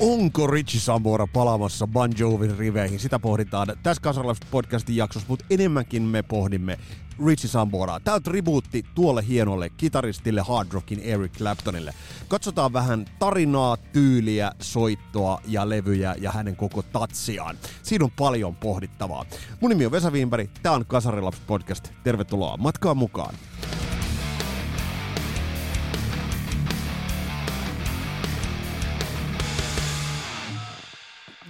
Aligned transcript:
Onko 0.00 0.46
Richie 0.46 0.80
Sambora 0.80 1.26
palaamassa 1.26 1.86
Bon 1.86 2.10
Jovin 2.18 2.58
riveihin? 2.58 3.00
Sitä 3.00 3.18
pohditaan 3.18 3.66
tässä 3.82 4.02
Kasaralaiset 4.02 4.46
podcastin 4.50 4.96
jaksossa, 4.96 5.28
mutta 5.28 5.44
enemmänkin 5.50 6.02
me 6.02 6.22
pohdimme 6.22 6.78
Richie 7.26 7.50
Samboraa. 7.50 8.00
Tämä 8.00 8.14
on 8.14 8.22
tribuutti 8.22 8.84
tuolle 8.94 9.26
hienolle 9.28 9.68
kitaristille 9.68 10.40
hard 10.48 10.68
rockin 10.72 11.00
Eric 11.00 11.32
Claptonille. 11.32 11.94
Katsotaan 12.28 12.72
vähän 12.72 13.04
tarinaa, 13.18 13.76
tyyliä, 13.76 14.52
soittoa 14.60 15.40
ja 15.46 15.68
levyjä 15.68 16.14
ja 16.18 16.32
hänen 16.32 16.56
koko 16.56 16.82
tatsiaan. 16.82 17.56
Siinä 17.82 18.04
on 18.04 18.10
paljon 18.10 18.56
pohdittavaa. 18.56 19.24
Mun 19.60 19.68
nimi 19.68 19.86
on 19.86 19.92
Vesa 19.92 20.10
Wienberg, 20.10 20.50
tämä 20.62 20.74
on 20.74 20.86
Kasarilaps 20.86 21.40
podcast. 21.46 21.88
Tervetuloa 22.04 22.56
matkaan 22.56 22.96
mukaan. 22.96 23.34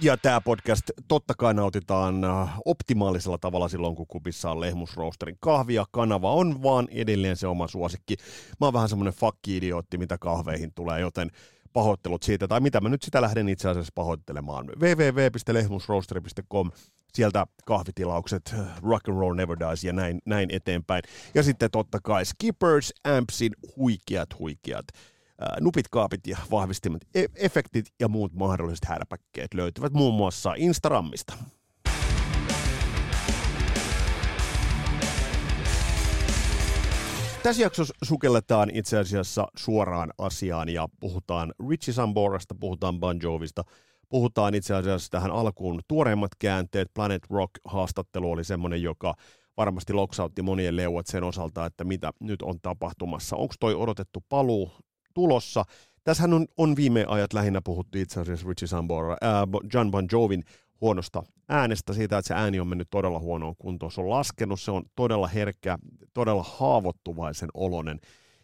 Ja 0.03 0.17
tämä 0.17 0.41
podcast 0.41 0.83
totta 1.07 1.33
kai 1.37 1.53
nautitaan 1.53 2.23
äh, 2.23 2.49
optimaalisella 2.65 3.37
tavalla 3.37 3.67
silloin, 3.67 3.95
kun 3.95 4.07
kupissa 4.07 4.51
on 4.51 4.59
lehmusroosterin 4.59 5.37
kahvia. 5.39 5.85
Kanava 5.91 6.33
on 6.33 6.63
vaan 6.63 6.87
edelleen 6.91 7.37
se 7.37 7.47
oma 7.47 7.67
suosikki. 7.67 8.15
Mä 8.59 8.67
oon 8.67 8.73
vähän 8.73 8.89
semmonen 8.89 9.13
fakki-idiootti, 9.13 9.97
mitä 9.97 10.17
kahveihin 10.17 10.73
tulee, 10.73 10.99
joten 10.99 11.31
pahoittelut 11.73 12.23
siitä, 12.23 12.47
tai 12.47 12.59
mitä 12.59 12.81
mä 12.81 12.89
nyt 12.89 13.03
sitä 13.03 13.21
lähden 13.21 13.49
itse 13.49 13.69
asiassa 13.69 13.91
pahoittelemaan. 13.95 14.67
www.lehmusroasteri.com 14.67 16.71
sieltä 17.13 17.47
kahvitilaukset, 17.65 18.55
rock 18.83 19.09
and 19.09 19.17
roll 19.17 19.35
never 19.35 19.59
dies 19.59 19.83
ja 19.83 19.93
näin, 19.93 20.21
näin 20.25 20.49
eteenpäin. 20.51 21.03
Ja 21.33 21.43
sitten 21.43 21.71
totta 21.71 21.99
kai 22.03 22.25
Skippers, 22.25 22.93
Ampsin 23.03 23.51
huikeat, 23.77 24.39
huikeat 24.39 24.85
nupit, 25.59 25.87
kaapit 25.87 26.27
ja 26.27 26.37
vahvistimet, 26.51 27.07
e- 27.15 27.25
efektit 27.35 27.85
ja 27.99 28.07
muut 28.07 28.33
mahdolliset 28.33 28.85
härpäkkeet 28.85 29.53
löytyvät 29.53 29.93
muun 29.93 30.13
muassa 30.13 30.53
Instagramista. 30.57 31.33
Tässä 37.43 37.61
jaksossa 37.61 37.93
sukelletaan 38.03 38.69
itse 38.73 38.97
asiassa 38.97 39.47
suoraan 39.57 40.13
asiaan 40.17 40.69
ja 40.69 40.87
puhutaan 40.99 41.53
Richie 41.69 41.93
Samborasta, 41.93 42.55
puhutaan 42.59 42.99
Bon 42.99 43.19
Jovista, 43.23 43.63
puhutaan 44.09 44.55
itse 44.55 44.75
asiassa 44.75 45.11
tähän 45.11 45.31
alkuun 45.31 45.81
tuoreimmat 45.87 46.31
käänteet. 46.39 46.87
Planet 46.93 47.23
Rock-haastattelu 47.29 48.31
oli 48.31 48.43
semmoinen, 48.43 48.81
joka 48.81 49.15
varmasti 49.57 49.93
loksautti 49.93 50.41
monien 50.41 50.75
leuat 50.75 51.07
sen 51.07 51.23
osalta, 51.23 51.65
että 51.65 51.83
mitä 51.83 52.11
nyt 52.19 52.41
on 52.41 52.61
tapahtumassa. 52.61 53.35
Onko 53.35 53.53
toi 53.59 53.75
odotettu 53.75 54.23
paluu 54.29 54.71
tulossa. 55.13 55.65
Tässähän 56.03 56.33
on, 56.33 56.45
on 56.57 56.75
viime 56.75 57.05
ajat 57.07 57.33
lähinnä 57.33 57.61
puhuttu 57.63 57.97
itse 57.97 58.19
asiassa 58.19 58.47
Richie 58.47 58.67
Sambora, 58.67 59.17
ää, 59.21 59.47
John 59.73 59.91
Bon 59.91 60.07
Jovin 60.11 60.43
huonosta 60.81 61.23
äänestä, 61.49 61.93
siitä, 61.93 62.17
että 62.17 62.27
se 62.27 62.33
ääni 62.33 62.59
on 62.59 62.67
mennyt 62.67 62.89
todella 62.89 63.19
huonoon 63.19 63.55
kuntoon. 63.59 63.91
Se 63.91 64.01
on 64.01 64.09
laskenut, 64.09 64.61
se 64.61 64.71
on 64.71 64.83
todella 64.95 65.27
herkkä, 65.27 65.77
todella 66.13 66.43
haavoittuvaisen 66.43 67.49
olonen. 67.53 67.99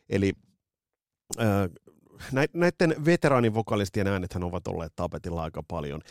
Eli 0.10 0.34
ää, 1.38 1.70
näiden 2.54 2.96
veteraanivokalistien 3.06 4.08
äänethän 4.08 4.44
ovat 4.44 4.68
olleet 4.68 4.94
tapetilla 4.96 5.44
aika 5.44 5.64
paljon. 5.68 6.02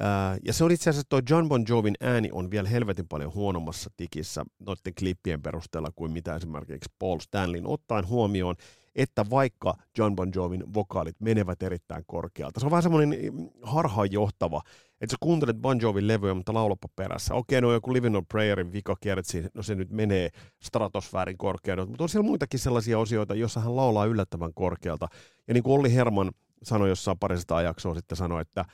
Ää, 0.00 0.36
ja 0.44 0.52
se 0.52 0.64
on 0.64 0.70
itse 0.72 0.90
asiassa 0.90 1.08
tuo 1.08 1.20
John 1.30 1.48
Bon 1.48 1.64
Jovin 1.68 1.94
ääni 2.00 2.28
on 2.32 2.50
vielä 2.50 2.68
helvetin 2.68 3.08
paljon 3.08 3.34
huonommassa 3.34 3.90
tikissä 3.96 4.44
noiden 4.58 4.94
klippien 4.98 5.42
perusteella 5.42 5.90
kuin 5.96 6.12
mitä 6.12 6.36
esimerkiksi 6.36 6.92
Paul 6.98 7.18
Stanley 7.18 7.62
ottaen 7.64 8.08
huomioon, 8.08 8.56
että 8.94 9.24
vaikka 9.30 9.74
John 9.98 10.16
Bon 10.16 10.32
Jovin 10.34 10.74
vokaalit 10.74 11.20
menevät 11.20 11.62
erittäin 11.62 12.04
korkealta. 12.06 12.60
Se 12.60 12.66
on 12.66 12.70
vähän 12.70 12.82
semmoinen 12.82 13.18
mm, 13.32 13.48
harhaanjohtava, 13.62 14.62
että 15.00 15.12
sä 15.12 15.16
kuuntelet 15.20 15.56
Bon 15.56 15.80
Jovin 15.80 16.08
levyä, 16.08 16.34
mutta 16.34 16.54
laulapa 16.54 16.88
perässä. 16.96 17.34
Okei, 17.34 17.60
no 17.60 17.72
joku 17.72 17.92
Living 17.92 18.16
on 18.16 18.26
Prayerin 18.26 18.72
vikakiertsi, 18.72 19.44
no 19.54 19.62
se 19.62 19.74
nyt 19.74 19.90
menee 19.90 20.30
stratosfäärin 20.62 21.38
korkeudelta, 21.38 21.90
mutta 21.90 22.04
on 22.04 22.08
siellä 22.08 22.28
muitakin 22.28 22.60
sellaisia 22.60 22.98
osioita, 22.98 23.34
joissa 23.34 23.60
hän 23.60 23.76
laulaa 23.76 24.06
yllättävän 24.06 24.54
korkealta. 24.54 25.08
Ja 25.48 25.54
niin 25.54 25.62
kuin 25.62 25.78
Olli 25.78 25.94
Herman 25.94 26.32
sanoi 26.62 26.88
jossain 26.88 27.18
parista 27.18 27.62
jaksoa 27.62 27.94
sitten 27.94 28.16
sanoi, 28.16 28.40
että 28.42 28.64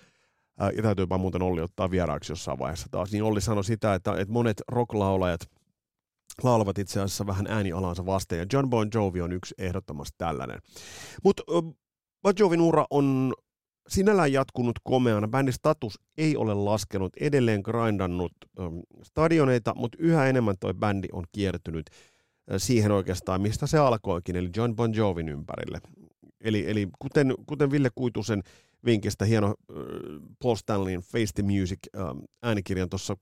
ja 0.77 0.83
täytyypä 0.83 1.19
muuten 1.19 1.43
Olli 1.43 1.61
ottaa 1.61 1.91
vieraaksi 1.91 2.33
jossain 2.33 2.59
vaiheessa 2.59 2.89
taas, 2.91 3.13
niin 3.13 3.23
Olli 3.23 3.41
sanoi 3.41 3.65
sitä, 3.65 3.95
että, 3.95 4.13
että 4.13 4.33
monet 4.33 4.63
rocklaulajat 4.69 5.41
laulavat 6.43 6.79
itse 6.79 7.01
asiassa 7.01 7.27
vähän 7.27 7.47
äänialansa 7.47 8.07
vasten, 8.07 8.39
ja 8.39 8.47
John 8.53 8.71
Bon 8.71 8.89
Jovi 8.95 9.21
on 9.21 9.33
yksi 9.33 9.55
ehdottomasti 9.59 10.15
tällainen. 10.19 10.59
Mutta 11.25 11.43
Bon 12.23 12.35
Jovin 12.39 12.61
ura 12.61 12.87
on 12.91 13.35
sinällään 13.89 14.33
jatkunut 14.33 14.79
komeana. 14.85 15.29
Bändin 15.29 15.53
status 15.53 16.01
ei 16.19 16.37
ole 16.37 16.55
laskenut, 16.55 17.13
edelleen 17.21 17.61
grindannut 17.65 18.33
stadioneita, 19.03 19.75
mutta 19.75 19.99
yhä 20.01 20.27
enemmän 20.27 20.55
toi 20.61 20.75
bändi 20.75 21.09
on 21.13 21.25
kiertynyt 21.33 21.87
siihen 22.57 22.93
oikeastaan, 22.93 23.41
mistä 23.41 23.67
se 23.67 23.79
alkoikin, 23.79 24.37
eli 24.37 24.51
John 24.57 24.77
Bon 24.77 24.95
Jovin 24.95 25.29
ympärille. 25.29 25.81
Eli, 26.41 26.71
eli 26.71 26.89
kuten, 26.99 27.35
kuten 27.47 27.71
Ville 27.71 27.91
Kuitusen 27.95 28.43
vinkistä 28.85 29.25
hieno 29.25 29.47
äh, 29.47 29.77
Paul 30.43 30.55
Stanleyin 30.55 31.01
Face 31.01 31.33
the 31.35 31.43
Music 31.43 31.79
äh, 31.97 32.03
äänikirjan 32.43 32.89
tuossa 32.89 33.17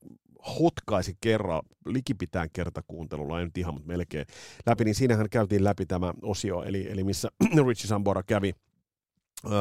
hotkaisi 0.61 1.17
kerran, 1.21 1.63
likipitään 1.87 2.49
kertakuuntelulla, 2.53 3.39
ei 3.39 3.45
nyt 3.45 3.59
ihan, 3.59 3.75
mutta 3.75 3.89
melkein 3.89 4.27
läpi, 4.67 4.85
niin 4.85 4.95
siinähän 4.95 5.31
käytiin 5.31 5.65
läpi 5.65 5.87
tämä 5.87 6.15
osio, 6.23 6.63
eli, 6.63 6.91
eli 6.91 7.05
missä 7.05 7.29
Richie 7.69 7.87
Sambora 7.87 8.23
kävi 8.23 8.53
äh, 9.47 9.53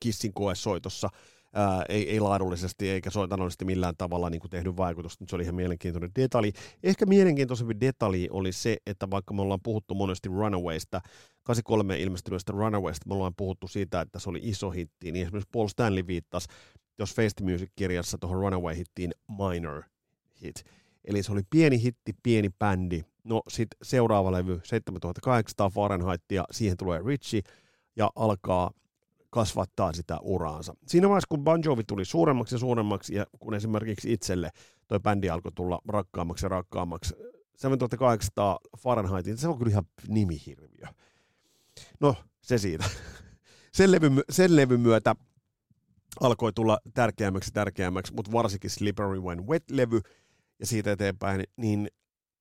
Kissin 0.00 0.32
koesoitossa, 0.34 1.08
ää, 1.54 1.84
ei, 1.88 2.10
ei 2.10 2.20
laadullisesti 2.20 2.90
eikä 2.90 3.10
soitanollisesti 3.10 3.64
millään 3.64 3.94
tavalla 3.98 4.30
niin 4.30 4.40
kuin 4.40 4.50
tehnyt 4.50 4.76
vaikutusta, 4.76 5.24
se 5.28 5.36
oli 5.36 5.42
ihan 5.42 5.54
mielenkiintoinen 5.54 6.10
detalji. 6.16 6.52
Ehkä 6.82 7.06
mielenkiintoisempi 7.06 7.80
detalji 7.80 8.28
oli 8.30 8.52
se, 8.52 8.76
että 8.86 9.10
vaikka 9.10 9.34
me 9.34 9.42
ollaan 9.42 9.60
puhuttu 9.62 9.94
monesti 9.94 10.28
Runawaysta, 10.28 11.00
83 11.44 12.00
ilmestyneestä 12.00 12.52
Runawaysta, 12.52 13.08
me 13.08 13.14
ollaan 13.14 13.34
puhuttu 13.36 13.68
siitä, 13.68 14.00
että 14.00 14.18
se 14.18 14.30
oli 14.30 14.40
iso 14.42 14.70
hitti, 14.70 15.12
niin 15.12 15.22
esimerkiksi 15.22 15.50
Paul 15.52 15.68
Stanley 15.68 16.06
viittasi 16.06 16.48
jos 16.98 17.14
Face 17.14 17.44
Music-kirjassa 17.44 18.18
tuohon 18.18 18.38
Runaway-hittiin 18.38 19.10
minor 19.28 19.82
hit. 20.42 20.64
Eli 21.04 21.22
se 21.22 21.32
oli 21.32 21.42
pieni 21.50 21.82
hitti, 21.82 22.12
pieni 22.22 22.50
bändi. 22.58 23.02
No 23.24 23.42
sitten 23.48 23.76
seuraava 23.82 24.32
levy, 24.32 24.60
7800 24.64 25.70
Fahrenheitia, 25.70 26.44
siihen 26.50 26.76
tulee 26.76 27.00
Richie 27.06 27.40
ja 27.96 28.10
alkaa 28.16 28.70
kasvattaa 29.32 29.92
sitä 29.92 30.18
uraansa. 30.22 30.74
Siinä 30.86 31.08
vaiheessa, 31.08 31.28
kun 31.28 31.44
Bon 31.44 31.60
Jovi 31.64 31.84
tuli 31.84 32.04
suuremmaksi 32.04 32.54
ja 32.54 32.58
suuremmaksi, 32.58 33.14
ja 33.14 33.26
kun 33.40 33.54
esimerkiksi 33.54 34.12
itselle 34.12 34.50
toi 34.88 35.00
bändi 35.00 35.30
alkoi 35.30 35.52
tulla 35.52 35.78
rakkaammaksi 35.88 36.44
ja 36.44 36.48
rakkaammaksi, 36.48 37.14
7800 37.56 38.58
Fahrenheitin, 38.78 39.38
se 39.38 39.48
on 39.48 39.58
kyllä 39.58 39.70
ihan 39.70 39.84
nimihirviö. 40.08 40.86
No, 42.00 42.14
se 42.40 42.58
siitä. 42.58 42.84
Sen 43.72 43.92
levyn, 43.92 44.22
sen 44.30 44.56
levyn 44.56 44.80
myötä 44.80 45.14
alkoi 46.20 46.52
tulla 46.52 46.78
tärkeämmäksi 46.94 47.52
tärkeämmäksi, 47.52 48.14
mutta 48.14 48.32
varsinkin 48.32 48.70
Slippery 48.70 49.20
When 49.20 49.46
Wet-levy 49.46 50.00
ja 50.58 50.66
siitä 50.66 50.92
eteenpäin, 50.92 51.44
niin 51.56 51.88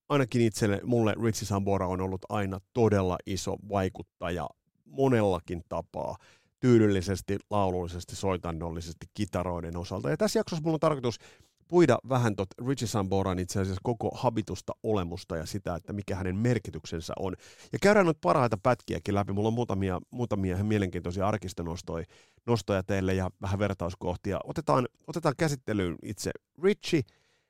ainakin 0.09 0.41
itselle, 0.41 0.81
mulle 0.83 1.15
Richie 1.23 1.47
Sambora 1.47 1.87
on 1.87 2.01
ollut 2.01 2.21
aina 2.29 2.59
todella 2.73 3.17
iso 3.25 3.55
vaikuttaja 3.69 4.49
monellakin 4.85 5.61
tapaa 5.69 6.15
tyydyllisesti, 6.61 7.37
laulullisesti, 7.49 8.15
soitannollisesti, 8.15 9.05
kitaroiden 9.13 9.77
osalta. 9.77 10.09
Ja 10.09 10.17
tässä 10.17 10.39
jaksossa 10.39 10.63
mulla 10.63 10.75
on 10.75 10.79
tarkoitus 10.79 11.19
puida 11.67 11.97
vähän 12.09 12.35
tot 12.35 12.47
Richie 12.67 12.87
Samboran 12.87 13.39
itse 13.39 13.61
asiassa 13.61 13.81
koko 13.83 14.11
habitusta, 14.13 14.73
olemusta 14.83 15.37
ja 15.37 15.45
sitä, 15.45 15.75
että 15.75 15.93
mikä 15.93 16.15
hänen 16.15 16.35
merkityksensä 16.35 17.13
on. 17.19 17.35
Ja 17.73 17.79
käydään 17.81 18.05
nyt 18.05 18.17
parhaita 18.21 18.57
pätkiäkin 18.63 19.15
läpi. 19.15 19.33
Mulla 19.33 19.47
on 19.47 19.53
muutamia, 19.53 20.01
muutamia 20.11 20.63
mielenkiintoisia 20.63 21.27
arkistonostoja 21.27 22.05
nostoja 22.45 22.83
teille 22.83 23.13
ja 23.13 23.29
vähän 23.41 23.59
vertauskohtia. 23.59 24.39
Otetaan, 24.43 24.87
otetaan 25.07 25.35
käsittelyyn 25.37 25.95
itse 26.03 26.31
Richie, 26.63 27.01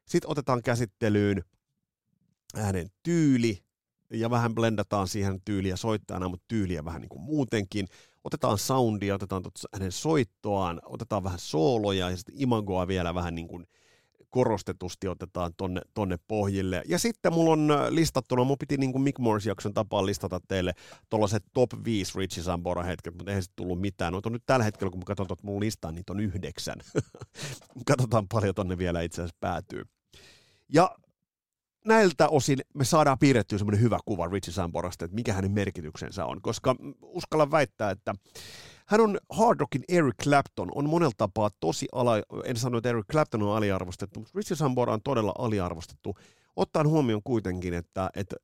sitten 0.06 0.31
otetaan 0.31 0.62
käsittelyyn 0.63 1.44
hänen 2.56 2.88
tyyli, 3.04 3.63
ja 4.13 4.30
vähän 4.30 4.56
blendataan 4.56 5.08
siihen 5.08 5.42
tyyliä 5.46 5.75
soittajana, 5.75 6.30
mutta 6.30 6.46
tyyliä 6.48 6.86
vähän 6.86 7.02
niin 7.02 7.10
kuin 7.10 7.22
muutenkin 7.22 7.88
otetaan 8.24 8.58
soundia, 8.58 9.16
otetaan 9.16 9.44
hänen 9.74 9.92
soittoaan, 9.92 10.82
otetaan 10.86 11.24
vähän 11.24 11.40
sooloja 11.40 12.10
ja 12.10 12.18
sitten 12.18 12.36
imagoa 12.38 12.88
vielä 12.88 13.16
vähän 13.16 13.36
niin 13.36 13.48
kuin 13.48 13.68
korostetusti 14.32 15.08
otetaan 15.08 15.52
tonne, 15.58 15.82
tonne 15.94 16.18
pohjille. 16.28 16.84
Ja 16.88 17.00
sitten 17.00 17.34
mulla 17.34 17.52
on 17.52 17.72
listattuna, 17.90 18.44
mun 18.44 18.58
piti 18.58 18.78
niin 18.78 18.92
kuin 18.92 19.02
Mick 19.02 19.20
Morris-jakson 19.20 19.74
tapaan 19.74 20.06
listata 20.06 20.40
teille 20.48 20.74
tuollaiset 21.10 21.44
top 21.54 21.72
5 21.86 22.12
Richie 22.16 22.44
Sambora 22.44 22.84
hetket, 22.84 23.14
mutta 23.14 23.32
eihän 23.32 23.44
se 23.44 23.52
tullut 23.56 23.82
mitään. 23.82 24.14
Noita 24.14 24.30
on 24.30 24.34
nyt 24.34 24.44
tällä 24.46 24.66
hetkellä, 24.66 24.92
kun 24.92 25.00
mä 25.00 25.06
katson 25.06 25.28
tuota 25.28 25.44
mun 25.46 25.60
listaa, 25.60 25.92
niitä 25.92 26.14
on 26.14 26.20
yhdeksän. 26.20 26.78
Katsotaan 27.88 28.28
paljon 28.28 28.56
tonne 28.56 28.78
vielä 28.78 29.02
itse 29.02 29.22
asiassa 29.22 29.38
päätyy. 29.40 29.84
Ja 30.74 30.96
näiltä 31.86 32.28
osin 32.28 32.60
me 32.74 32.86
saadaan 32.86 33.19
piirrettyä 33.19 33.57
semmoinen 33.57 33.81
hyvä 33.81 34.00
kuva 34.06 34.28
Richie 34.28 34.54
Samborasta, 34.54 35.06
että 35.06 35.16
mikä 35.16 35.33
hänen 35.33 35.51
merkityksensä 35.51 36.25
on, 36.25 36.42
koska 36.42 36.75
uskallan 37.01 37.51
väittää, 37.51 37.92
että 37.92 38.16
hän 38.86 39.01
on 39.01 39.18
Hard 39.30 39.60
Rockin 39.60 39.83
Eric 39.89 40.16
Clapton, 40.24 40.72
on 40.75 40.89
monella 40.89 41.13
tapaa 41.18 41.50
tosi 41.60 41.88
ala, 41.92 42.13
en 42.45 42.57
sano, 42.57 42.78
että 42.78 42.89
Eric 42.89 43.06
Clapton 43.12 43.44
on 43.44 43.57
aliarvostettu, 43.57 44.19
mutta 44.19 44.31
Richie 44.36 44.57
Sambora 44.57 44.94
on 44.94 45.01
todella 45.04 45.33
aliarvostettu, 45.38 46.16
ottaen 46.56 46.88
huomioon 46.88 47.22
kuitenkin, 47.24 47.74
että, 47.74 48.10
että 48.16 48.36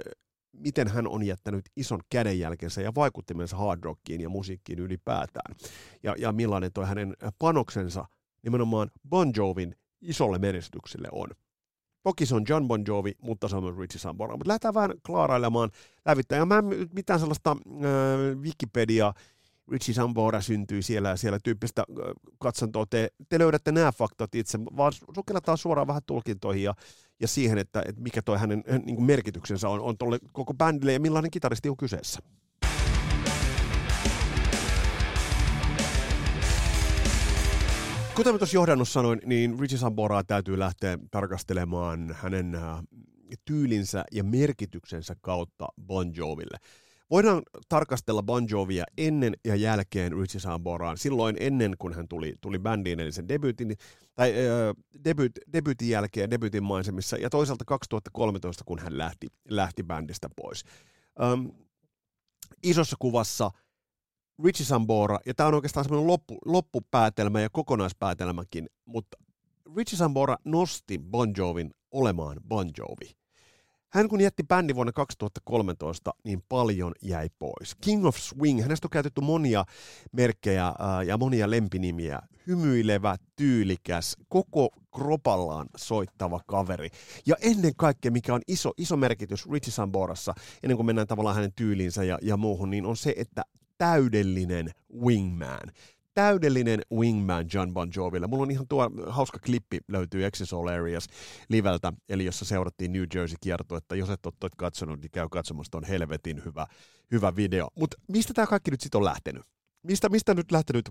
miten 0.54 0.88
hän 0.88 1.08
on 1.08 1.24
jättänyt 1.24 1.66
ison 1.76 2.00
kädenjälkensä 2.10 2.82
ja 2.82 2.96
vaikuttimensa 2.96 3.58
hard 3.58 3.84
rockiin 3.84 4.22
ja 4.22 4.30
musiikkiin 4.30 4.80
ylipäätään. 4.80 5.56
Ja, 6.04 6.16
ja 6.18 6.32
millainen 6.32 6.74
toi 6.74 6.86
hänen 6.86 7.14
panoksensa 7.40 8.06
nimenomaan 8.44 8.92
Bon 9.10 9.32
Jovin 9.36 9.76
isolle 10.02 10.38
menestykselle 10.38 11.08
on. 11.12 11.30
Toki 12.08 12.26
se 12.26 12.36
on 12.36 12.44
John 12.50 12.68
Bon 12.68 12.84
Jovi, 12.88 13.12
mutta 13.22 13.48
se 13.48 13.56
on 13.56 13.64
myös 13.64 13.78
Richie 13.78 14.00
Sambora. 14.00 14.38
Mutta 14.38 14.48
lähdetään 14.48 14.74
vähän 14.74 14.94
klaarailemaan 15.06 15.70
lävittäin. 16.06 16.40
Ja 16.40 16.46
mä 16.46 16.58
en 16.58 16.66
mitään 16.94 17.20
sellaista 17.20 17.52
äh, 17.52 18.38
Wikipedia 18.42 19.14
Richie 19.72 19.96
Sambora 19.96 20.42
syntyi 20.42 20.82
siellä 20.82 21.10
ja 21.10 21.16
siellä 21.16 21.40
tyyppistä 21.44 21.84
katsantoa. 22.40 22.86
Te, 22.86 23.10
te 23.30 23.40
löydätte 23.40 23.72
nämä 23.72 23.92
faktat 23.92 24.36
itse, 24.36 24.60
vaan 24.60 24.92
sukelletaan 25.16 25.58
suoraan 25.58 25.88
vähän 25.88 26.02
tulkintoihin 26.06 26.64
ja, 26.64 26.74
ja 27.20 27.28
siihen, 27.28 27.58
että, 27.58 27.84
että 27.86 28.02
mikä 28.02 28.22
toi 28.22 28.38
hänen 28.38 28.64
niin 28.86 29.04
merkityksensä 29.04 29.70
on, 29.70 29.82
on 29.82 29.98
tolle 29.98 30.20
koko 30.32 30.54
bändille 30.54 30.94
ja 30.94 31.00
millainen 31.00 31.32
kitaristi 31.32 31.70
on 31.70 31.78
kyseessä. 31.78 32.20
Kuten 38.18 38.34
mä 38.34 38.38
tuossa 38.38 38.58
johdannossa 38.58 38.94
sanoin, 38.94 39.22
niin 39.26 39.60
Richie 39.60 39.78
Samboraa 39.78 40.24
täytyy 40.24 40.60
lähteä 40.60 40.98
tarkastelemaan 41.12 42.16
hänen 42.22 42.58
tyylinsä 43.46 44.04
ja 44.12 44.24
merkityksensä 44.24 45.16
kautta 45.22 45.68
Bon 45.82 46.16
Joville. 46.16 46.58
Voidaan 47.10 47.42
tarkastella 47.70 48.24
Bon 48.24 48.48
Jovia 48.50 48.84
ennen 48.98 49.34
ja 49.46 49.56
jälkeen 49.56 50.12
Richie 50.12 50.42
Samboraan. 50.42 50.98
Silloin 50.98 51.36
ennen, 51.40 51.76
kun 51.80 51.94
hän 51.94 52.08
tuli, 52.08 52.34
tuli 52.42 52.60
bändiin, 52.60 53.00
eli 53.00 53.12
sen 53.12 53.28
debyytin, 53.28 53.76
tai 54.16 54.32
äh, 54.32 54.76
debyyt, 55.04 55.32
debyytin 55.54 55.90
jälkeen, 55.90 56.32
debyytin 56.32 56.64
maisemissa, 56.64 57.18
ja 57.18 57.30
toisaalta 57.30 57.66
2013, 57.66 58.64
kun 58.64 58.80
hän 58.80 58.98
lähti, 58.98 59.28
lähti 59.50 59.84
bändistä 59.84 60.30
pois. 60.36 60.64
Ähm, 61.22 61.48
isossa 62.64 62.96
kuvassa 63.00 63.52
Richie 64.44 64.66
Sambora, 64.66 65.20
ja 65.26 65.34
tämä 65.34 65.48
on 65.48 65.54
oikeastaan 65.54 65.84
semmoinen 65.84 66.08
loppu, 66.08 66.38
loppupäätelmä 66.46 67.42
ja 67.42 67.50
kokonaispäätelmäkin, 67.50 68.70
mutta 68.86 69.18
Richie 69.76 69.98
Sambora 69.98 70.38
nosti 70.46 71.00
Bon 71.00 71.34
Jovin 71.38 71.72
olemaan 71.92 72.38
Bon 72.48 72.70
Jovi. 72.78 73.18
Hän 73.90 74.10
kun 74.10 74.22
jätti 74.22 74.44
bändi 74.44 74.76
vuonna 74.76 74.94
2013, 74.94 76.12
niin 76.24 76.44
paljon 76.50 76.94
jäi 77.02 77.30
pois. 77.40 77.76
King 77.82 78.06
of 78.06 78.18
Swing, 78.18 78.62
hänestä 78.62 78.86
on 78.86 78.90
käytetty 78.90 79.22
monia 79.22 79.66
merkkejä 80.12 80.74
ja 81.08 81.18
monia 81.18 81.50
lempinimiä. 81.50 82.20
Hymyilevä, 82.48 83.16
tyylikäs, 83.36 84.18
koko 84.30 84.70
kropallaan 84.96 85.68
soittava 85.78 86.42
kaveri. 86.48 86.90
Ja 87.26 87.36
ennen 87.42 87.74
kaikkea, 87.78 88.12
mikä 88.12 88.34
on 88.34 88.42
iso, 88.48 88.72
iso 88.78 88.98
merkitys 88.98 89.50
Richie 89.50 89.74
Samborassa, 89.74 90.34
ennen 90.64 90.76
kuin 90.76 90.86
mennään 90.86 91.08
tavallaan 91.08 91.36
hänen 91.36 91.54
tyylinsä 91.56 92.04
ja, 92.04 92.18
ja 92.22 92.38
muuhun, 92.38 92.70
niin 92.70 92.86
on 92.86 92.98
se, 92.98 93.14
että 93.18 93.44
täydellinen 93.78 94.72
wingman 95.02 95.72
täydellinen 96.18 96.82
wingman 96.92 97.46
John 97.54 97.74
Bon 97.74 97.90
Joville. 97.96 98.28
Mulla 98.28 98.44
on 98.44 98.52
ihan 98.52 98.68
tuo 98.68 98.90
hauska 99.08 99.40
klippi 99.46 99.80
löytyy 99.88 100.22
All 100.54 100.68
Areas 100.68 101.08
liveltä, 101.50 101.94
eli 102.10 102.26
jossa 102.26 102.46
seurattiin 102.46 102.94
New 102.94 103.04
Jersey 103.16 103.38
että 103.78 103.96
Jos 103.96 104.10
et 104.10 104.26
ole 104.26 104.34
katsonut, 104.58 105.02
niin 105.02 105.12
käy 105.12 105.28
katsomassa, 105.32 105.78
on 105.78 105.84
helvetin 105.84 106.42
hyvä, 106.46 106.68
hyvä 107.12 107.36
video. 107.36 107.68
Mutta 107.76 107.98
mistä 108.08 108.34
tämä 108.34 108.48
kaikki 108.48 108.72
nyt 108.72 108.82
sitten 108.82 109.00
on 109.00 109.06
lähtenyt? 109.06 109.44
Mistä, 109.84 110.10
mistä 110.10 110.34
nyt 110.34 110.52
lähtenyt 110.52 110.90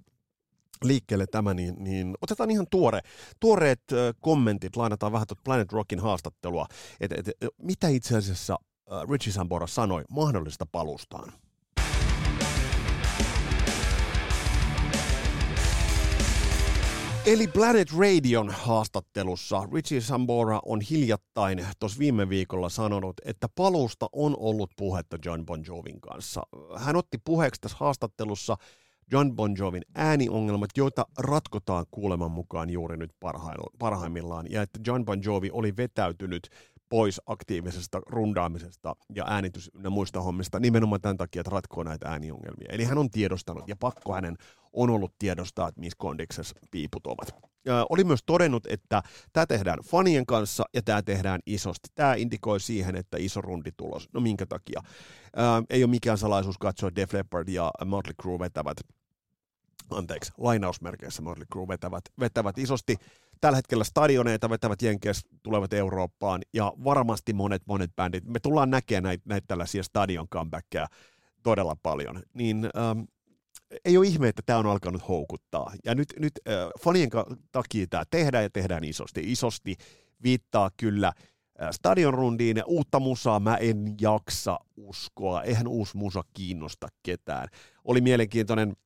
liikkeelle 0.84 1.26
tämä, 1.26 1.54
niin, 1.54 1.74
niin 1.78 2.14
otetaan 2.22 2.50
ihan 2.50 2.66
tuore, 2.70 3.00
tuoreet 3.40 3.82
kommentit, 4.20 4.76
lainataan 4.76 5.12
vähän 5.12 5.26
tuota 5.26 5.42
Planet 5.44 5.72
Rockin 5.72 6.00
haastattelua, 6.00 6.66
että 7.00 7.16
et, 7.18 7.30
mitä 7.62 7.88
itse 7.88 8.16
asiassa 8.16 8.58
Richie 9.10 9.32
Sambora 9.32 9.66
sanoi 9.66 10.04
mahdollista 10.10 10.66
palustaan. 10.66 11.32
Eli 17.26 17.46
Planet 17.48 17.88
Radion 17.92 18.50
haastattelussa 18.50 19.68
Richie 19.72 20.00
Sambora 20.00 20.60
on 20.64 20.80
hiljattain 20.80 21.66
tuossa 21.80 21.98
viime 21.98 22.28
viikolla 22.28 22.68
sanonut, 22.68 23.16
että 23.24 23.48
paluusta 23.54 24.08
on 24.12 24.36
ollut 24.38 24.70
puhetta 24.76 25.18
John 25.24 25.46
Bon 25.46 25.64
Jovin 25.66 26.00
kanssa. 26.00 26.42
Hän 26.76 26.96
otti 26.96 27.18
puheeksi 27.24 27.60
tässä 27.60 27.76
haastattelussa 27.80 28.56
John 29.12 29.32
Bon 29.32 29.54
Jovin 29.58 29.82
ääniongelmat, 29.94 30.70
joita 30.76 31.06
ratkotaan 31.18 31.86
kuuleman 31.90 32.30
mukaan 32.30 32.70
juuri 32.70 32.96
nyt 32.96 33.10
parhaimmillaan, 33.78 34.46
ja 34.50 34.62
että 34.62 34.80
John 34.86 35.04
Bon 35.04 35.22
Jovi 35.24 35.50
oli 35.52 35.76
vetäytynyt 35.76 36.48
pois 36.88 37.20
aktiivisesta 37.26 38.00
rundaamisesta 38.06 38.96
ja 39.14 39.24
äänitys 39.26 39.70
ja 39.82 39.90
muista 39.90 40.20
hommista 40.20 40.60
nimenomaan 40.60 41.00
tämän 41.00 41.16
takia, 41.16 41.40
että 41.40 41.50
ratkoo 41.50 41.82
näitä 41.82 42.08
ääniongelmia. 42.08 42.68
Eli 42.68 42.84
hän 42.84 42.98
on 42.98 43.10
tiedostanut 43.10 43.68
ja 43.68 43.76
pakko 43.76 44.12
hänen 44.12 44.36
on 44.72 44.90
ollut 44.90 45.14
tiedostaa, 45.18 45.68
että 45.68 45.80
missä 45.80 45.96
kondiksessa 45.98 46.54
piiput 46.70 47.06
ovat. 47.06 47.34
Ja 47.64 47.86
oli 47.90 48.04
myös 48.04 48.20
todennut, 48.26 48.66
että 48.66 49.02
tämä 49.32 49.46
tehdään 49.46 49.78
fanien 49.84 50.26
kanssa 50.26 50.64
ja 50.74 50.82
tämä 50.82 51.02
tehdään 51.02 51.40
isosti. 51.46 51.88
Tämä 51.94 52.14
indikoi 52.14 52.60
siihen, 52.60 52.96
että 52.96 53.16
iso 53.20 53.40
rundi 53.40 53.70
tulos. 53.76 54.08
No 54.12 54.20
minkä 54.20 54.46
takia? 54.46 54.80
Ää, 55.36 55.62
ei 55.70 55.84
ole 55.84 55.90
mikään 55.90 56.18
salaisuus 56.18 56.58
katsoa 56.58 56.94
Def 56.94 57.12
Leppard 57.12 57.48
ja 57.48 57.70
Motley 57.84 58.14
Crue 58.22 58.38
vetävät 58.38 58.76
anteeksi, 59.90 60.32
lainausmerkeissä 60.38 61.22
Motley 61.22 61.46
Crue 61.52 61.68
vetävät, 61.68 62.04
vetävät 62.20 62.58
isosti. 62.58 62.96
Tällä 63.40 63.56
hetkellä 63.56 63.84
stadioneita 63.84 64.50
vetävät 64.50 64.82
Jenkeissä, 64.82 65.28
tulevat 65.42 65.72
Eurooppaan 65.72 66.42
ja 66.54 66.72
varmasti 66.84 67.32
monet 67.32 67.62
monet 67.66 67.96
bändit. 67.96 68.24
Me 68.24 68.40
tullaan 68.40 68.70
näkemään 68.70 69.02
näitä, 69.02 69.22
näitä 69.26 69.44
tällaisia 69.48 69.82
stadion 69.82 70.28
comebackkejä 70.28 70.86
todella 71.42 71.76
paljon. 71.82 72.22
Niin 72.34 72.70
ähm, 72.76 73.00
ei 73.84 73.96
ole 73.96 74.06
ihme, 74.06 74.28
että 74.28 74.42
tämä 74.46 74.58
on 74.58 74.66
alkanut 74.66 75.08
houkuttaa. 75.08 75.72
Ja 75.84 75.94
nyt, 75.94 76.08
nyt 76.18 76.32
äh, 76.48 76.54
fanien 76.80 77.10
takia 77.52 77.86
tämä 77.90 78.02
tehdään 78.10 78.44
ja 78.44 78.50
tehdään 78.50 78.84
isosti. 78.84 79.32
Isosti 79.32 79.76
viittaa 80.22 80.70
kyllä 80.76 81.08
äh, 81.08 81.68
stadion 81.70 82.14
rundiin 82.14 82.56
ja 82.56 82.64
uutta 82.66 83.00
musaa 83.00 83.40
mä 83.40 83.56
en 83.56 83.94
jaksa 84.00 84.58
uskoa. 84.76 85.42
Eihän 85.42 85.68
uusi 85.68 85.96
musa 85.96 86.22
kiinnosta 86.34 86.88
ketään. 87.02 87.48
Oli 87.84 88.00
mielenkiintoinen 88.00 88.76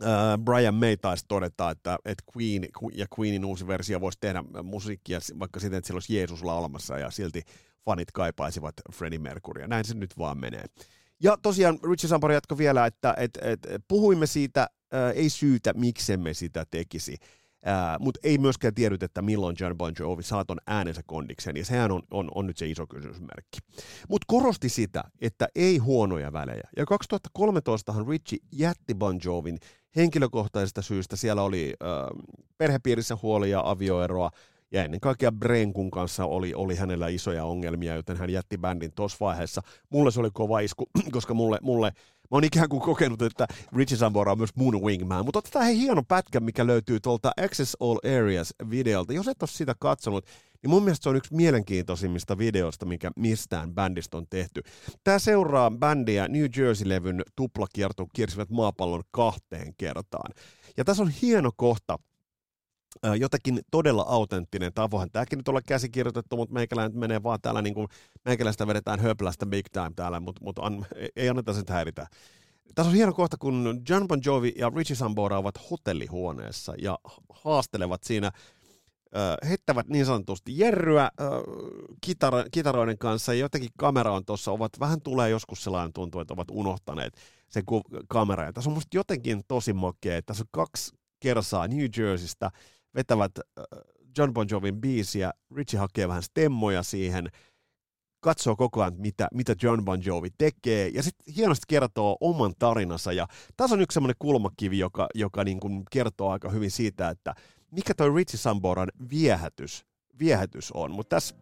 Uh, 0.00 0.44
Brian 0.44 0.74
May 0.74 0.96
taisi 0.96 1.24
todeta, 1.28 1.70
että, 1.70 1.98
että 2.04 2.24
Queen 2.36 2.66
ja 2.94 3.06
Queenin 3.18 3.44
uusi 3.44 3.66
versio 3.66 4.00
voisi 4.00 4.18
tehdä 4.20 4.44
musiikkia 4.62 5.18
vaikka 5.38 5.60
siten, 5.60 5.78
että 5.78 5.86
siellä 5.86 5.96
olisi 5.96 6.16
Jeesus 6.16 6.42
laulamassa 6.42 6.98
ja 6.98 7.10
silti 7.10 7.42
fanit 7.84 8.12
kaipaisivat 8.12 8.74
Freddie 8.92 9.18
Mercurya. 9.18 9.66
Näin 9.66 9.84
se 9.84 9.94
nyt 9.94 10.18
vaan 10.18 10.38
menee. 10.38 10.64
Ja 11.22 11.36
tosiaan 11.42 11.78
Richie 11.90 12.08
Sampari 12.08 12.34
jatkoi 12.34 12.58
vielä, 12.58 12.86
että 12.86 13.14
et, 13.18 13.38
et, 13.42 13.60
puhuimme 13.88 14.26
siitä, 14.26 14.68
äh, 14.94 15.10
ei 15.14 15.28
syytä, 15.28 15.72
miksemme 15.72 16.34
sitä 16.34 16.66
tekisi. 16.70 17.16
Mutta 18.00 18.20
ei 18.22 18.38
myöskään 18.38 18.74
tiedyt, 18.74 19.02
että 19.02 19.22
milloin 19.22 19.56
John 19.60 19.76
Bon 19.76 19.92
Jovi 19.98 20.22
saa 20.22 20.44
ton 20.44 20.58
äänensä 20.66 21.02
kondikseen, 21.06 21.56
ja 21.56 21.64
sehän 21.64 21.92
on, 21.92 22.02
on, 22.10 22.28
on 22.34 22.46
nyt 22.46 22.56
se 22.56 22.66
iso 22.66 22.86
kysymysmerkki. 22.86 23.58
Mutta 24.08 24.24
korosti 24.26 24.68
sitä, 24.68 25.04
että 25.20 25.48
ei 25.54 25.78
huonoja 25.78 26.32
välejä. 26.32 26.68
Ja 26.76 26.84
2013han 26.84 28.08
Richie 28.08 28.38
jätti 28.52 28.94
Bon 28.94 29.20
Jovin 29.24 29.58
henkilökohtaisesta 29.96 30.82
syystä. 30.82 31.16
Siellä 31.16 31.42
oli 31.42 31.74
uh, 31.82 32.22
perhepiirissä 32.58 33.18
huolia 33.22 33.62
avioeroa, 33.64 34.30
ja 34.72 34.84
ennen 34.84 35.00
kaikkea 35.00 35.32
Brenkun 35.32 35.90
kanssa 35.90 36.24
oli, 36.24 36.54
oli 36.54 36.76
hänellä 36.76 37.08
isoja 37.08 37.44
ongelmia, 37.44 37.94
joten 37.94 38.16
hän 38.16 38.30
jätti 38.30 38.58
bändin 38.58 38.92
tuossa 38.92 39.16
vaiheessa. 39.20 39.62
Mulle 39.90 40.10
se 40.10 40.20
oli 40.20 40.30
kova 40.32 40.60
isku, 40.60 40.86
koska 41.12 41.34
mulle, 41.34 41.58
mulle 41.62 41.92
mä 42.30 42.36
oon 42.36 42.44
ikään 42.44 42.68
kuin 42.68 42.82
kokenut, 42.82 43.22
että 43.22 43.46
Richie 43.76 43.98
Sambora 43.98 44.32
on 44.32 44.38
myös 44.38 44.56
mun 44.56 44.82
wingman. 44.82 45.24
Mutta 45.24 45.38
otetaan 45.38 45.64
hei 45.64 45.78
hieno 45.78 46.02
pätkä, 46.08 46.40
mikä 46.40 46.66
löytyy 46.66 47.00
tuolta 47.00 47.32
Access 47.44 47.76
All 47.80 47.98
Areas-videolta. 48.04 49.12
Jos 49.12 49.28
et 49.28 49.42
ole 49.42 49.50
sitä 49.52 49.74
katsonut, 49.78 50.26
niin 50.62 50.70
mun 50.70 50.82
mielestä 50.82 51.02
se 51.02 51.08
on 51.08 51.16
yksi 51.16 51.34
mielenkiintoisimmista 51.34 52.38
videoista, 52.38 52.86
mikä 52.86 53.10
mistään 53.16 53.74
bändistä 53.74 54.16
on 54.16 54.26
tehty. 54.30 54.62
Tämä 55.04 55.18
seuraa 55.18 55.70
bändiä 55.70 56.28
New 56.28 56.44
Jersey-levyn 56.56 57.22
tuplakierto 57.36 58.06
kiersivät 58.12 58.50
maapallon 58.50 59.02
kahteen 59.10 59.74
kertaan. 59.78 60.32
Ja 60.76 60.84
tässä 60.84 61.02
on 61.02 61.10
hieno 61.22 61.50
kohta, 61.56 61.98
jotenkin 63.18 63.60
todella 63.70 64.04
autenttinen 64.08 64.72
tavohan. 64.74 65.10
Tämäkin 65.10 65.36
nyt 65.36 65.48
olla 65.48 65.62
käsikirjoitettu, 65.62 66.36
mutta 66.36 66.54
meikäläinen 66.54 66.98
menee 66.98 67.22
vaan 67.22 67.40
täällä, 67.42 67.62
niin 67.62 67.74
kuin, 67.74 67.88
meikäläistä 68.24 68.66
vedetään 68.66 69.00
höplästä 69.00 69.46
big 69.46 69.66
time 69.72 69.90
täällä, 69.96 70.20
mutta, 70.20 70.44
mutta 70.44 70.62
an, 70.62 70.86
ei 71.16 71.28
anneta 71.28 71.52
sen 71.52 71.64
häiritä. 71.68 72.06
Tässä 72.74 72.90
on 72.90 72.96
hieno 72.96 73.12
kohta, 73.12 73.36
kun 73.36 73.82
John 73.88 74.08
Bon 74.08 74.20
Jovi 74.24 74.52
ja 74.58 74.70
Richie 74.76 74.96
Sambora 74.96 75.38
ovat 75.38 75.70
hotellihuoneessa 75.70 76.74
ja 76.78 76.98
haastelevat 77.28 78.02
siinä 78.02 78.30
heittävät 79.48 79.88
niin 79.88 80.06
sanotusti 80.06 80.58
jerryä 80.58 81.02
äh, 81.04 82.44
kitaroiden 82.50 82.98
kanssa 82.98 83.34
ja 83.34 83.40
jotenkin 83.40 83.70
kamera 83.78 84.12
on 84.12 84.24
tuossa, 84.24 84.52
ovat 84.52 84.72
vähän 84.80 85.02
tulee 85.02 85.30
joskus 85.30 85.64
sellainen 85.64 85.92
tuntuu, 85.92 86.20
että 86.20 86.34
ovat 86.34 86.50
unohtaneet 86.50 87.16
sen 87.48 87.62
kamera. 88.08 88.52
Tässä 88.52 88.70
on 88.70 88.74
musta 88.74 88.96
jotenkin 88.96 89.42
tosi 89.48 89.72
makea, 89.72 90.22
tässä 90.22 90.42
on 90.42 90.48
kaksi 90.50 90.96
kersaa 91.20 91.68
New 91.68 91.86
Jerseystä, 91.96 92.50
vetävät 92.94 93.32
John 94.18 94.32
Bon 94.32 94.46
Jovin 94.50 94.80
biisiä, 94.80 95.32
Richie 95.54 95.80
hakee 95.80 96.08
vähän 96.08 96.22
stemmoja 96.22 96.82
siihen, 96.82 97.28
katsoo 98.24 98.56
koko 98.56 98.82
ajan, 98.82 98.94
mitä, 98.96 99.28
mitä 99.34 99.54
John 99.62 99.84
Bon 99.84 100.04
Jovi 100.04 100.28
tekee, 100.38 100.90
ja 100.94 101.02
sitten 101.02 101.34
hienosti 101.34 101.64
kertoo 101.68 102.16
oman 102.20 102.54
tarinansa, 102.58 103.12
ja 103.12 103.26
tässä 103.56 103.74
on 103.74 103.80
yksi 103.82 103.94
semmoinen 103.94 104.16
kulmakivi, 104.18 104.78
joka, 104.78 105.06
joka 105.14 105.44
niin 105.44 105.60
kuin 105.60 105.82
kertoo 105.90 106.30
aika 106.30 106.50
hyvin 106.50 106.70
siitä, 106.70 107.08
että 107.08 107.34
mikä 107.70 107.94
toi 107.94 108.14
Richie 108.14 108.38
Samboran 108.38 108.88
viehätys, 109.10 109.84
viehätys 110.18 110.72
on, 110.72 110.90
mutta 110.90 111.16
tässä, 111.16 111.34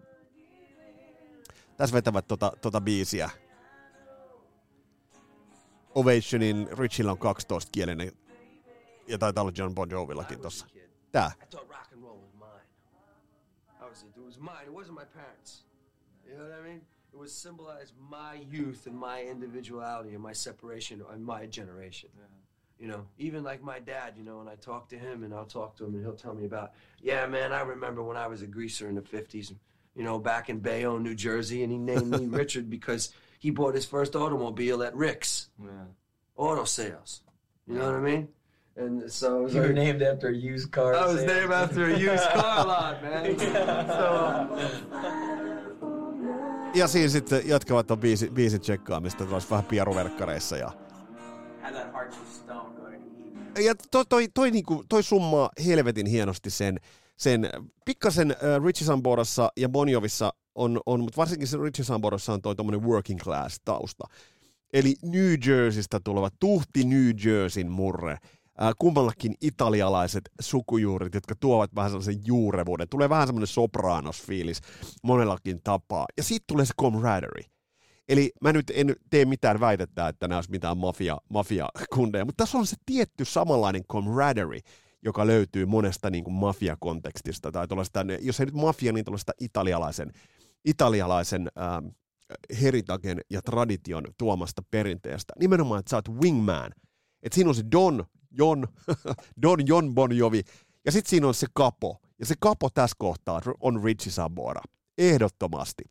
tässä 1.76 1.94
vetävät 1.94 2.26
tota, 2.28 2.52
tota 2.61 2.80
biisiä. 2.80 3.30
Ovationin 5.94 6.68
Richillä 6.78 7.12
on 7.12 7.18
12-kielinen, 7.18 8.12
ja 9.09 9.18
taitaa 9.18 9.42
olla 9.42 9.52
John 9.56 9.75
Bon 9.75 9.90
Jovillakin 9.90 10.40
tossa. 10.40 10.66
Tää. 11.12 11.33
It 11.42 11.54
was 12.00 12.33
mine. 12.40 12.66
Obviously, 13.81 14.09
dude 14.14 14.25
was 14.25 14.38
mine. 14.38 14.64
It 14.66 14.73
wasn't 14.73 14.97
my 14.97 15.04
parents. 15.04 15.64
You 16.26 16.38
know 16.38 16.45
what 16.45 16.59
I 16.59 16.69
mean? 16.69 16.81
It 17.12 17.19
was 17.19 17.33
symbolized 17.35 17.92
my 18.11 18.40
youth 18.50 18.87
and 18.87 18.97
my 18.97 19.23
individuality 19.23 20.14
and 20.14 20.23
my 20.23 20.33
separation 20.33 21.02
and 21.12 21.25
my 21.25 21.47
generation. 21.47 22.09
Yeah. 22.16 22.25
You 22.78 22.88
know, 22.88 23.07
even 23.19 23.45
like 23.45 23.62
my 23.62 23.78
dad, 23.78 24.14
you 24.16 24.25
know, 24.25 24.38
when 24.38 24.49
I 24.49 24.57
talk 24.57 24.88
to 24.88 24.97
him 24.97 25.23
and 25.23 25.35
I'll 25.35 25.45
talk 25.45 25.76
to 25.76 25.85
him 25.85 25.95
and 25.95 26.02
he'll 26.02 26.16
tell 26.16 26.35
me 26.35 26.47
about, 26.47 26.73
yeah, 27.00 27.26
man, 27.26 27.52
I 27.52 27.61
remember 27.61 28.02
when 28.02 28.16
I 28.16 28.26
was 28.26 28.42
a 28.42 28.47
greaser 28.47 28.88
in 28.88 28.95
the 28.95 29.02
50s, 29.02 29.54
you 29.95 30.02
know, 30.02 30.19
back 30.19 30.49
in 30.49 30.59
Bayonne, 30.61 31.02
New 31.02 31.14
Jersey, 31.14 31.62
and 31.62 31.71
he 31.71 31.78
named 31.78 32.11
me 32.11 32.26
Richard 32.38 32.71
because 32.71 33.12
he 33.38 33.50
bought 33.50 33.75
his 33.75 33.85
first 33.85 34.16
automobile 34.16 34.83
at 34.83 34.97
Rick's 34.97 35.49
yeah. 35.62 35.85
Auto 36.37 36.64
Sales. 36.64 37.21
You 37.66 37.75
know 37.75 37.87
what 37.87 37.95
I 37.97 38.00
mean? 38.00 38.28
And 38.76 39.11
so 39.11 39.29
you 39.29 39.47
like, 39.47 39.55
were 39.55 39.73
named 39.73 40.02
after 40.02 40.29
a 40.29 40.55
used 40.55 40.71
car. 40.71 40.95
I 40.95 41.07
was 41.07 41.25
named 41.25 41.52
after 41.52 41.85
a 41.85 41.99
used 41.99 42.31
car 42.35 42.67
lot, 42.67 43.02
man. 43.02 43.38
so, 43.88 44.12
Ja 46.75 46.88
siinä 46.88 47.09
sitten 47.09 47.43
jatkavat 47.45 47.87
tuon 47.87 48.00
biisi, 48.00 48.31
biisin 48.31 48.61
tsekkaamista 48.61 49.26
tuossa 49.26 49.50
vähän 49.50 49.64
pieruverkkareissa. 49.64 50.57
Ja, 50.57 50.73
ja 53.64 53.75
toi, 53.91 54.05
toi, 54.09 54.29
toi, 54.35 54.50
niinku, 54.50 54.85
toi 54.88 55.02
summaa 55.02 55.50
helvetin 55.67 56.07
hienosti 56.07 56.50
sen, 56.50 56.81
sen 57.17 57.50
pikkasen 57.85 58.31
äh, 58.31 58.64
Richie 58.64 58.87
Samborassa 58.87 59.52
ja 59.57 59.69
Bonjovissa 59.69 60.33
on, 60.55 60.81
on 60.87 61.00
mutta 61.00 61.17
varsinkin 61.17 61.49
se 61.49 61.57
Richie 61.57 61.85
Samborassa 61.85 62.33
on 62.33 62.43
toi 62.43 62.57
tommonen 62.57 62.83
working 62.83 63.21
class 63.21 63.61
tausta. 63.64 64.05
Eli 64.73 64.95
New 65.02 65.35
Jerseystä 65.47 66.00
tuleva 66.05 66.31
tuhti 66.41 66.85
New 66.85 67.11
Jerseyn 67.25 67.71
murre 67.71 68.19
äh, 68.62 68.73
kummallakin 68.78 69.35
italialaiset 69.40 70.30
sukujuurit, 70.40 71.14
jotka 71.14 71.35
tuovat 71.40 71.75
vähän 71.75 71.90
sellaisen 71.90 72.21
juurevuuden. 72.25 72.88
Tulee 72.88 73.09
vähän 73.09 73.28
semmoinen 73.28 73.47
sopranos-fiilis 73.47 74.61
monellakin 75.02 75.61
tapaa. 75.64 76.06
Ja 76.16 76.23
siitä 76.23 76.44
tulee 76.47 76.66
se 76.66 76.75
camaraderie. 76.80 77.44
Eli 78.09 78.32
mä 78.40 78.52
nyt 78.52 78.73
en 78.75 78.97
tee 79.11 79.25
mitään 79.25 79.61
väitettä, 79.61 80.09
että 80.09 80.28
nämä 80.28 80.38
olisi 80.38 80.50
mitään 80.50 80.78
mafia, 80.78 81.18
mafia-kundeja, 81.28 82.25
mutta 82.25 82.44
tässä 82.44 82.59
on 82.59 82.66
se 82.66 82.76
tietty 82.87 83.25
samanlainen 83.25 83.85
camaraderie, 83.85 84.61
joka 85.02 85.26
löytyy 85.26 85.66
monesta 85.66 86.11
niin 86.11 86.25
kuin 86.25 86.35
mafia-kontekstista, 86.35 87.52
tai 87.52 87.66
jos 88.21 88.40
ei 88.40 88.47
nyt 88.47 88.54
mafia, 88.54 88.92
niin 88.92 89.04
tuollaista 89.04 89.32
italialaisen, 89.40 90.12
italialaisen 90.64 91.49
ähm, 91.59 91.87
heritagen 92.62 93.21
ja 93.30 93.42
tradition 93.42 94.04
tuomasta 94.18 94.62
perinteestä. 94.71 95.35
Nimenomaan, 95.38 95.80
että 95.80 95.90
sä 95.90 95.97
oot 95.97 96.09
wingman. 96.09 96.73
Että 97.23 97.35
siinä 97.35 97.49
on 97.49 97.54
se 97.54 97.64
Don, 97.73 98.04
Jon, 98.33 98.69
Don 99.43 99.67
Jon 99.67 99.95
Bon 99.95 100.17
Jovi. 100.17 100.43
Ja 100.85 100.93
sitten 100.93 101.11
siinä 101.11 101.27
on 101.29 101.35
se 101.35 101.47
kapo. 101.55 102.01
Ja 102.19 102.27
se 102.27 102.35
kapo 102.41 102.71
tässä 102.71 102.97
kohtaa 102.99 103.41
on 103.61 103.85
Richie 103.85 104.12
Sambora. 104.12 104.61
Ehdottomasti. 104.99 105.85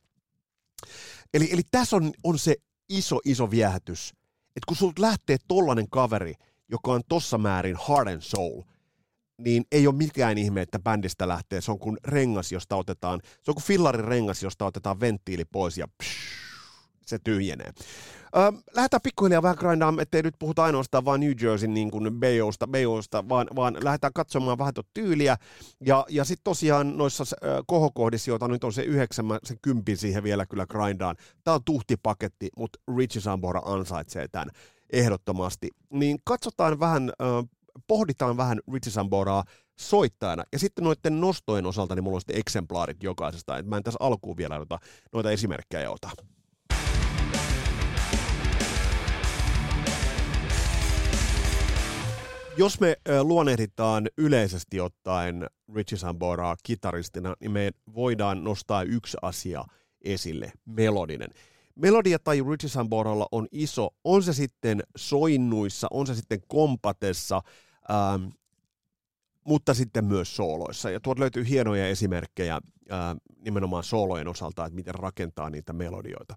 Eli, 1.33 1.49
eli 1.51 1.61
tässä 1.71 1.95
on, 1.95 2.11
on 2.23 2.39
se 2.39 2.55
iso, 2.89 3.19
iso 3.25 3.51
viehätys. 3.51 4.13
Että 4.55 4.65
kun 4.67 4.77
sulta 4.77 5.01
lähtee 5.01 5.37
tollanen 5.47 5.89
kaveri, 5.89 6.33
joka 6.69 6.91
on 6.91 7.01
tossa 7.09 7.37
määrin 7.37 7.77
heart 7.87 8.07
and 8.07 8.21
soul, 8.21 8.61
niin 9.37 9.65
ei 9.71 9.87
ole 9.87 9.95
mikään 9.95 10.37
ihme, 10.37 10.61
että 10.61 10.79
bändistä 10.79 11.27
lähtee. 11.27 11.61
Se 11.61 11.71
on 11.71 11.79
kuin 11.79 11.97
rengas, 12.03 12.51
josta 12.51 12.75
otetaan, 12.75 13.19
se 13.23 13.51
on 13.51 13.55
kuin 13.55 13.63
fillarin 13.63 14.05
rengas, 14.05 14.43
josta 14.43 14.65
otetaan 14.65 14.99
venttiili 14.99 15.45
pois 15.45 15.77
ja 15.77 15.87
psh, 16.03 16.50
se 17.11 17.19
tyhjenee. 17.23 17.71
Öö, 18.37 18.51
lähdetään 18.75 19.01
pikkuhiljaa 19.01 19.41
vähän 19.41 19.57
grindaamaan, 19.59 20.01
ettei 20.01 20.21
nyt 20.23 20.35
puhuta 20.39 20.63
ainoastaan 20.63 21.05
vain 21.05 21.21
New 21.21 21.31
Jerseyn 21.41 21.73
niin 21.73 21.91
kuin 21.91 22.19
Bayousta, 22.19 22.67
Bayousta 22.67 23.29
vaan, 23.29 23.47
vaan 23.55 23.77
lähdetään 23.83 24.13
katsomaan 24.13 24.57
vähän 24.57 24.73
tuota 24.73 24.89
tyyliä. 24.93 25.37
Ja, 25.85 26.05
ja 26.09 26.25
sitten 26.25 26.43
tosiaan 26.43 26.97
noissa 26.97 27.23
äh, 27.23 27.49
kohokohdissa, 27.67 28.31
joita 28.31 28.47
nyt 28.47 28.63
on 28.63 28.73
se 28.73 28.81
yhdeksän, 28.81 29.25
se 29.43 29.55
kympin 29.61 29.97
siihen 29.97 30.23
vielä 30.23 30.45
kyllä 30.45 30.65
grindaan. 30.65 31.15
Tämä 31.43 31.55
on 31.55 31.63
tuhtipaketti, 31.65 32.49
mutta 32.57 32.79
Richie 32.97 33.21
Sambora 33.21 33.61
ansaitsee 33.65 34.27
tämän 34.27 34.49
ehdottomasti. 34.93 35.69
Niin 35.89 36.17
katsotaan 36.23 36.79
vähän, 36.79 37.11
äh, 37.21 37.49
pohditaan 37.87 38.37
vähän 38.37 38.59
Richie 38.73 38.91
Samboraa 38.91 39.43
soittajana. 39.79 40.43
Ja 40.53 40.59
sitten 40.59 40.83
noiden 40.83 41.21
nostojen 41.21 41.65
osalta, 41.65 41.95
niin 41.95 42.03
mulla 42.03 42.15
on 42.15 42.21
sitten 42.21 42.39
eksemplaarit 42.39 43.03
jokaisesta. 43.03 43.57
Et 43.57 43.65
mä 43.65 43.77
en 43.77 43.83
tässä 43.83 43.97
alkuun 43.99 44.37
vielä 44.37 44.57
noita, 44.57 44.79
noita 45.13 45.31
esimerkkejä 45.31 45.91
ota. 45.91 46.09
Jos 52.61 52.79
me 52.79 52.97
luonnehditaan 53.23 54.07
yleisesti 54.17 54.79
ottaen 54.79 55.47
Richie 55.75 55.97
Samboraa 55.97 56.55
kitaristina, 56.63 57.33
niin 57.39 57.51
me 57.51 57.71
voidaan 57.95 58.43
nostaa 58.43 58.83
yksi 58.83 59.17
asia 59.21 59.63
esille, 60.01 60.51
melodinen. 60.65 61.29
Melodia 61.75 62.19
tai 62.19 62.43
Richie 62.49 62.69
Samboralla 62.69 63.27
on 63.31 63.47
iso, 63.51 63.89
on 64.03 64.23
se 64.23 64.33
sitten 64.33 64.83
soinnuissa, 64.95 65.87
on 65.91 66.07
se 66.07 66.15
sitten 66.15 66.39
kompatessa, 66.47 67.41
ähm, 67.91 68.27
mutta 69.45 69.73
sitten 69.73 70.05
myös 70.05 70.35
sooloissa. 70.35 70.89
Ja 70.89 70.99
tuolta 70.99 71.19
löytyy 71.19 71.49
hienoja 71.49 71.87
esimerkkejä 71.87 72.61
ää, 72.89 73.15
nimenomaan 73.45 73.83
soolojen 73.83 74.27
osalta, 74.27 74.65
että 74.65 74.75
miten 74.75 74.95
rakentaa 74.95 75.49
niitä 75.49 75.73
melodioita. 75.73 76.35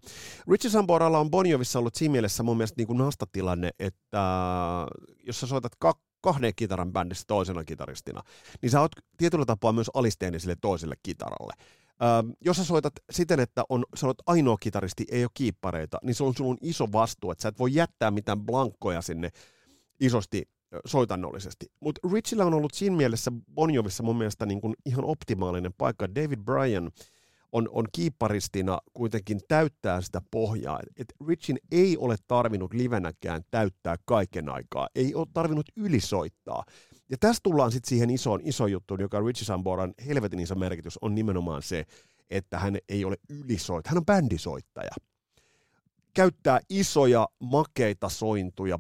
Richie 0.50 0.70
Samboralla 0.70 1.18
on 1.18 1.30
Bonjovissa 1.30 1.78
ollut 1.78 1.94
siinä 1.94 2.12
mielessä 2.12 2.42
mun 2.42 2.56
mielestä 2.56 2.80
niin 2.80 2.86
kuin 2.86 2.98
nastatilanne, 2.98 3.70
että 3.78 4.22
jos 5.26 5.40
sä 5.40 5.46
soitat 5.46 5.72
kak- 5.84 6.13
kahden 6.24 6.52
kitaran 6.56 6.92
bändissä 6.92 7.24
toisena 7.26 7.64
kitaristina, 7.64 8.22
niin 8.62 8.70
sä 8.70 8.80
oot 8.80 8.92
tietyllä 9.16 9.44
tapaa 9.44 9.72
myös 9.72 9.90
alisteinen 9.94 10.40
sille 10.40 10.56
toiselle 10.60 10.94
kitaralle. 11.02 11.52
Öö, 12.02 12.32
jos 12.40 12.56
sä 12.56 12.64
soitat 12.64 12.92
siten, 13.10 13.40
että 13.40 13.64
on, 13.68 13.84
sä 13.96 14.06
olet 14.06 14.22
ainoa 14.26 14.56
kitaristi, 14.60 15.04
ei 15.10 15.24
ole 15.24 15.30
kiippareita, 15.34 15.98
niin 16.02 16.14
se 16.14 16.24
on 16.24 16.34
sun 16.34 16.58
iso 16.60 16.92
vastuu, 16.92 17.30
että 17.30 17.42
sä 17.42 17.48
et 17.48 17.58
voi 17.58 17.74
jättää 17.74 18.10
mitään 18.10 18.40
blankkoja 18.40 19.02
sinne 19.02 19.30
isosti 20.00 20.42
soitannollisesti. 20.86 21.66
Mutta 21.80 22.08
Richillä 22.12 22.44
on 22.44 22.54
ollut 22.54 22.74
siinä 22.74 22.96
mielessä 22.96 23.32
Bonjovissa 23.54 24.02
mun 24.02 24.18
mielestä 24.18 24.46
niin 24.46 24.60
kuin 24.60 24.74
ihan 24.86 25.04
optimaalinen 25.04 25.72
paikka. 25.78 26.14
David 26.14 26.38
Bryan 26.38 26.90
on, 27.54 27.68
on 27.72 27.84
kiipparistina 27.92 28.78
kuitenkin 28.92 29.40
täyttää 29.48 30.00
sitä 30.00 30.22
pohjaa. 30.30 30.80
Et 30.96 31.14
Richin 31.28 31.58
ei 31.70 31.96
ole 31.96 32.16
tarvinnut 32.26 32.74
livenäkään 32.74 33.42
täyttää 33.50 33.96
kaiken 34.04 34.48
aikaa, 34.48 34.88
ei 34.94 35.14
ole 35.14 35.26
tarvinnut 35.34 35.66
ylisoittaa. 35.76 36.64
Ja 37.10 37.16
tässä 37.20 37.40
tullaan 37.42 37.72
sitten 37.72 37.88
siihen 37.88 38.10
isoon 38.10 38.40
iso 38.44 38.66
juttuun, 38.66 39.00
joka 39.00 39.20
Richie 39.20 39.44
Samboran 39.44 39.94
helvetin 40.06 40.40
iso 40.40 40.54
merkitys, 40.54 40.98
on 41.00 41.14
nimenomaan 41.14 41.62
se, 41.62 41.84
että 42.30 42.58
hän 42.58 42.78
ei 42.88 43.04
ole 43.04 43.16
ylisoittaja, 43.28 43.90
hän 43.90 43.98
on 43.98 44.06
bändisoittaja. 44.06 44.90
Käyttää 46.14 46.60
isoja, 46.68 47.28
makeita 47.40 48.08
sointuja, 48.08 48.78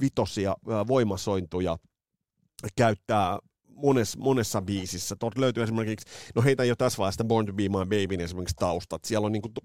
vitosia 0.00 0.56
voimasointuja, 0.86 1.78
käyttää 2.76 3.38
monessa, 3.74 4.18
monessa 4.18 4.62
biisissä. 4.62 5.16
Tuolta 5.16 5.40
löytyy 5.40 5.62
esimerkiksi, 5.62 6.06
no 6.34 6.42
heitä 6.42 6.64
jo 6.64 6.76
tässä 6.76 6.98
vaiheessa 6.98 7.24
Born 7.24 7.46
to 7.46 7.52
be 7.52 7.62
my 7.62 7.84
baby 7.84 8.24
esimerkiksi 8.24 8.56
taustat. 8.58 9.04
Siellä 9.04 9.26
on 9.26 9.32
niin 9.32 9.42
kuin 9.42 9.54
to, 9.54 9.60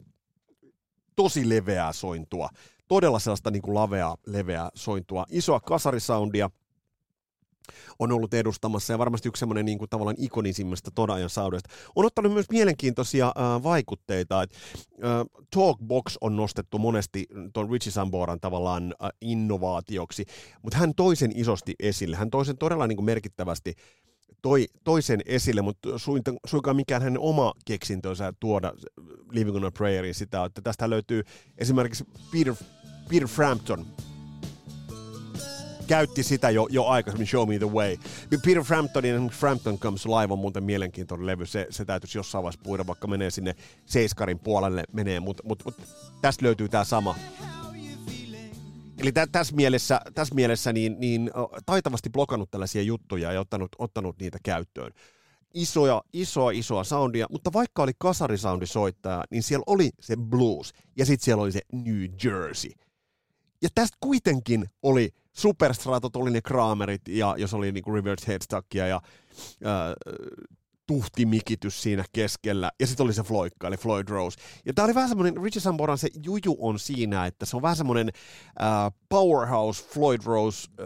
tosi 1.15 1.49
leveää 1.49 1.93
sointua. 1.93 2.49
Todella 2.87 3.19
sellaista 3.19 3.51
niin 3.51 3.61
kuin 3.61 3.75
lavea, 3.75 4.15
leveää 4.25 4.69
sointua. 4.75 5.25
Isoa 5.29 5.59
kasarisoundia. 5.59 6.49
On 7.99 8.11
ollut 8.11 8.33
edustamassa 8.33 8.93
ja 8.93 8.97
varmasti 8.97 9.29
yksi 9.29 9.39
semmoinen 9.39 9.65
niin 9.65 9.77
kuin, 9.77 9.89
tavallaan 9.89 10.15
ikonisimmista 10.19 10.91
ton 10.91 11.09
ajan 11.09 11.29
saudeista. 11.29 11.69
On 11.95 12.05
ottanut 12.05 12.33
myös 12.33 12.45
mielenkiintoisia 12.51 13.27
äh, 13.27 13.63
vaikutteita. 13.63 14.43
Et, 14.43 14.51
äh, 15.03 15.45
Talkbox 15.55 16.15
on 16.21 16.35
nostettu 16.35 16.79
monesti 16.79 17.25
tuon 17.53 17.71
Richie 17.71 17.91
Samboran 17.91 18.39
tavallaan 18.39 18.95
äh, 19.03 19.09
innovaatioksi, 19.21 20.25
mutta 20.61 20.77
hän 20.77 20.95
toisen 20.95 21.31
isosti 21.35 21.75
esille. 21.79 22.15
Hän 22.15 22.29
toisen 22.29 22.57
todella 22.57 22.87
niin 22.87 22.97
kuin 22.97 23.05
merkittävästi 23.05 23.73
toi, 24.41 24.65
toisen 24.83 25.21
esille, 25.25 25.61
mutta 25.61 25.89
suinkaan 26.45 26.75
mikään 26.75 27.01
hänen 27.01 27.19
oma 27.19 27.53
keksintönsä 27.65 28.33
tuoda 28.39 28.73
Living 29.31 29.55
on 29.55 29.65
a 29.65 29.71
Prayerin 29.71 30.15
sitä, 30.15 30.45
että 30.45 30.61
tästä 30.61 30.89
löytyy 30.89 31.23
esimerkiksi 31.57 32.05
Peter, 32.31 32.53
Peter 33.09 33.27
Frampton, 33.27 33.85
käytti 35.87 36.23
sitä 36.23 36.49
jo, 36.49 36.67
jo 36.69 36.85
aikaisemmin, 36.85 37.27
Show 37.27 37.49
Me 37.49 37.57
The 37.57 37.71
Way. 37.71 37.97
Peter 38.45 38.63
Framptonin 38.63 39.29
Frampton 39.29 39.79
Comes 39.79 40.05
Live 40.05 40.33
on 40.33 40.39
muuten 40.39 40.63
mielenkiintoinen 40.63 41.27
levy, 41.27 41.45
se, 41.45 41.67
se 41.69 41.85
täytyisi 41.85 42.17
jossain 42.17 42.43
vaiheessa 42.43 42.61
puida, 42.63 42.87
vaikka 42.87 43.07
menee 43.07 43.31
sinne 43.31 43.55
Seiskarin 43.85 44.39
puolelle 44.39 44.83
menee, 44.93 45.19
mutta 45.19 45.43
mut, 45.45 45.65
mut, 45.65 45.75
tästä 46.21 46.45
löytyy 46.45 46.69
tämä 46.69 46.83
sama. 46.83 47.15
Eli 48.97 49.11
tä, 49.11 49.27
tässä 49.31 49.55
mielessä, 49.55 50.01
tässä 50.15 50.35
mielessä 50.35 50.73
niin, 50.73 50.95
niin 50.99 51.31
taitavasti 51.65 52.09
blokannut 52.09 52.51
tällaisia 52.51 52.81
juttuja 52.81 53.31
ja 53.31 53.39
ottanut, 53.39 53.75
ottanut 53.77 54.19
niitä 54.19 54.37
käyttöön. 54.43 54.91
Isoja, 55.53 56.03
isoa, 56.13 56.51
isoa 56.51 56.83
soundia, 56.83 57.25
mutta 57.31 57.53
vaikka 57.53 57.83
oli 57.83 57.91
kasarisoundisoittaja, 57.97 59.23
niin 59.31 59.43
siellä 59.43 59.63
oli 59.67 59.89
se 60.01 60.15
blues 60.17 60.73
ja 60.97 61.05
sitten 61.05 61.25
siellä 61.25 61.43
oli 61.43 61.51
se 61.51 61.61
New 61.73 62.05
Jersey. 62.23 62.71
Ja 63.61 63.69
tästä 63.75 63.97
kuitenkin 63.99 64.65
oli 64.83 65.09
superstratot, 65.37 66.15
oli 66.15 66.31
ne 66.31 66.41
Kramerit 66.41 67.07
ja 67.07 67.35
jos 67.37 67.53
oli 67.53 67.71
niinku 67.71 67.91
reverse 67.91 68.27
headstockia 68.27 68.87
ja 68.87 69.01
äh, 69.65 69.71
tuhtimikitys 70.87 71.81
siinä 71.81 72.05
keskellä, 72.13 72.71
ja 72.79 72.87
sitten 72.87 73.03
oli 73.03 73.13
se 73.13 73.23
Floydka, 73.23 73.67
eli 73.67 73.77
Floyd 73.77 74.09
Rose. 74.09 74.39
Ja 74.65 74.73
tämä 74.73 74.85
oli 74.85 74.95
vähän 74.95 75.09
semmoinen, 75.09 75.43
Richie 75.43 75.61
Samboran 75.61 75.97
se 75.97 76.09
juju 76.25 76.57
on 76.59 76.79
siinä, 76.79 77.25
että 77.25 77.45
se 77.45 77.55
on 77.55 77.61
vähän 77.61 77.77
semmoinen 77.77 78.09
powerhouse 79.09 79.85
Floyd 79.85 80.21
Rose 80.25 80.67
äh, 80.79 80.85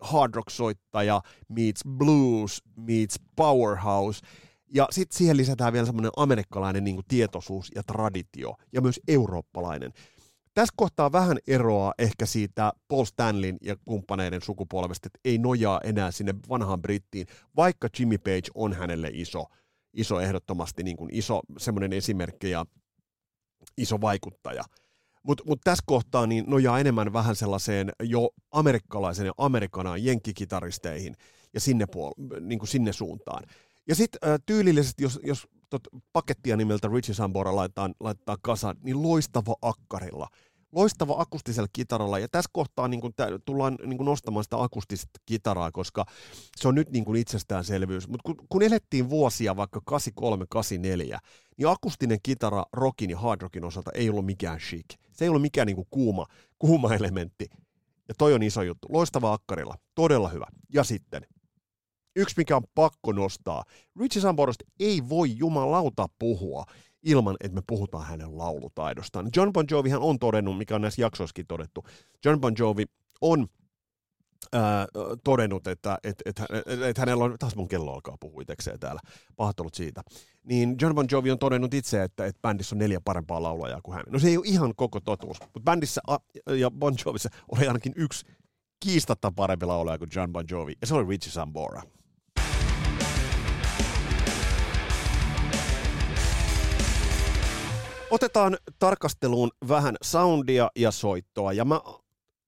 hard 0.00 0.34
rock-soittaja 0.34 1.20
meets 1.48 1.80
blues 1.88 2.62
meets 2.76 3.20
powerhouse, 3.36 4.20
ja 4.74 4.88
sitten 4.90 5.18
siihen 5.18 5.36
lisätään 5.36 5.72
vielä 5.72 5.86
semmoinen 5.86 6.12
amerikkalainen 6.16 6.84
niin 6.84 7.00
tietoisuus 7.08 7.72
ja 7.74 7.82
traditio, 7.82 8.54
ja 8.72 8.80
myös 8.80 9.00
eurooppalainen 9.08 9.92
tässä 10.60 10.74
kohtaa 10.76 11.12
vähän 11.12 11.38
eroa 11.46 11.92
ehkä 11.98 12.26
siitä 12.26 12.72
Paul 12.88 13.04
Stanlin 13.04 13.56
ja 13.62 13.76
kumppaneiden 13.84 14.42
sukupolvesta, 14.42 15.06
että 15.06 15.18
ei 15.24 15.38
nojaa 15.38 15.80
enää 15.84 16.10
sinne 16.10 16.34
vanhaan 16.48 16.82
brittiin, 16.82 17.26
vaikka 17.56 17.88
Jimmy 17.98 18.18
Page 18.18 18.50
on 18.54 18.72
hänelle 18.72 19.10
iso, 19.12 19.46
iso 19.94 20.20
ehdottomasti 20.20 20.82
niin 20.82 20.96
kuin 20.96 21.14
iso 21.14 21.40
semmoinen 21.58 21.92
esimerkki 21.92 22.50
ja 22.50 22.66
iso 23.76 24.00
vaikuttaja. 24.00 24.62
Mutta 25.22 25.44
mut 25.46 25.60
tässä 25.64 25.84
kohtaa 25.86 26.26
niin 26.26 26.44
nojaa 26.48 26.80
enemmän 26.80 27.12
vähän 27.12 27.36
sellaiseen 27.36 27.92
jo 28.02 28.30
amerikkalaisen 28.50 29.26
ja 29.26 29.32
amerikanaan 29.38 30.04
jenkkikitaristeihin 30.04 31.16
ja 31.54 31.60
sinne, 31.60 31.84
puol- 31.84 32.40
niin 32.40 32.58
kuin 32.58 32.68
sinne 32.68 32.92
suuntaan. 32.92 33.44
Ja 33.88 33.94
sitten 33.94 34.30
äh, 34.30 34.40
tyylillisesti, 34.46 35.02
jos, 35.02 35.20
jos 35.22 35.48
tot 35.70 35.88
pakettia 36.12 36.56
nimeltä 36.56 36.88
Richie 36.88 37.14
Sambora 37.14 37.56
laittaa, 37.56 37.90
laittaa 38.00 38.36
kasaan, 38.42 38.76
niin 38.82 39.02
loistava 39.02 39.54
akkarilla. 39.62 40.28
Loistava 40.72 41.14
akustisella 41.18 41.68
kitaralla, 41.72 42.18
ja 42.18 42.28
tässä 42.28 42.50
kohtaa 42.52 42.88
niin 42.88 43.00
tää, 43.16 43.28
tullaan 43.44 43.78
niin 43.86 43.96
kun 43.96 44.06
nostamaan 44.06 44.44
sitä 44.44 44.62
akustista 44.62 45.20
kitaraa, 45.26 45.70
koska 45.70 46.04
se 46.56 46.68
on 46.68 46.74
nyt 46.74 46.90
niin 46.90 47.04
kun 47.04 47.16
itsestäänselvyys. 47.16 48.08
Mutta 48.08 48.22
kun, 48.24 48.46
kun 48.48 48.62
elettiin 48.62 49.10
vuosia 49.10 49.56
vaikka 49.56 49.80
83, 49.84 50.46
84, 50.48 51.18
niin 51.56 51.68
akustinen 51.68 52.18
kitara 52.22 52.64
rockin 52.72 53.10
ja 53.10 53.18
hard 53.18 53.42
rockin 53.42 53.64
osalta 53.64 53.90
ei 53.94 54.10
ollut 54.10 54.26
mikään 54.26 54.58
chic. 54.58 54.94
Se 55.12 55.24
ei 55.24 55.28
ollut 55.28 55.42
mikään 55.42 55.66
niin 55.66 55.86
kuuma, 55.90 56.26
kuuma 56.58 56.94
elementti. 56.94 57.46
Ja 58.08 58.14
toi 58.18 58.34
on 58.34 58.42
iso 58.42 58.62
juttu. 58.62 58.88
Loistava 58.90 59.32
akkarilla. 59.32 59.74
Todella 59.94 60.28
hyvä. 60.28 60.46
Ja 60.74 60.84
sitten 60.84 61.26
yksi, 62.16 62.34
mikä 62.36 62.56
on 62.56 62.64
pakko 62.74 63.12
nostaa. 63.12 63.64
Richie 64.00 64.22
Samborosta 64.22 64.64
ei 64.80 65.08
voi 65.08 65.38
jumalauta 65.38 66.06
puhua 66.18 66.64
ilman, 67.02 67.36
että 67.40 67.54
me 67.54 67.62
puhutaan 67.66 68.06
hänen 68.06 68.38
laulutaidostaan. 68.38 69.30
John 69.36 69.52
Bon 69.52 69.66
Jovihan 69.70 70.02
on 70.02 70.18
todennut, 70.18 70.58
mikä 70.58 70.74
on 70.74 70.80
näissä 70.80 71.02
jaksoissakin 71.02 71.46
todettu, 71.46 71.84
John 72.24 72.40
Bon 72.40 72.54
Jovi 72.58 72.84
on 73.20 73.48
ää, 74.52 74.86
todennut, 75.24 75.66
että 75.66 75.98
et, 76.04 76.22
et, 76.24 76.40
et, 76.66 76.82
et 76.82 76.98
hänellä 76.98 77.24
on, 77.24 77.36
taas 77.38 77.56
mun 77.56 77.68
kello 77.68 77.92
alkaa 77.92 78.16
puhua 78.20 78.42
itsekseen 78.42 78.80
täällä, 78.80 79.00
pahoittelut 79.36 79.74
siitä, 79.74 80.02
niin 80.44 80.76
John 80.80 80.94
Bon 80.94 81.06
Jovi 81.10 81.30
on 81.30 81.38
todennut 81.38 81.74
itse, 81.74 82.02
että, 82.02 82.26
että 82.26 82.40
bändissä 82.42 82.74
on 82.74 82.78
neljä 82.78 83.00
parempaa 83.04 83.42
laulajaa 83.42 83.80
kuin 83.82 83.94
hän. 83.94 84.04
No 84.08 84.18
se 84.18 84.28
ei 84.28 84.36
ole 84.36 84.46
ihan 84.46 84.74
koko 84.76 85.00
totuus, 85.00 85.40
mutta 85.40 85.60
bändissä 85.60 86.00
ja 86.58 86.70
Bon 86.70 86.94
Jovissa 87.06 87.28
oli 87.48 87.66
ainakin 87.66 87.92
yksi 87.96 88.26
kiistatta 88.80 89.32
parempi 89.36 89.66
laulaja 89.66 89.98
kuin 89.98 90.10
John 90.16 90.32
Bon 90.32 90.44
Jovi, 90.50 90.74
ja 90.80 90.86
se 90.86 90.94
oli 90.94 91.08
Richie 91.08 91.32
Sambora. 91.32 91.82
Otetaan 98.10 98.58
tarkasteluun 98.78 99.50
vähän 99.68 99.96
soundia 100.02 100.70
ja 100.76 100.90
soittoa, 100.90 101.52
ja 101.52 101.64
mä 101.64 101.80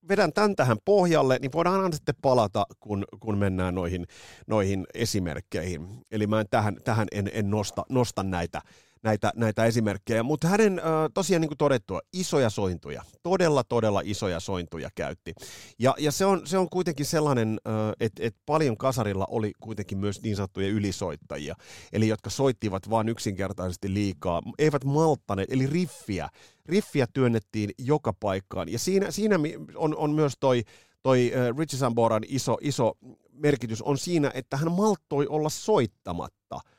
vedän 0.09 0.33
tämän 0.33 0.57
tähän 0.57 0.77
pohjalle, 0.85 1.39
niin 1.41 1.53
voidaan 1.53 1.93
sitten 1.93 2.15
palata, 2.23 2.67
kun, 2.81 3.05
kun 3.21 3.39
mennään 3.39 3.75
noihin, 3.75 4.07
noihin 4.47 4.87
esimerkkeihin. 4.95 5.89
Eli 6.11 6.27
mä 6.27 6.41
en 6.41 6.47
tähän, 6.51 6.77
tähän 6.85 7.09
en, 7.13 7.31
en 7.33 7.51
nosta, 7.51 7.83
nosta 7.89 8.23
näitä 8.23 8.63
näitä, 9.03 9.33
näitä 9.37 9.65
esimerkkejä. 9.65 10.23
Mutta 10.23 10.49
hänen 10.49 10.81
tosiaan 11.15 11.41
niin 11.41 11.49
kuin 11.49 11.59
todettua, 11.59 12.01
isoja 12.13 12.51
sointuja, 12.51 13.03
todella 13.23 13.65
todella 13.65 14.03
isoja 14.05 14.41
sointuja 14.41 14.89
käytti. 14.95 15.35
Ja, 15.79 15.95
ja 15.99 16.13
se, 16.13 16.25
on, 16.25 16.47
se 16.47 16.59
on 16.59 16.69
kuitenkin 16.71 17.07
sellainen, 17.07 17.61
että 18.01 18.23
et 18.23 18.37
paljon 18.47 18.77
kasarilla 18.77 19.27
oli 19.31 19.53
kuitenkin 19.61 19.99
myös 19.99 20.23
niin 20.23 20.37
sanottuja 20.37 20.69
ylisoittajia, 20.69 21.55
eli 21.93 22.09
jotka 22.09 22.31
soittivat 22.31 22.91
vain 22.91 23.09
yksinkertaisesti 23.09 23.95
liikaa, 23.95 24.43
eivät 24.59 24.85
malttaneet, 24.85 25.53
eli 25.53 25.67
riffiä. 25.67 26.29
Riffiä 26.67 27.07
työnnettiin 27.13 27.71
joka 27.79 28.13
paikkaan. 28.21 28.73
Ja 28.73 28.79
siinä, 28.79 29.11
siinä 29.11 29.39
on, 29.75 29.97
on 29.97 30.11
myös 30.11 30.33
toi, 30.41 30.63
toi 31.03 31.33
Richie 31.59 31.79
Samboran 31.79 32.23
iso, 32.29 32.57
iso 32.61 32.93
merkitys 33.33 33.83
on 33.83 33.99
siinä, 33.99 34.31
että 34.35 34.57
hän 34.57 34.73
malttoi 34.73 35.27
olla 35.27 35.49
soittamatta– 35.49 36.61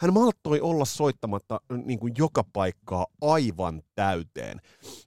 hän 0.00 0.14
malttoi 0.14 0.60
olla 0.60 0.84
soittamatta 0.84 1.60
niin 1.84 1.98
kuin 1.98 2.14
joka 2.18 2.44
paikkaa 2.52 3.06
aivan 3.20 3.82
täyteen. 3.94 4.60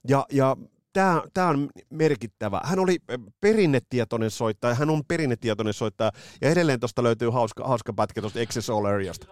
Ja, 0.08 0.26
ja 0.32 0.56
tämä, 0.92 1.22
tämä 1.34 1.48
on 1.48 1.70
merkittävä. 1.90 2.60
Hän 2.64 2.78
oli 2.78 2.98
perinnetietoinen 3.40 4.30
soittaja, 4.30 4.74
hän 4.74 4.90
on 4.90 5.02
perinnetietoinen 5.08 5.74
soittaja, 5.74 6.10
ja 6.40 6.50
edelleen 6.50 6.80
tuosta 6.80 7.02
löytyy 7.02 7.30
hauska, 7.30 7.64
hauska 7.64 7.92
pätkä 7.92 8.20
tuosta 8.20 8.40
Excess 8.40 8.70
All 8.70 8.84
Areasta. 8.84 9.26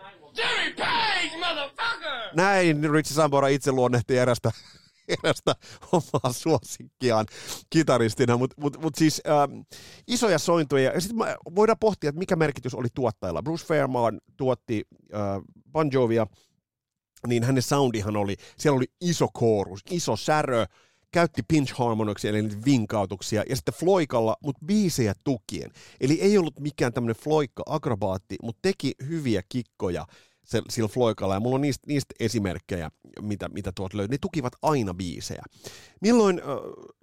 Näin 2.37 2.91
Richie 2.91 3.15
Sambora 3.15 3.49
itse 3.49 3.73
luonnehti 3.73 4.19
erästä 4.19 4.51
erästä 5.25 5.55
omaa 5.93 6.33
suosikkiaan 6.33 7.27
kitaristina, 7.71 8.37
mutta 8.37 8.57
mut, 8.61 8.83
mut 8.83 8.95
siis 8.95 9.23
ähm, 9.29 9.61
isoja 10.09 10.39
sointuja. 10.39 10.93
Ja 10.93 11.01
sitten 11.01 11.19
voidaan 11.55 11.79
pohtia, 11.79 12.09
että 12.09 12.19
mikä 12.19 12.37
merkitys 12.37 12.75
oli 12.75 12.89
tuottajilla. 12.95 13.43
Bruce 13.43 13.67
Fairman 13.67 14.21
tuotti 14.37 14.85
äh, 15.15 15.21
Bon 15.73 15.93
Jovia, 15.93 16.27
niin 17.27 17.45
hänen 17.45 17.63
soundihan 17.63 18.17
oli, 18.17 18.37
siellä 18.59 18.77
oli 18.77 18.87
iso 19.01 19.29
koorus, 19.33 19.81
iso 19.91 20.17
särö, 20.17 20.67
käytti 21.13 21.43
pinch 21.49 21.75
harmonoksia, 21.79 22.31
eli 22.31 22.43
niitä 22.43 22.65
vinkautuksia, 22.65 23.45
ja 23.49 23.57
sitten 23.57 23.75
floikalla, 23.75 24.37
mutta 24.45 24.67
biisejä 24.67 25.15
tukien. 25.25 25.71
Eli 26.01 26.21
ei 26.21 26.39
ollut 26.39 26.61
mikään 26.61 26.93
tämmöinen 26.93 27.23
floikka 27.23 27.63
akrobaatti, 27.67 28.37
mutta 28.43 28.59
teki 28.63 28.93
hyviä 29.09 29.43
kikkoja 29.49 30.07
sillä 30.69 30.89
Floikalla, 30.89 31.35
ja 31.35 31.41
mulla 31.41 31.55
on 31.55 31.61
niistä, 31.61 31.85
niistä 31.87 32.15
esimerkkejä, 32.21 32.91
mitä, 33.21 33.49
mitä 33.49 33.73
tuot 33.75 33.95
löytyy. 33.95 34.15
Ne 34.15 34.19
tukivat 34.21 34.53
aina 34.63 34.95
biisejä. 34.95 35.43
Milloin 36.01 36.39
äh, 36.39 36.45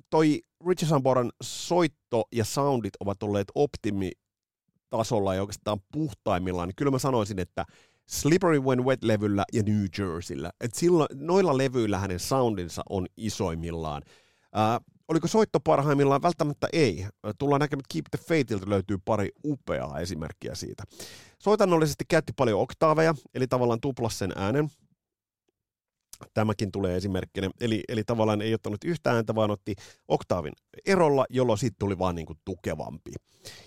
toi 0.09 0.41
Richie 0.67 0.89
Samboran 0.89 1.31
soitto 1.43 2.23
ja 2.31 2.45
soundit 2.45 2.93
ovat 2.99 3.23
olleet 3.23 3.47
optimitasolla 3.55 5.35
ja 5.35 5.41
oikeastaan 5.41 5.79
puhtaimmillaan, 5.91 6.67
niin 6.67 6.75
kyllä 6.75 6.91
mä 6.91 6.99
sanoisin, 6.99 7.39
että 7.39 7.65
Slippery 8.07 8.59
When 8.59 8.85
Wet-levyllä 8.85 9.45
ja 9.53 9.63
New 9.63 9.85
Jerseyllä. 9.97 10.51
Et 10.61 10.73
silloin, 10.73 11.07
noilla 11.13 11.57
levyillä 11.57 11.99
hänen 11.99 12.19
soundinsa 12.19 12.83
on 12.89 13.05
isoimmillaan. 13.17 14.03
Äh, 14.57 14.96
oliko 15.07 15.27
soitto 15.27 15.59
parhaimmillaan? 15.59 16.21
Välttämättä 16.21 16.67
ei. 16.73 17.05
Tullaan 17.37 17.59
näkemään, 17.59 17.81
että 17.81 17.93
Keep 17.93 18.05
the 18.11 18.17
Fateilta 18.17 18.69
löytyy 18.69 18.97
pari 19.05 19.29
upeaa 19.45 19.99
esimerkkiä 19.99 20.55
siitä. 20.55 20.83
Soitannollisesti 21.39 22.05
käytti 22.07 22.33
paljon 22.35 22.61
oktaaveja, 22.61 23.15
eli 23.33 23.47
tavallaan 23.47 23.81
tuplas 23.81 24.19
sen 24.19 24.31
äänen. 24.35 24.69
Tämäkin 26.33 26.71
tulee 26.71 26.97
esimerkkinä. 26.97 27.49
Eli, 27.61 27.83
eli 27.87 28.03
tavallaan 28.03 28.41
ei 28.41 28.53
ottanut 28.53 28.83
yhtä 28.85 29.11
ääntä, 29.11 29.35
vaan 29.35 29.51
otti 29.51 29.75
oktaavin 30.07 30.53
erolla, 30.85 31.25
jolloin 31.29 31.59
siitä 31.59 31.75
tuli 31.79 31.99
vaan 31.99 32.15
niin 32.15 32.25
kuin 32.25 32.39
tukevampi. 32.45 33.11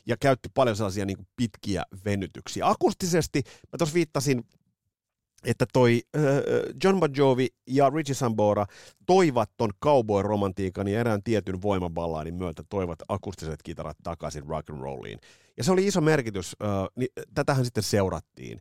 ja 0.06 0.16
käytti 0.16 0.48
paljon 0.54 0.76
sellaisia 0.76 1.04
niin 1.04 1.16
kuin 1.16 1.28
pitkiä 1.36 1.82
venytyksiä. 2.04 2.68
Akustisesti, 2.68 3.42
mä 3.46 3.78
tuossa 3.78 3.94
viittasin 3.94 4.44
että 5.44 5.66
toi 5.72 6.02
äh, 6.16 6.22
John 6.84 7.00
Bon 7.00 7.16
Jovi 7.16 7.48
ja 7.66 7.90
Richie 7.90 8.14
Sambora 8.14 8.66
toivat 9.06 9.50
ton 9.56 9.70
cowboy-romantiikan 9.84 10.88
ja 10.88 11.00
erään 11.00 11.22
tietyn 11.22 11.62
voimaballadin 11.62 12.34
myötä 12.34 12.62
toivat 12.68 12.98
akustiset 13.08 13.62
kitarat 13.62 13.96
takaisin 14.02 14.46
rock 14.46 14.70
and 14.70 14.80
rolliin. 14.80 15.18
Ja 15.56 15.64
se 15.64 15.72
oli 15.72 15.86
iso 15.86 16.00
merkitys, 16.00 16.56
äh, 16.62 16.68
niin 16.96 17.08
tätähän 17.34 17.64
sitten 17.64 17.82
seurattiin. 17.82 18.60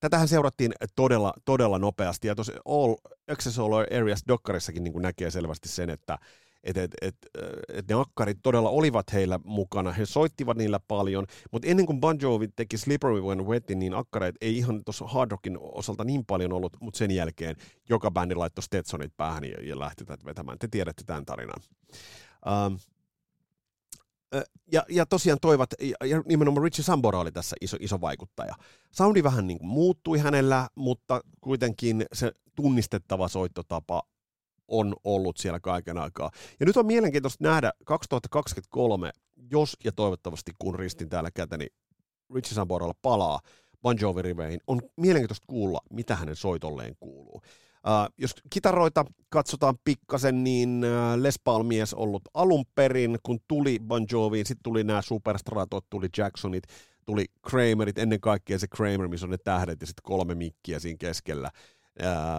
Tätähän 0.00 0.28
seurattiin 0.28 0.72
todella, 0.96 1.32
todella 1.44 1.78
nopeasti, 1.78 2.28
ja 2.28 2.34
tuossa 2.34 2.52
All 2.64 2.94
Access 3.28 3.58
All 3.58 3.72
Areas 3.72 4.22
Dokkarissakin 4.28 4.84
niin 4.84 5.02
näkee 5.02 5.30
selvästi 5.30 5.68
sen, 5.68 5.90
että 5.90 6.18
että 6.64 6.82
et, 6.82 6.90
et, 7.02 7.16
et 7.68 7.88
ne 7.88 7.94
akkarit 7.94 8.38
todella 8.42 8.70
olivat 8.70 9.12
heillä 9.12 9.40
mukana, 9.44 9.92
he 9.92 10.06
soittivat 10.06 10.56
niillä 10.56 10.80
paljon, 10.88 11.26
mutta 11.52 11.68
ennen 11.68 11.86
kuin 11.86 12.00
Bon 12.00 12.18
Jovi 12.20 12.48
teki 12.48 12.78
Slippery 12.78 13.20
When 13.20 13.46
Wet, 13.46 13.64
niin 13.74 13.94
akkareet 13.94 14.34
ei 14.40 14.56
ihan 14.56 14.84
tuossa 14.84 15.06
hard 15.06 15.30
rockin 15.30 15.58
osalta 15.60 16.04
niin 16.04 16.26
paljon 16.26 16.52
ollut, 16.52 16.76
mutta 16.80 16.98
sen 16.98 17.10
jälkeen 17.10 17.56
joka 17.88 18.10
bändi 18.10 18.34
laittoi 18.34 18.62
Stetsonit 18.62 19.16
päähän 19.16 19.44
ja, 19.44 19.62
ja 19.62 19.78
lähti 19.78 20.04
tätä 20.04 20.24
vetämään. 20.24 20.58
Te 20.58 20.68
tiedätte 20.70 21.02
tämän 21.06 21.24
tarinan. 21.24 21.60
Um, 22.66 22.78
ja, 24.72 24.84
ja 24.88 25.06
tosiaan 25.06 25.38
toivat, 25.40 25.70
ja 25.80 26.22
nimenomaan 26.26 26.64
Richie 26.64 26.84
Sambora 26.84 27.20
oli 27.20 27.32
tässä 27.32 27.56
iso, 27.60 27.76
iso 27.80 28.00
vaikuttaja. 28.00 28.54
Soundi 28.92 29.22
vähän 29.22 29.46
niin 29.46 29.58
kuin 29.58 29.68
muuttui 29.68 30.18
hänellä, 30.18 30.68
mutta 30.74 31.20
kuitenkin 31.40 32.06
se 32.12 32.32
tunnistettava 32.54 33.28
soittotapa 33.28 34.02
on 34.68 34.96
ollut 35.04 35.36
siellä 35.36 35.60
kaiken 35.60 35.98
aikaa. 35.98 36.30
Ja 36.60 36.66
nyt 36.66 36.76
on 36.76 36.86
mielenkiintoista 36.86 37.44
nähdä 37.44 37.72
2023, 37.84 39.10
jos 39.50 39.76
ja 39.84 39.92
toivottavasti 39.92 40.52
kun 40.58 40.78
ristin 40.78 41.08
täällä 41.08 41.30
käteni 41.30 41.66
Richie 42.34 42.54
Samboralla 42.54 42.94
palaa 43.02 43.40
Bon 43.82 43.96
Jovi-riveihin, 44.00 44.60
on 44.66 44.80
mielenkiintoista 44.96 45.44
kuulla, 45.46 45.80
mitä 45.90 46.16
hänen 46.16 46.36
soitolleen 46.36 46.96
kuuluu. 47.00 47.42
Uh, 47.78 48.14
jos 48.18 48.34
kitaroita 48.50 49.04
katsotaan 49.28 49.74
pikkasen, 49.84 50.44
niin 50.44 50.82
uh, 50.84 51.22
Les 51.22 51.38
Paul-mies 51.44 51.94
ollut 51.94 52.22
alun 52.34 52.64
perin, 52.74 53.18
kun 53.22 53.38
tuli 53.48 53.78
Bon 53.86 54.06
Joviin, 54.12 54.46
sitten 54.46 54.62
tuli 54.62 54.84
nämä 54.84 55.02
Superstratot, 55.02 55.84
tuli 55.90 56.08
Jacksonit, 56.16 56.64
tuli 57.06 57.24
Kramerit, 57.50 57.98
ennen 57.98 58.20
kaikkea 58.20 58.58
se 58.58 58.66
Kramer, 58.68 59.08
missä 59.08 59.26
on 59.26 59.30
ne 59.30 59.38
tähdet 59.38 59.80
ja 59.80 59.86
sitten 59.86 60.02
kolme 60.02 60.34
mikkiä 60.34 60.78
siinä 60.78 60.96
keskellä. 60.98 61.50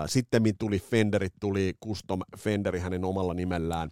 Sitten 0.06 0.44
tuli 0.60 0.80
Fenderit, 0.80 1.34
tuli 1.40 1.74
Custom 1.86 2.20
Fenderi 2.38 2.80
hänen 2.80 3.06
omalla 3.06 3.34
nimellään, 3.34 3.90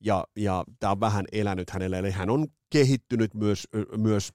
ja, 0.00 0.24
ja 0.36 0.64
tämä 0.80 0.90
on 0.90 1.00
vähän 1.00 1.24
elänyt 1.32 1.70
hänelle, 1.70 1.98
eli 1.98 2.10
hän 2.10 2.30
on 2.30 2.46
kehittynyt 2.70 3.34
myös, 3.34 3.68
myös 3.96 4.32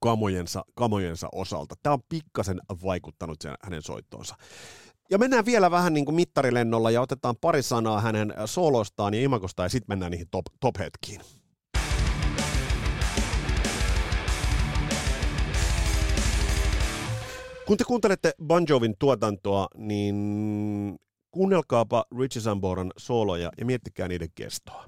kamojensa, 0.00 0.64
kamojensa 0.74 1.28
osalta. 1.32 1.74
Tämä 1.82 1.92
on 1.92 2.02
pikkasen 2.08 2.60
vaikuttanut 2.82 3.40
sen, 3.40 3.54
hänen 3.64 3.82
soittoonsa. 3.82 4.36
Ja 5.10 5.18
mennään 5.18 5.44
vielä 5.44 5.70
vähän 5.70 5.94
niin 5.94 6.04
kuin 6.04 6.14
mittarilennolla 6.14 6.90
ja 6.90 7.00
otetaan 7.00 7.34
pari 7.40 7.62
sanaa 7.62 8.00
hänen 8.00 8.34
soolostaan 8.44 9.14
ja 9.14 9.20
imakostaan 9.20 9.64
ja 9.64 9.70
sitten 9.70 9.92
mennään 9.92 10.10
niihin 10.10 10.28
top, 10.30 10.46
top-hetkiin. 10.60 11.20
Kun 17.66 17.76
te 17.76 17.84
kuuntelette 17.84 18.32
Bon 18.44 18.64
Jovin 18.68 18.94
tuotantoa, 18.98 19.68
niin 19.76 20.16
kuunnelkaapa 21.30 22.04
Richie 22.18 22.42
Samboran 22.42 22.92
sooloja 22.96 23.50
ja 23.58 23.66
miettikää 23.66 24.08
niiden 24.08 24.28
kestoa. 24.34 24.86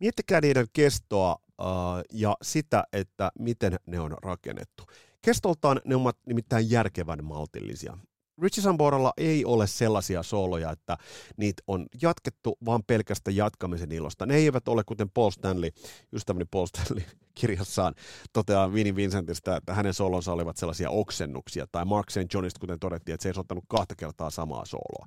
Miettikää 0.00 0.40
niiden 0.40 0.66
kestoa 0.72 1.36
uh, 1.60 1.66
ja 2.12 2.36
sitä, 2.42 2.84
että 2.92 3.32
miten 3.38 3.76
ne 3.86 4.00
on 4.00 4.16
rakennettu. 4.22 4.82
Kestoltaan 5.22 5.80
ne 5.84 5.96
ovat 5.96 6.16
nimittäin 6.26 6.70
järkevän 6.70 7.24
maltillisia. 7.24 7.98
Richie 8.42 8.62
Samboralla 8.62 9.12
ei 9.16 9.44
ole 9.44 9.66
sellaisia 9.66 10.22
sooloja, 10.22 10.70
että 10.70 10.96
niitä 11.36 11.62
on 11.66 11.86
jatkettu 12.02 12.58
vaan 12.64 12.82
pelkästä 12.86 13.30
jatkamisen 13.30 13.92
ilosta. 13.92 14.26
Ne 14.26 14.36
eivät 14.36 14.68
ole, 14.68 14.82
kuten 14.86 15.10
Paul 15.10 15.30
Stanley, 15.30 15.70
ystäväni 16.12 16.44
Paul 16.50 16.66
Stanley 16.66 17.04
kirjassaan 17.40 17.94
toteaa 18.32 18.72
Vinnie 18.72 18.96
Vincentistä, 18.96 19.56
että 19.56 19.74
hänen 19.74 19.94
soolonsa 19.94 20.32
olivat 20.32 20.56
sellaisia 20.56 20.90
oksennuksia, 20.90 21.66
tai 21.72 21.84
Mark 21.84 22.10
St. 22.10 22.34
Johnista, 22.34 22.60
kuten 22.60 22.78
todettiin, 22.78 23.14
että 23.14 23.22
se 23.22 23.28
ei 23.28 23.34
ottanut 23.36 23.64
kahta 23.68 23.94
kertaa 23.94 24.30
samaa 24.30 24.64
sooloa. 24.64 25.06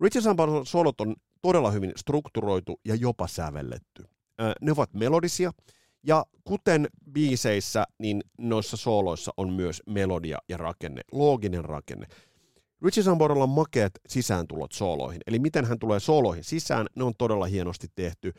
Richie 0.00 0.22
Samboran 0.22 0.66
soolot 0.66 1.00
on 1.00 1.16
todella 1.42 1.70
hyvin 1.70 1.92
strukturoitu 1.96 2.80
ja 2.84 2.94
jopa 2.94 3.26
sävelletty. 3.26 4.04
Ne 4.60 4.72
ovat 4.72 4.94
melodisia, 4.94 5.52
ja 6.06 6.24
kuten 6.44 6.88
biiseissä, 7.12 7.84
niin 7.98 8.22
noissa 8.38 8.76
sooloissa 8.76 9.32
on 9.36 9.52
myös 9.52 9.82
melodia 9.86 10.38
ja 10.48 10.56
rakenne, 10.56 11.00
looginen 11.12 11.64
rakenne. 11.64 12.06
Richie 12.82 13.04
Samboralla 13.04 13.44
on 13.44 13.50
makeat 13.50 13.92
sisääntulot 14.08 14.72
sooloihin, 14.72 15.20
eli 15.26 15.38
miten 15.38 15.64
hän 15.64 15.78
tulee 15.78 16.00
sooloihin 16.00 16.44
sisään, 16.44 16.86
ne 16.94 17.04
on 17.04 17.12
todella 17.18 17.46
hienosti 17.46 17.86
tehty. 17.94 18.32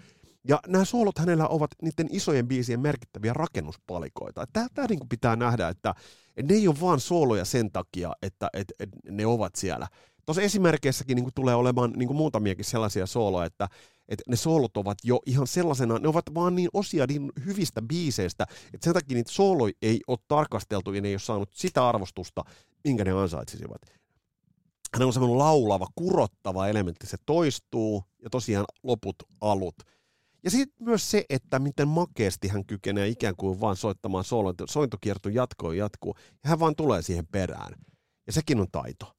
Ja 0.48 0.60
nämä 0.68 0.86
soolot 0.86 1.18
hänellä 1.18 1.48
ovat 1.48 1.72
niiden 1.82 2.08
isojen 2.12 2.48
biisien 2.48 2.80
merkittäviä 2.80 3.34
rakennuspalikoita. 3.34 4.46
Tämä, 4.54 4.88
niin 4.90 5.00
pitää 5.10 5.36
nähdä, 5.36 5.70
että, 5.70 5.94
että 6.38 6.54
ne 6.54 6.60
ei 6.60 6.68
ole 6.68 6.82
vaan 6.82 7.00
sooloja 7.00 7.46
sen 7.46 7.72
takia, 7.72 8.14
että, 8.22 8.50
että, 8.54 8.74
että 8.80 8.98
ne 9.10 9.26
ovat 9.26 9.56
siellä. 9.56 9.88
Tuossa 10.26 10.42
esimerkkeissäkin 10.42 11.16
niin 11.16 11.30
tulee 11.36 11.56
olemaan 11.56 11.94
niin 11.96 12.16
muutamiakin 12.16 12.66
sellaisia 12.66 13.06
sooloja, 13.06 13.46
että, 13.46 13.68
että 14.10 14.24
ne 14.28 14.36
soolot 14.36 14.78
ovat 14.78 14.98
jo 15.04 15.20
ihan 15.26 15.48
sellaisena, 15.48 16.00
ne 16.00 16.08
ovat 16.08 16.26
vaan 16.34 16.56
niin 16.56 16.70
osia 16.74 17.06
niin 17.08 17.32
hyvistä 17.46 17.82
biiseistä, 17.82 18.44
että 18.74 18.86
sen 18.86 18.94
takia 18.94 19.16
niitä 19.16 19.32
sooloja 19.32 19.74
ei 19.82 20.00
ole 20.08 20.18
tarkasteltu 20.28 20.94
ja 20.94 21.02
ne 21.02 21.08
ei 21.08 21.14
ole 21.14 21.20
saanut 21.20 21.50
sitä 21.54 21.90
arvostusta, 21.90 22.44
minkä 22.84 23.06
ne 23.06 23.12
ansaitsisivat 23.12 23.82
hän 24.98 25.08
on 25.08 25.14
semmoinen 25.14 25.38
laulava, 25.38 25.88
kurottava 25.96 26.68
elementti, 26.68 27.08
se 27.08 27.18
toistuu 27.26 28.04
ja 28.24 28.30
tosiaan 28.30 28.66
loput 28.84 29.16
alut. 29.42 29.76
Ja 30.44 30.52
sitten 30.52 30.86
myös 30.86 31.12
se, 31.12 31.26
että 31.30 31.60
miten 31.60 31.88
makeasti 31.88 32.48
hän 32.48 32.66
kykenee 32.66 33.08
ikään 33.08 33.36
kuin 33.36 33.62
vaan 33.62 33.76
soittamaan 33.76 34.24
soolon, 34.24 34.56
sointokierto 34.70 35.30
jatkuu 35.30 35.72
jatkuu, 35.72 36.16
ja 36.44 36.50
hän 36.50 36.60
vaan 36.60 36.76
tulee 36.76 37.02
siihen 37.02 37.28
perään. 37.28 37.74
Ja 38.28 38.34
sekin 38.34 38.60
on 38.60 38.68
taito. 38.72 39.14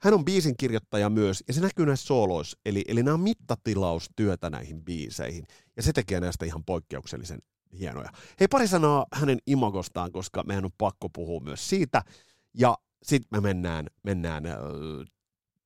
Hän 0.00 0.14
on 0.14 0.24
biisin 0.24 0.56
kirjoittaja 0.56 1.10
myös, 1.10 1.44
ja 1.48 1.54
se 1.54 1.60
näkyy 1.60 1.86
näissä 1.86 2.06
sooloissa, 2.06 2.58
eli, 2.66 2.84
eli 2.88 3.02
nämä 3.02 3.14
on 3.14 3.20
mittatilaustyötä 3.20 4.50
näihin 4.50 4.84
biiseihin, 4.84 5.46
ja 5.76 5.82
se 5.82 5.92
tekee 5.92 6.20
näistä 6.20 6.44
ihan 6.44 6.64
poikkeuksellisen 6.64 7.38
hienoja. 7.78 8.10
Hei, 8.40 8.48
pari 8.48 8.68
sanaa 8.68 9.06
hänen 9.12 9.38
imagostaan, 9.46 10.12
koska 10.12 10.42
meidän 10.42 10.64
on 10.64 10.70
pakko 10.78 11.08
puhua 11.08 11.40
myös 11.40 11.68
siitä, 11.68 12.02
ja 12.54 12.78
sitten 13.02 13.28
me 13.30 13.40
mennään, 13.40 13.86
mennään 14.02 14.46
äh, 14.46 14.54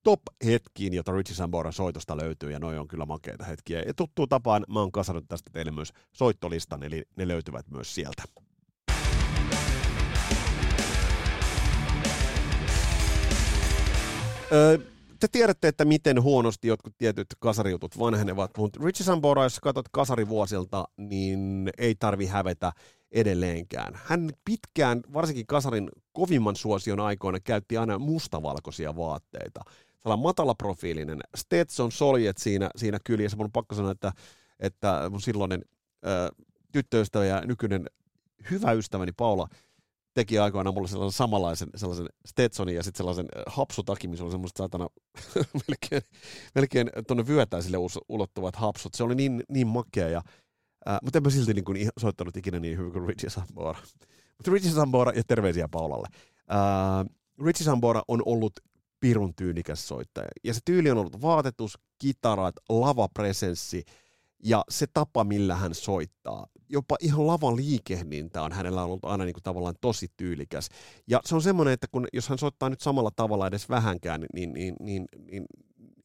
top-hetkiin, 0.03 0.93
jota 0.93 1.11
Richie 1.11 1.35
Samboran 1.35 1.73
soitosta 1.73 2.17
löytyy, 2.17 2.51
ja 2.51 2.59
noin 2.59 2.79
on 2.79 2.87
kyllä 2.87 3.05
makeita 3.05 3.43
hetkiä. 3.43 3.81
Ja 3.87 3.93
tuttuun 3.93 4.29
tapaan 4.29 4.65
mä 4.73 4.79
oon 4.79 4.91
kasannut 4.91 5.25
tästä 5.27 5.49
teille 5.53 5.71
myös 5.71 5.93
soittolistan, 6.11 6.83
eli 6.83 7.03
ne 7.15 7.27
löytyvät 7.27 7.65
myös 7.69 7.95
sieltä. 7.95 8.23
Öö, 14.51 14.77
te 15.19 15.27
tiedätte, 15.31 15.67
että 15.67 15.85
miten 15.85 16.21
huonosti 16.21 16.67
jotkut 16.67 16.97
tietyt 16.97 17.27
kasarijutut 17.39 17.99
vanhenevat, 17.99 18.57
mutta 18.57 18.79
Richie 18.83 19.05
Sambora, 19.05 19.43
jos 19.43 19.59
katsot 19.59 19.85
kasarivuosilta, 19.91 20.85
niin 20.97 21.69
ei 21.77 21.95
tarvi 21.95 22.25
hävetä 22.25 22.71
edelleenkään. 23.11 23.99
Hän 24.05 24.29
pitkään, 24.45 25.01
varsinkin 25.13 25.47
kasarin 25.47 25.89
kovimman 26.13 26.55
suosion 26.55 26.99
aikoina, 26.99 27.39
käytti 27.39 27.77
aina 27.77 27.99
mustavalkoisia 27.99 28.95
vaatteita. 28.95 29.61
Sellainen 29.99 30.23
matalaprofiilinen 30.23 31.19
Stetson 31.37 31.91
soljet 31.91 32.37
siinä, 32.37 32.69
siinä 32.75 32.97
kyljessä. 33.03 33.37
Mun 33.37 33.45
on 33.45 33.51
pakko 33.51 33.75
sanoa, 33.75 33.91
että, 33.91 34.11
että 34.59 35.09
mun 35.09 35.21
silloinen 35.21 35.61
ö, 36.05 36.31
tyttöystävä 36.71 37.25
ja 37.25 37.41
nykyinen 37.45 37.85
hyvä 38.51 38.71
ystäväni 38.71 39.11
Paula 39.11 39.47
teki 40.13 40.39
aikoinaan 40.39 40.73
mulle 40.73 40.87
sellaisen 40.87 41.17
samanlaisen 41.17 41.69
sellaisen 41.75 42.07
Stetsonin 42.25 42.75
ja 42.75 42.83
sitten 42.83 42.97
sellaisen 42.97 43.25
hapsutakin, 43.47 44.09
missä 44.09 44.23
oli 44.23 44.31
semmoista 44.31 44.57
saatana 44.57 44.87
melkein, 45.67 46.01
melkein 46.55 46.89
tuonne 47.07 47.27
vyötäisille 47.27 47.77
ulottuvat 48.09 48.55
hapsut. 48.55 48.93
Se 48.93 49.03
oli 49.03 49.15
niin, 49.15 49.43
niin 49.49 49.67
makea 49.67 50.09
ja 50.09 50.21
Uh, 50.87 50.97
mutta 51.03 51.21
mä 51.21 51.29
silti 51.29 51.53
niin 51.53 51.65
kuin, 51.65 51.89
soittanut 51.99 52.37
ikinä 52.37 52.59
niin 52.59 52.77
hyvin 52.77 52.91
kuin 52.91 53.07
Richie 53.07 53.29
Sambora. 53.29 53.79
Mutta 54.37 54.51
Richie 54.51 54.71
Sambora 54.71 55.11
ja 55.11 55.23
terveisiä 55.27 55.67
Paulalle. 55.67 56.07
Uh, 56.13 57.15
Richie 57.45 57.65
Sambora 57.65 58.01
on 58.07 58.21
ollut 58.25 58.53
pirun 58.99 59.35
tyylikäs 59.35 59.87
soittaja. 59.87 60.27
Ja 60.43 60.53
se 60.53 60.59
tyyli 60.65 60.91
on 60.91 60.97
ollut 60.97 61.21
vaatetus, 61.21 61.77
kitarat, 61.97 62.55
lavapresenssi 62.69 63.83
ja 64.43 64.63
se 64.69 64.85
tapa, 64.93 65.23
millä 65.23 65.55
hän 65.55 65.73
soittaa. 65.73 66.47
Jopa 66.69 66.95
ihan 67.01 67.27
lavan 67.27 67.55
liikehdintä 67.55 68.41
on 68.41 68.51
hänellä 68.51 68.83
ollut 68.83 69.05
aina 69.05 69.25
niin 69.25 69.33
kuin 69.33 69.43
tavallaan 69.43 69.75
tosi 69.81 70.07
tyylikäs. 70.17 70.69
Ja 71.07 71.19
se 71.25 71.35
on 71.35 71.41
semmoinen, 71.41 71.73
että 71.73 71.87
kun, 71.91 72.07
jos 72.13 72.29
hän 72.29 72.37
soittaa 72.37 72.69
nyt 72.69 72.81
samalla 72.81 73.11
tavalla 73.15 73.47
edes 73.47 73.69
vähänkään, 73.69 74.25
niin, 74.33 74.53
niin, 74.53 74.75
niin, 74.79 75.05
niin 75.31 75.45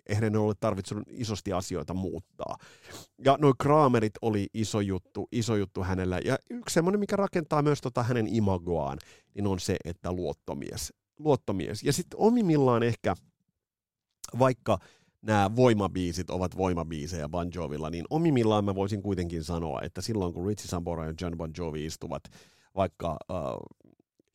eihän 0.09 0.33
ne 0.33 0.38
ole 0.38 0.55
tarvitsenut 0.61 1.05
isosti 1.11 1.53
asioita 1.53 1.95
muuttaa. 1.95 2.57
Ja 3.25 3.37
noin 3.40 3.55
Kramerit 3.59 4.14
oli 4.23 4.47
iso 4.55 4.81
juttu, 4.81 5.29
iso 5.33 5.57
juttu 5.57 5.83
hänellä. 5.83 6.19
Ja 6.25 6.38
yksi 6.51 6.75
semmoinen, 6.75 7.01
mikä 7.01 7.16
rakentaa 7.16 7.62
myös 7.62 7.81
tota 7.81 8.03
hänen 8.03 8.27
imagoaan, 8.35 8.99
niin 9.35 9.47
on 9.47 9.61
se, 9.61 9.77
että 9.85 10.12
luottomies. 10.12 10.92
luottomies. 11.19 11.83
Ja 11.83 11.92
sitten 11.92 12.21
omimillaan 12.21 12.83
ehkä, 12.83 13.14
vaikka 14.38 14.79
nämä 15.23 15.57
voimabiisit 15.57 16.31
ovat 16.31 16.57
voimabiisejä 16.57 17.29
Bon 17.29 17.51
Jovilla, 17.55 17.90
niin 17.90 18.05
omimillaan 18.11 18.64
mä 18.64 18.75
voisin 18.75 19.03
kuitenkin 19.03 19.45
sanoa, 19.45 19.81
että 19.83 20.01
silloin 20.01 20.35
kun 20.35 20.47
Richie 20.47 20.66
Sambora 20.66 21.07
ja 21.07 21.14
John 21.21 21.37
Bon 21.37 21.51
Jovi 21.59 21.87
istuvat 21.87 22.23
vaikka 22.77 23.16
uh, 23.31 23.86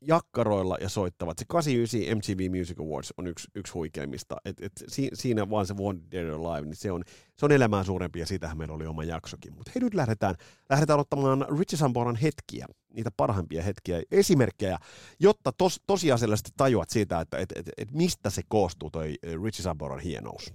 jakkaroilla 0.01 0.77
ja 0.81 0.89
soittavat. 0.89 1.37
Se 1.37 1.45
89 1.47 2.17
MTV 2.17 2.59
Music 2.59 2.79
Awards 2.79 3.13
on 3.17 3.27
yksi, 3.27 3.47
yksi 3.55 3.73
huikeimmista. 3.73 4.37
Et, 4.45 4.61
et, 4.61 4.71
si, 4.87 5.09
siinä 5.13 5.49
vaan 5.49 5.65
se 5.65 5.73
One 5.79 5.99
Dead 6.11 6.29
or 6.29 6.45
Alive, 6.45 6.67
niin 6.67 6.75
se 6.75 6.91
on, 6.91 7.03
se 7.37 7.45
on 7.45 7.51
elämää 7.51 7.83
suurempi 7.83 8.19
ja 8.19 8.25
siitähän 8.25 8.57
meillä 8.57 8.73
oli 8.73 8.85
oma 8.85 9.03
jaksokin. 9.03 9.53
Mutta 9.53 9.71
hei 9.75 9.83
nyt 9.83 9.93
lähdetään, 9.93 10.35
lähdetään 10.69 10.99
ottamaan 10.99 11.45
Richie 11.59 11.77
Samboran 11.77 12.15
hetkiä, 12.15 12.65
niitä 12.93 13.11
parhaimpia 13.17 13.63
hetkiä, 13.63 14.01
esimerkkejä, 14.11 14.77
jotta 15.19 15.51
tos, 15.51 15.81
tosiasiallisesti 15.87 16.49
tajuat 16.57 16.89
siitä, 16.89 17.21
että 17.21 17.37
et, 17.37 17.51
et, 17.55 17.69
et 17.77 17.91
mistä 17.91 18.29
se 18.29 18.41
koostuu 18.47 18.89
toi 18.89 19.15
Richie 19.43 19.63
Samboran 19.63 19.99
hienous. 19.99 20.53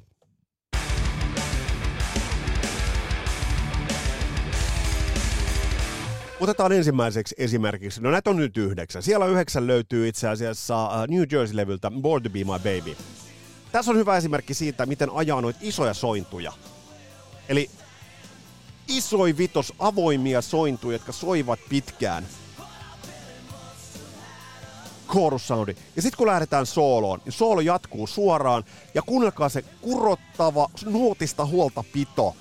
Otetaan 6.40 6.72
ensimmäiseksi 6.72 7.34
esimerkiksi, 7.38 8.00
no 8.00 8.10
näitä 8.10 8.30
on 8.30 8.36
nyt 8.36 8.56
yhdeksän. 8.56 9.02
Siellä 9.02 9.26
yhdeksän 9.26 9.66
löytyy 9.66 10.08
itse 10.08 10.28
asiassa 10.28 10.86
uh, 10.86 11.06
New 11.08 11.22
Jersey-levyltä 11.32 11.90
Born 12.00 12.22
to 12.22 12.30
be 12.30 12.38
my 12.38 12.58
baby. 12.58 12.96
Tässä 13.72 13.90
on 13.90 13.96
hyvä 13.96 14.16
esimerkki 14.16 14.54
siitä, 14.54 14.86
miten 14.86 15.10
ajaa 15.12 15.40
noita 15.40 15.58
isoja 15.62 15.94
sointuja. 15.94 16.52
Eli 17.48 17.70
isoi 18.88 19.36
vitos 19.36 19.72
avoimia 19.78 20.42
sointuja, 20.42 20.94
jotka 20.94 21.12
soivat 21.12 21.60
pitkään. 21.68 22.26
Chorus 25.12 25.46
soundi. 25.48 25.76
Ja 25.96 26.02
sitten 26.02 26.18
kun 26.18 26.26
lähdetään 26.26 26.66
sooloon, 26.66 27.20
niin 27.24 27.32
soolo 27.32 27.60
jatkuu 27.60 28.06
suoraan. 28.06 28.64
Ja 28.94 29.02
kuunnelkaa 29.02 29.48
se 29.48 29.62
kurottava, 29.62 30.68
nuotista 30.84 31.46
huolta 31.46 31.84
pito. 31.92 32.36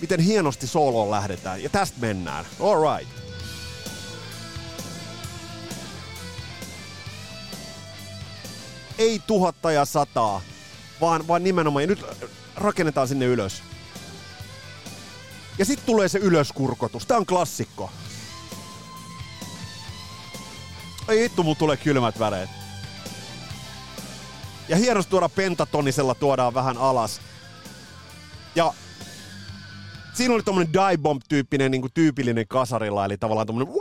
Miten 0.00 0.20
hienosti 0.20 0.66
sooloon 0.66 1.10
lähdetään. 1.10 1.62
Ja 1.62 1.68
tästä 1.68 2.00
mennään. 2.00 2.44
All 2.60 2.96
right. 2.96 3.29
Ei 9.00 9.22
tuhatta 9.26 9.72
ja 9.72 9.84
sataa, 9.84 10.40
vaan, 11.00 11.28
vaan 11.28 11.44
nimenomaan, 11.44 11.82
ja 11.82 11.86
nyt 11.86 12.04
rakennetaan 12.56 13.08
sinne 13.08 13.26
ylös. 13.26 13.62
Ja 15.58 15.64
sitten 15.64 15.86
tulee 15.86 16.08
se 16.08 16.18
ylöskurkotus. 16.18 17.06
Tämä 17.06 17.18
on 17.18 17.26
klassikko. 17.26 17.90
Ei 21.08 21.22
vittu, 21.22 21.42
mulla 21.42 21.58
tulee 21.58 21.76
kylmät 21.76 22.18
väreet. 22.18 22.50
Ja 24.68 24.76
hienosti 24.76 25.10
tuoda 25.10 25.28
pentatonisella 25.28 26.14
tuodaan 26.14 26.54
vähän 26.54 26.78
alas. 26.78 27.20
Ja 28.54 28.74
siinä 30.12 30.34
oli 30.34 30.42
tommonen 30.42 30.72
die 30.72 30.98
bomb-tyyppinen 30.98 31.70
niin 31.70 31.92
tyypillinen 31.94 32.48
kasarilla, 32.48 33.04
eli 33.04 33.18
tavallaan 33.18 33.46
tommonen 33.46 33.74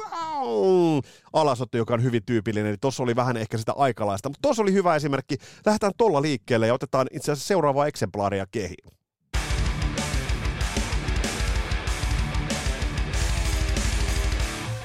wow, 0.46 1.00
alasotto, 1.34 1.78
joka 1.78 1.94
on 1.94 2.04
hyvin 2.04 2.26
tyypillinen. 2.26 2.70
Eli 2.70 2.78
tossa 2.78 3.04
oli 3.04 3.16
vähän 3.16 3.38
ehkä 3.38 3.58
sitä 3.58 3.74
aikalaista, 3.76 4.30
mutta 4.30 4.42
tossa 4.42 4.62
oli 4.62 4.74
hyvä 4.74 4.96
esimerkki. 4.96 5.38
Lähdetään 5.66 5.94
tolla 5.98 6.22
liikkeelle 6.22 6.68
ja 6.68 6.74
otetaan 6.74 7.08
itse 7.12 7.32
asiassa 7.32 7.48
seuraavaa 7.48 7.88
eksemplaaria 7.88 8.46
kehiin. 8.52 8.99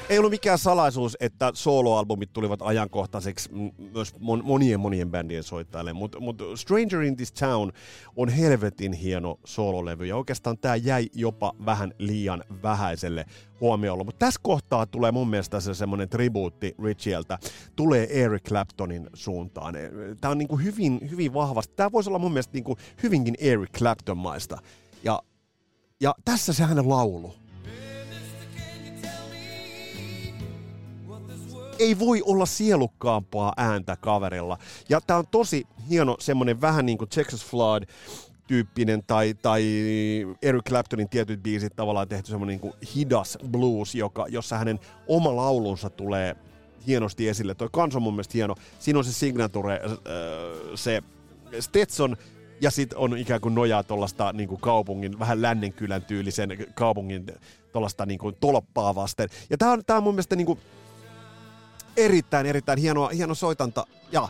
Ei 0.09 0.19
ollut 0.19 0.31
mikään 0.31 0.57
salaisuus, 0.57 1.17
että 1.19 1.51
soloalbumit 1.53 2.33
tulivat 2.33 2.61
ajankohtaiseksi 2.61 3.49
myös 3.93 4.13
monien 4.43 4.79
monien 4.79 5.11
bändien 5.11 5.43
soittajille, 5.43 5.93
mutta 5.93 6.19
mut 6.19 6.41
Stranger 6.55 7.01
in 7.01 7.15
this 7.15 7.31
Town 7.31 7.71
on 8.15 8.29
helvetin 8.29 8.93
hieno 8.93 9.39
sololevy 9.45 10.05
ja 10.05 10.15
oikeastaan 10.15 10.57
tämä 10.57 10.75
jäi 10.75 11.09
jopa 11.13 11.53
vähän 11.65 11.93
liian 11.97 12.43
vähäiselle 12.63 13.25
huomiolle. 13.61 14.03
Mutta 14.03 14.25
tässä 14.25 14.39
kohtaa 14.43 14.85
tulee 14.85 15.11
mun 15.11 15.29
mielestä 15.29 15.59
se 15.59 15.73
semmoinen 15.73 16.09
tribuutti 16.09 16.75
Richieltä, 16.83 17.39
tulee 17.75 18.23
Eric 18.23 18.43
Claptonin 18.43 19.09
suuntaan. 19.13 19.75
Tämä 20.21 20.31
on 20.31 20.37
niinku 20.37 20.57
hyvin, 20.57 20.99
hyvin 21.11 21.33
vahvasti, 21.33 21.73
tämä 21.75 21.91
voisi 21.91 22.09
olla 22.09 22.19
mun 22.19 22.31
mielestä 22.31 22.53
niinku 22.53 22.77
hyvinkin 23.03 23.35
Eric 23.39 23.71
Clapton-maista. 23.77 24.57
Ja, 25.03 25.19
ja 26.01 26.15
tässä 26.25 26.53
se 26.53 26.63
hänen 26.63 26.89
laulu 26.89 27.44
ei 31.79 31.99
voi 31.99 32.21
olla 32.25 32.45
sielukkaampaa 32.45 33.53
ääntä 33.57 33.95
kaverilla. 33.95 34.57
Ja 34.89 35.01
tää 35.01 35.17
on 35.17 35.27
tosi 35.31 35.67
hieno 35.89 36.15
semmonen 36.19 36.61
vähän 36.61 36.85
niin 36.85 36.97
kuin 36.97 37.09
Texas 37.09 37.45
Flood 37.45 37.83
tyyppinen 38.47 39.03
tai, 39.07 39.33
tai 39.33 39.63
Eric 40.41 40.63
Claptonin 40.69 41.09
tietyt 41.09 41.43
biisit 41.43 41.75
tavallaan 41.75 42.07
tehty 42.07 42.29
semmoinen 42.29 42.59
niin 42.61 42.73
hidas 42.95 43.37
blues, 43.51 43.95
joka, 43.95 44.25
jossa 44.29 44.57
hänen 44.57 44.79
oma 45.07 45.35
laulunsa 45.35 45.89
tulee 45.89 46.35
hienosti 46.87 47.29
esille. 47.29 47.55
Toi 47.55 47.69
kans 47.71 47.95
on 47.95 48.01
mun 48.01 48.13
mielestä 48.13 48.31
hieno. 48.33 48.55
Siinä 48.79 48.99
on 48.99 49.05
se 49.05 49.13
signature, 49.13 49.73
äh, 49.73 49.91
se 50.75 51.03
Stetson, 51.59 52.17
ja 52.61 52.71
sitten 52.71 52.97
on 52.97 53.17
ikään 53.17 53.41
kuin 53.41 53.55
nojaa 53.55 53.83
tuollaista 53.83 54.33
niin 54.33 54.57
kaupungin, 54.59 55.19
vähän 55.19 55.41
lännenkylän 55.41 56.01
tyylisen 56.01 56.49
kaupungin 56.75 57.25
tuollaista 57.71 58.05
niin 58.05 58.19
kuin 58.19 58.35
tolppaa 58.39 58.95
vasten. 58.95 59.29
Ja 59.49 59.57
tää 59.57 59.71
on, 59.71 59.85
tää 59.85 59.97
on 59.97 60.03
mun 60.03 60.13
mielestä 60.13 60.35
niin 60.35 60.45
kuin, 60.45 60.59
erittäin, 61.97 62.45
erittäin 62.45 62.79
hieno, 62.79 63.07
hieno 63.07 63.35
soitanta. 63.35 63.87
Ja 64.11 64.27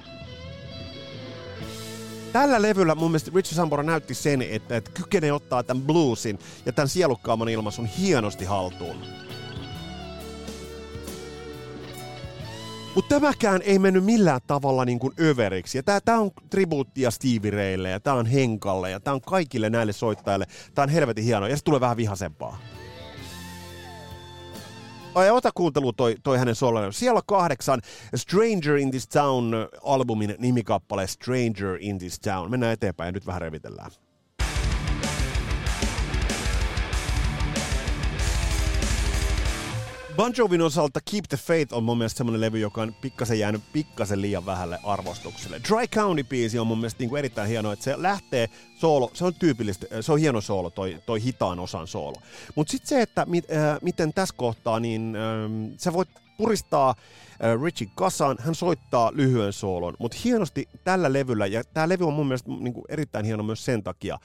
tällä 2.33 2.61
levyllä 2.61 2.95
mun 2.95 3.11
mielestä 3.11 3.31
Richard 3.35 3.55
Sambora 3.55 3.83
näytti 3.83 4.13
sen, 4.13 4.41
että, 4.41 4.77
että 4.77 4.91
kykenee 4.91 5.31
ottaa 5.31 5.63
tämän 5.63 5.83
bluesin 5.83 6.39
ja 6.65 6.73
tämän 6.73 6.89
sielukkaamman 6.89 7.49
ilmaisun 7.49 7.85
hienosti 7.85 8.45
haltuun. 8.45 8.97
Mutta 12.95 13.15
tämäkään 13.15 13.61
ei 13.61 13.79
mennyt 13.79 14.03
millään 14.03 14.41
tavalla 14.47 14.85
niin 14.85 14.99
kuin 14.99 15.13
överiksi. 15.19 15.77
Ja 15.77 15.83
tää, 15.83 16.01
tää 16.01 16.19
on 16.19 16.31
tribuuttia 16.49 17.11
Stevie 17.11 17.51
Raylle 17.51 17.89
ja 17.89 17.99
tää 17.99 18.13
on 18.13 18.25
Henkalle 18.25 18.91
ja 18.91 18.99
tää 18.99 19.13
on 19.13 19.21
kaikille 19.21 19.69
näille 19.69 19.93
soittajille. 19.93 20.45
Tää 20.75 20.83
on 20.83 20.89
helvetin 20.89 21.23
hieno 21.23 21.47
ja 21.47 21.57
se 21.57 21.63
tulee 21.63 21.79
vähän 21.79 21.97
vihasempaa. 21.97 22.57
Ai, 25.15 25.29
ota 25.29 25.51
kuuntelu 25.55 25.93
toi, 25.93 26.15
toi 26.23 26.37
hänen 26.37 26.55
solonen. 26.55 26.93
Siellä 26.93 27.21
kahdeksan 27.27 27.81
Stranger 28.15 28.75
in 28.75 28.91
this 28.91 29.07
Town-albumin 29.07 30.35
nimikappale 30.37 31.07
Stranger 31.07 31.77
in 31.79 31.97
this 31.97 32.19
Town. 32.19 32.51
Mennään 32.51 32.73
eteenpäin 32.73 33.07
ja 33.07 33.11
nyt 33.11 33.25
vähän 33.25 33.41
revitellään. 33.41 33.91
Bon 40.15 40.33
Jovin 40.37 40.61
osalta 40.61 40.99
Keep 41.11 41.25
the 41.29 41.37
Faith 41.37 41.73
on 41.73 41.83
mun 41.83 41.97
mielestä 41.97 42.17
semmoinen 42.17 42.41
levy, 42.41 42.59
joka 42.59 42.81
on 42.81 42.93
pikkasen 43.01 43.39
jäänyt 43.39 43.61
pikkasen 43.73 44.21
liian 44.21 44.45
vähälle 44.45 44.79
arvostukselle. 44.83 45.61
Dry 45.69 45.87
County-biisi 45.87 46.59
on 46.59 46.67
mun 46.67 46.77
mielestä 46.77 46.99
niin 46.99 47.09
kuin 47.09 47.19
erittäin 47.19 47.49
hieno, 47.49 47.71
että 47.71 47.85
se 47.85 48.01
lähtee 48.01 48.49
soolo, 48.75 49.11
se 49.13 49.25
on 49.25 49.33
tyypillistä, 49.33 50.01
se 50.01 50.11
on 50.11 50.19
hieno 50.19 50.41
soolo, 50.41 50.69
toi, 50.69 50.97
toi 51.05 51.23
hitaan 51.23 51.59
osan 51.59 51.87
soolo. 51.87 52.15
Mutta 52.55 52.71
sitten 52.71 52.89
se, 52.89 53.01
että 53.01 53.25
mit, 53.25 53.51
äh, 53.51 53.77
miten 53.81 54.13
tässä 54.13 54.35
kohtaa, 54.37 54.79
niin 54.79 55.15
äh, 55.15 55.77
sä 55.77 55.93
voit 55.93 56.09
puristaa 56.37 56.89
äh, 56.89 57.63
Richie 57.63 57.87
kasaan, 57.95 58.37
hän 58.39 58.55
soittaa 58.55 59.11
lyhyen 59.15 59.53
soolon, 59.53 59.93
mutta 59.99 60.17
hienosti 60.23 60.69
tällä 60.83 61.13
levyllä, 61.13 61.45
ja 61.45 61.63
tämä 61.63 61.89
levy 61.89 62.07
on 62.07 62.13
mun 62.13 62.27
mielestä 62.27 62.49
niin 62.49 62.73
kuin 62.73 62.85
erittäin 62.89 63.25
hieno 63.25 63.43
myös 63.43 63.65
sen 63.65 63.83
takia, 63.83 64.19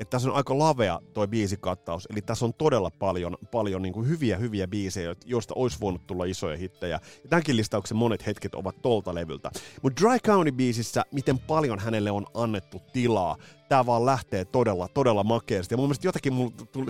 että 0.00 0.10
tässä 0.10 0.28
on 0.28 0.36
aika 0.36 0.58
lavea 0.58 1.00
toi 1.14 1.28
biisikattaus, 1.28 2.06
eli 2.10 2.22
tässä 2.22 2.44
on 2.44 2.54
todella 2.54 2.90
paljon, 2.90 3.36
paljon 3.50 3.82
niin 3.82 3.92
kuin 3.92 4.08
hyviä, 4.08 4.36
hyviä 4.36 4.68
biisejä, 4.68 5.14
joista 5.24 5.54
olisi 5.56 5.80
voinut 5.80 6.06
tulla 6.06 6.24
isoja 6.24 6.56
hittejä. 6.56 7.00
Ja 7.22 7.28
tämänkin 7.28 7.56
listauksen 7.56 7.96
monet 7.96 8.26
hetket 8.26 8.54
ovat 8.54 8.82
tolta 8.82 9.14
levyltä. 9.14 9.50
Mutta 9.82 10.02
Dry 10.02 10.18
County-biisissä, 10.18 11.02
miten 11.12 11.38
paljon 11.38 11.78
hänelle 11.78 12.10
on 12.10 12.26
annettu 12.34 12.82
tilaa, 12.92 13.36
tämä 13.68 13.86
vaan 13.86 14.06
lähtee 14.06 14.44
todella, 14.44 14.88
todella 14.88 15.24
makeasti. 15.24 15.74
Ja 15.74 15.76
mun 15.76 15.86
mielestä 15.86 16.06
jotakin, 16.06 16.32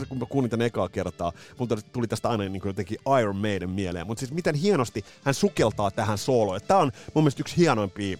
kun 0.08 0.18
mä 0.18 0.26
kuulin 0.26 0.50
tämän 0.50 0.66
ekaa 0.66 0.88
kertaa, 0.88 1.32
mulla 1.58 1.76
tuli 1.92 2.06
tästä 2.08 2.28
aina 2.28 2.44
niin 2.44 2.62
kuin 2.62 2.70
jotenkin 2.70 2.98
Iron 3.20 3.36
Maiden 3.36 3.70
mieleen. 3.70 4.06
Mutta 4.06 4.20
siis 4.20 4.32
miten 4.32 4.54
hienosti 4.54 5.04
hän 5.24 5.34
sukeltaa 5.34 5.90
tähän 5.90 6.18
sooloon. 6.18 6.60
Tämä 6.68 6.80
on 6.80 6.92
mun 7.14 7.24
mielestä 7.24 7.40
yksi 7.40 7.56
hienoimpia 7.56 8.18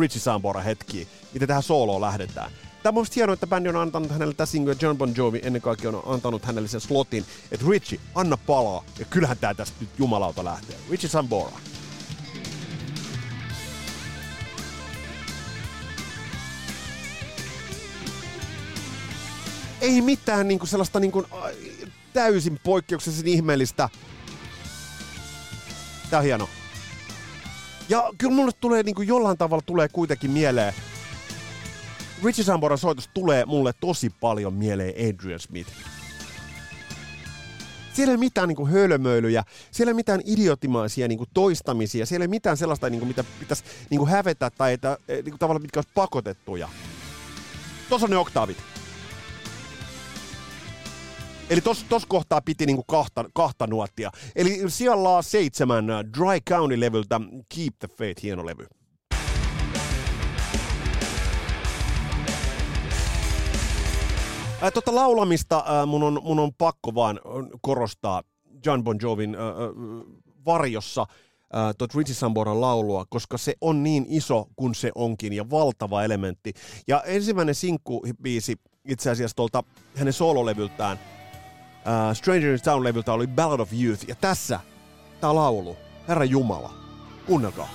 Richie 0.00 0.20
Sambora 0.20 0.60
hetkiä, 0.60 1.06
miten 1.32 1.48
tähän 1.48 1.62
sooloon 1.62 2.00
lähdetään. 2.00 2.50
Tämä 2.82 3.00
on 3.00 3.06
hienoa, 3.16 3.34
että 3.34 3.46
bändi 3.46 3.68
on 3.68 3.76
antanut 3.76 4.10
hänelle 4.10 4.34
tässä 4.34 4.52
single 4.52 4.76
John 4.82 4.98
Bon 4.98 5.16
Jovi 5.16 5.40
ennen 5.42 5.62
kaikkea 5.62 5.90
on 5.90 6.14
antanut 6.14 6.44
hänelle 6.44 6.68
sen 6.68 6.80
slotin, 6.80 7.24
että 7.52 7.66
Richie, 7.68 8.00
anna 8.14 8.36
palaa, 8.36 8.84
ja 8.98 9.04
kyllähän 9.04 9.38
tää 9.38 9.54
tästä 9.54 9.76
nyt 9.80 9.90
jumalauta 9.98 10.44
lähtee. 10.44 10.76
Richie 10.90 11.10
Sambora. 11.10 11.52
Ei 19.80 20.02
mitään 20.02 20.48
niinku 20.48 20.66
sellaista 20.66 21.00
niinku, 21.00 21.26
täysin 22.12 22.60
poikkeuksellisen 22.64 23.26
ihmeellistä. 23.28 23.88
Tää 26.10 26.18
on 26.18 26.24
hieno. 26.24 26.48
Ja 27.88 28.10
kyllä 28.18 28.34
mulle 28.34 28.52
tulee 28.60 28.82
niinku 28.82 29.02
jollain 29.02 29.38
tavalla 29.38 29.62
tulee 29.66 29.88
kuitenkin 29.88 30.30
mieleen, 30.30 30.74
Richie 32.24 32.44
Samboran 32.44 32.78
soitos 32.78 33.08
tulee 33.14 33.44
mulle 33.44 33.72
tosi 33.80 34.10
paljon 34.20 34.54
mieleen 34.54 34.94
Adrian 35.08 35.40
Smith. 35.40 35.70
Siellä 37.92 38.10
ei 38.10 38.14
ole 38.14 38.20
mitään 38.20 38.48
niin 38.48 38.70
hölmöilyjä, 38.70 39.44
siellä 39.70 39.90
ei 39.90 39.92
ole 39.92 39.96
mitään 39.96 40.20
idiotimaisia 40.24 41.08
niin 41.08 41.18
toistamisia, 41.34 42.06
siellä 42.06 42.22
ei 42.22 42.26
ole 42.26 42.30
mitään 42.30 42.56
sellaista, 42.56 42.90
niin 42.90 42.98
kuin, 42.98 43.08
mitä 43.08 43.24
pitäisi 43.40 43.64
niin 43.90 44.08
hävetä 44.08 44.50
tai 44.50 44.72
että, 44.72 44.98
niin 45.08 45.24
kuin, 45.24 45.38
tavallaan 45.38 45.62
mitkä 45.62 45.78
olisi 45.78 45.90
pakotettuja. 45.94 46.68
Tuossa 47.88 48.06
on 48.06 48.10
ne 48.10 48.16
oktaavit. 48.16 48.56
Eli 51.50 51.60
tos, 51.60 51.84
tos 51.88 52.06
kohtaa 52.06 52.40
piti 52.40 52.66
niinku 52.66 52.84
kahta, 52.88 53.24
kahta 53.34 53.66
nuottia. 53.66 54.10
Eli 54.36 54.62
siellä 54.68 55.22
seitsemän 55.22 55.86
Dry 55.86 56.40
County-levyltä 56.50 57.20
Keep 57.54 57.74
the 57.78 57.88
Faith, 57.98 58.22
hieno 58.22 58.46
levy. 58.46 58.66
Tota 64.74 64.94
laulamista 64.94 65.64
ää, 65.66 65.86
mun, 65.86 66.02
on, 66.02 66.20
mun 66.22 66.38
on 66.38 66.54
pakko 66.58 66.94
vaan 66.94 67.20
korostaa 67.60 68.22
John 68.66 68.84
Bon 68.84 68.98
Jovin 69.02 69.34
ää, 69.34 69.40
varjossa 70.46 71.06
tuota 71.78 71.98
Richie 71.98 72.14
Samboran 72.14 72.60
laulua, 72.60 73.04
koska 73.08 73.38
se 73.38 73.54
on 73.60 73.82
niin 73.82 74.06
iso 74.08 74.46
kuin 74.56 74.74
se 74.74 74.92
onkin 74.94 75.32
ja 75.32 75.50
valtava 75.50 76.04
elementti. 76.04 76.52
Ja 76.88 77.02
ensimmäinen 77.02 77.54
sinkkubiisi 77.54 78.56
itse 78.88 79.10
asiassa 79.10 79.36
tuolta 79.36 79.64
hänen 79.94 80.12
sololevyltään, 80.12 80.98
uh, 80.98 82.16
Stranger 82.16 82.52
in 82.52 82.60
Town-levyltä 82.60 83.12
oli 83.12 83.26
Ballad 83.26 83.60
of 83.60 83.72
Youth. 83.72 84.08
Ja 84.08 84.14
tässä 84.14 84.60
tämä 85.20 85.34
laulu, 85.34 85.76
Herra 86.08 86.24
Jumala, 86.24 86.72
kuunnelkaa. 87.26 87.68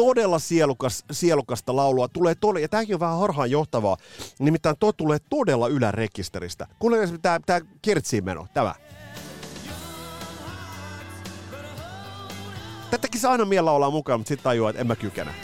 Todella 0.00 0.38
sielukas, 0.38 1.04
sielukasta 1.10 1.76
laulua. 1.76 2.08
Tulee 2.08 2.34
todella, 2.34 2.60
ja 2.60 2.68
tämäkin 2.68 2.94
on 2.94 3.00
vähän 3.00 3.18
harhaan 3.18 3.50
johtavaa, 3.50 3.96
nimittäin 4.38 4.76
tuo 4.80 4.92
tulee 4.92 5.18
todella 5.30 5.68
ylärekisteristä. 5.68 6.66
Kuunnellaan 6.78 7.20
tämä, 7.22 7.40
tämä 7.46 7.60
kertsiin 7.82 8.24
meno, 8.24 8.46
tämä. 8.54 8.74
Tätäkin 12.90 13.20
saa 13.20 13.32
aina 13.32 13.44
miellä 13.44 13.70
olla 13.70 13.90
mukaan, 13.90 14.20
mutta 14.20 14.28
sitten 14.28 14.44
tajuaa, 14.44 14.70
että 14.70 14.80
en 14.80 14.86
mä 14.86 14.96
kykene. 14.96 15.34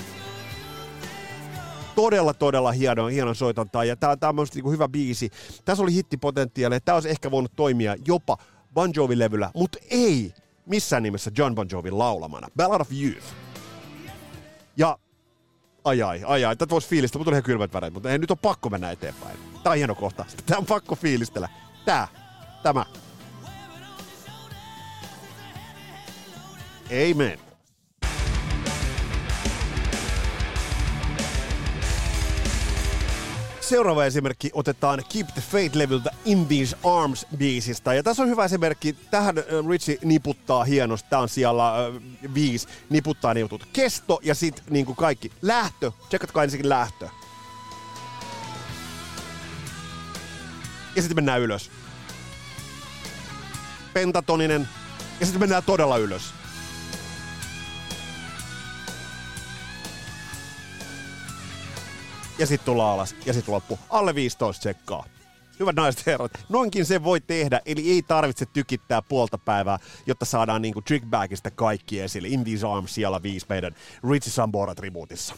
Todella, 1.94 2.34
todella 2.34 2.72
hieno, 2.72 3.06
hieno 3.06 3.34
soitonta, 3.34 3.84
ja 3.84 3.96
tämä, 3.96 4.16
on 4.28 4.34
myös 4.34 4.54
niin 4.54 4.70
hyvä 4.70 4.88
biisi. 4.88 5.30
Tässä 5.64 5.82
oli 5.82 5.94
hittipotentiaali, 5.94 6.80
tämä 6.80 6.96
olisi 6.96 7.10
ehkä 7.10 7.30
voinut 7.30 7.52
toimia 7.56 7.96
jopa 8.06 8.36
Bon 8.74 8.90
Jovi-levyllä, 8.96 9.50
mutta 9.54 9.78
ei 9.90 10.34
missään 10.66 11.02
nimessä 11.02 11.30
John 11.38 11.54
Bon 11.54 11.68
Jovin 11.72 11.98
laulamana. 11.98 12.48
Ballad 12.56 12.80
of 12.80 12.88
Youth. 12.92 13.45
Ja 14.76 14.98
ai 15.84 16.02
ai, 16.02 16.24
ai 16.24 16.44
ai, 16.44 16.56
tätä 16.56 16.70
voisi 16.70 16.88
fiilistellä, 16.88 17.20
mutta 17.20 17.30
on 17.30 17.34
ihan 17.34 17.42
kylmät 17.42 17.72
väreet, 17.72 17.94
mutta 17.94 18.10
ei, 18.10 18.18
nyt 18.18 18.30
on 18.30 18.38
pakko 18.38 18.70
mennä 18.70 18.90
eteenpäin. 18.90 19.38
Tää 19.62 19.70
on 19.70 19.76
hieno 19.76 19.94
kohta. 19.94 20.24
Tää 20.46 20.58
on 20.58 20.66
pakko 20.66 20.94
fiilistellä. 20.94 21.48
Tää, 21.84 22.08
tämä. 22.62 22.84
Amen. 27.10 27.45
Seuraava 33.68 34.04
esimerkki 34.04 34.50
otetaan 34.52 35.04
Keep 35.12 35.26
the 35.26 35.42
Faith-levyltä 35.52 36.10
In 36.24 36.46
These 36.46 36.76
Arms-biisistä. 36.76 37.94
Ja 37.94 38.02
tässä 38.02 38.22
on 38.22 38.28
hyvä 38.28 38.44
esimerkki. 38.44 38.96
Tähän 39.10 39.34
Richie 39.70 39.98
niputtaa 40.04 40.64
hienosti. 40.64 41.10
Tämä 41.10 41.22
on 41.22 41.28
siellä 41.28 41.68
äh, 41.68 42.02
viisi. 42.34 42.68
Niputtaa 42.90 43.34
ne 43.34 43.40
jutut. 43.40 43.68
Kesto 43.72 44.20
ja 44.22 44.34
sitten 44.34 44.64
niin 44.70 44.86
kuin 44.86 44.96
kaikki. 44.96 45.32
Lähtö. 45.42 45.92
Tsekatkaa 46.08 46.44
ensinnäkin 46.44 46.68
lähtö. 46.68 47.08
Ja 50.96 51.02
sitten 51.02 51.16
mennään 51.16 51.40
ylös. 51.40 51.70
Pentatoninen. 53.92 54.68
Ja 55.20 55.26
sitten 55.26 55.40
mennään 55.40 55.62
todella 55.62 55.96
ylös. 55.96 56.22
Ja 62.38 62.46
sitten 62.46 62.66
tullaan 62.66 62.94
alas 62.94 63.14
ja 63.26 63.32
sitten 63.32 63.54
loppu. 63.54 63.78
Alle 63.90 64.14
15 64.14 64.62
sekkaa. 64.62 65.04
Hyvät 65.60 65.76
naiset 65.76 66.06
herrat, 66.06 66.32
noinkin 66.48 66.86
se 66.86 67.04
voi 67.04 67.20
tehdä, 67.20 67.60
eli 67.66 67.90
ei 67.90 68.02
tarvitse 68.02 68.46
tykittää 68.46 69.02
puolta 69.02 69.38
päivää, 69.38 69.78
jotta 70.06 70.24
saadaan 70.24 70.62
niinku 70.62 70.82
trickbagista 70.82 71.50
kaikki 71.50 72.00
esille. 72.00 72.28
In 72.28 72.44
These 72.44 72.66
Arms 72.66 72.94
siellä 72.94 73.22
viisi 73.22 73.46
meidän 73.48 73.74
Richie 74.10 74.32
Sambora-tribuutissa. 74.32 75.34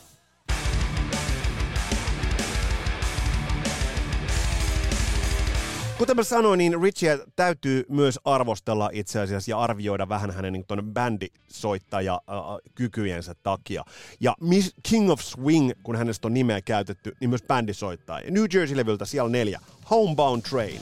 Kuten 5.99 6.17
mä 6.17 6.23
sanoin, 6.23 6.59
niin 6.59 6.83
Richie 6.83 7.19
täytyy 7.37 7.85
myös 7.89 8.19
arvostella 8.25 8.91
itse 8.93 9.21
asiassa 9.21 9.51
ja 9.51 9.59
arvioida 9.59 10.09
vähän 10.09 10.31
hänen 10.31 10.53
niin 10.53 10.65
bändisoittaja 10.93 12.15
äh, 12.15 12.71
kykyjensä 12.75 13.35
takia. 13.43 13.85
Ja 14.21 14.35
Miss 14.41 14.75
King 14.83 15.11
of 15.11 15.21
Swing, 15.21 15.71
kun 15.83 15.97
hänestä 15.97 16.29
on 16.29 16.35
nimeä 16.35 16.61
käytetty, 16.61 17.13
niin 17.21 17.31
myös 17.31 17.43
bändisoittaja. 17.43 18.31
New 18.31 18.45
Jersey-levyltä 18.55 19.05
siellä 19.05 19.31
neljä. 19.31 19.61
Homebound 19.91 20.43
Train. 20.43 20.81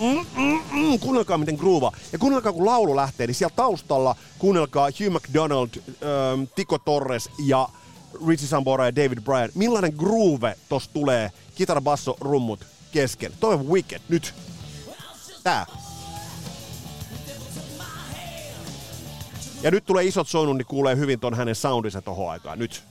Mm-mm-mm, 0.00 0.98
kuunnelkaa 0.98 1.38
miten 1.38 1.54
groova. 1.54 1.92
Ja 2.12 2.18
kuunnelkaa 2.18 2.52
kun 2.52 2.66
laulu 2.66 2.96
lähtee, 2.96 3.26
niin 3.26 3.34
siellä 3.34 3.56
taustalla 3.56 4.16
kuunnelkaa 4.38 4.88
Hugh 5.00 5.14
McDonald, 5.14 5.68
ähm, 5.76 6.42
Tico 6.54 6.78
Torres 6.78 7.30
ja 7.46 7.68
Richie 8.28 8.48
Sambora 8.48 8.84
ja 8.84 8.96
David 8.96 9.20
Bryan. 9.20 9.50
Millainen 9.54 9.92
groove 9.96 10.56
tossa 10.68 10.90
tulee? 10.92 11.30
Kitara, 11.54 11.80
basso, 11.80 12.16
rummut 12.20 12.77
kesken. 12.92 13.32
Toi 13.40 13.54
on 13.54 13.68
Wicked. 13.68 14.00
Nyt. 14.08 14.34
Tää. 15.44 15.66
Ja 19.62 19.70
nyt 19.70 19.84
tulee 19.84 20.04
isot 20.04 20.28
soinut, 20.28 20.56
niin 20.56 20.66
kuulee 20.66 20.96
hyvin 20.96 21.20
ton 21.20 21.34
hänen 21.34 21.54
soundinsa 21.54 22.02
tohon 22.02 22.30
aikaan. 22.30 22.58
Nyt. 22.58 22.82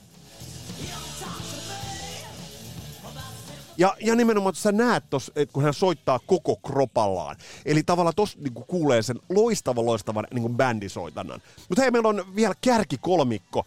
Ja, 3.78 3.96
ja 4.00 4.14
nimenomaan, 4.14 4.50
että 4.50 4.62
sä 4.62 4.72
näet 4.72 5.04
tos, 5.10 5.32
että 5.36 5.52
kun 5.52 5.62
hän 5.62 5.74
soittaa 5.74 6.18
koko 6.18 6.56
kropallaan. 6.56 7.36
Eli 7.64 7.82
tavallaan 7.82 8.14
tos 8.16 8.36
niin 8.36 8.54
kuulee 8.54 9.02
sen 9.02 9.18
loistavan, 9.28 9.86
loistavan 9.86 10.26
niin 10.34 10.56
bändisoitannan. 10.56 11.40
Mutta 11.68 11.82
hei, 11.82 11.90
meillä 11.90 12.08
on 12.08 12.24
vielä 12.36 12.54
kärkikolmikko 12.60 13.66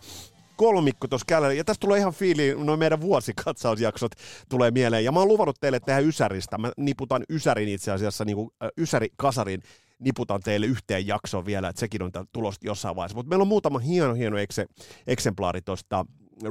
kolmikko 0.62 1.08
tuossa 1.08 1.26
kädellä. 1.28 1.54
Ja 1.54 1.64
tästä 1.64 1.80
tulee 1.82 2.00
ihan 2.00 2.14
fiili, 2.14 2.56
noin 2.58 2.80
meidän 2.80 3.02
vuosikatsausjaksot 3.02 4.12
tulee 4.50 4.72
mieleen. 4.72 5.06
Ja 5.06 5.12
mä 5.12 5.20
oon 5.20 5.28
luvannut 5.28 5.58
teille 5.60 5.80
tehdä 5.80 6.00
Ysäristä. 6.00 6.58
Mä 6.58 6.72
niputan 6.78 7.24
Ysärin 7.30 7.70
itse 7.70 7.92
asiassa, 7.92 8.26
niin 8.26 8.36
kuin, 8.36 8.50
äh, 8.64 8.70
Ysäri 8.78 9.08
Kasarin 9.18 9.62
niputan 10.00 10.42
teille 10.42 10.66
yhteen 10.66 11.08
jaksoon 11.08 11.46
vielä, 11.46 11.70
että 11.70 11.80
sekin 11.80 12.04
on 12.04 12.12
tulosta 12.34 12.68
jossain 12.68 12.96
vaiheessa. 12.96 13.16
Mutta 13.16 13.30
meillä 13.30 13.42
on 13.42 13.48
muutama 13.48 13.80
hieno, 13.80 14.14
hieno 14.14 14.38
ekse, 14.38 14.66
eksemplaari 15.08 15.62
tuosta 15.62 16.06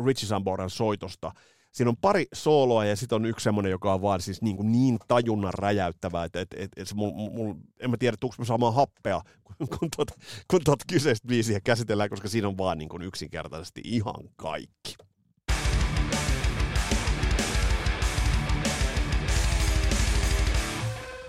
Richie 0.06 0.28
Samboran 0.28 0.70
soitosta 0.70 1.32
siinä 1.72 1.88
on 1.88 1.96
pari 1.96 2.26
sooloa 2.34 2.84
ja 2.84 2.96
sitten 2.96 3.16
on 3.16 3.26
yksi 3.26 3.44
semmoinen, 3.44 3.70
joka 3.70 3.94
on 3.94 4.02
vaan 4.02 4.20
siis 4.20 4.42
niin, 4.42 4.56
kuin 4.56 4.72
niin 4.72 4.98
tajunnan 5.08 5.54
räjäyttävää, 5.54 6.24
että 6.24 6.40
et, 6.40 6.48
et, 6.56 6.70
et 6.76 6.94
mul, 6.94 7.10
mul, 7.10 7.54
en 7.80 7.90
mä 7.90 7.96
tiedä, 7.96 8.16
tuuks 8.20 8.38
mä 8.38 8.44
saamaan 8.44 8.74
happea, 8.74 9.20
kun, 9.44 9.68
kun, 9.78 9.88
tuot, 9.96 10.08
kun 10.50 10.60
tuot 10.64 10.80
kyseistä 10.88 11.28
biisiä 11.28 11.60
käsitellään, 11.64 12.10
koska 12.10 12.28
siinä 12.28 12.48
on 12.48 12.58
vaan 12.58 12.78
niin 12.78 12.88
kuin 12.88 13.02
yksinkertaisesti 13.02 13.80
ihan 13.84 14.28
kaikki. 14.36 14.94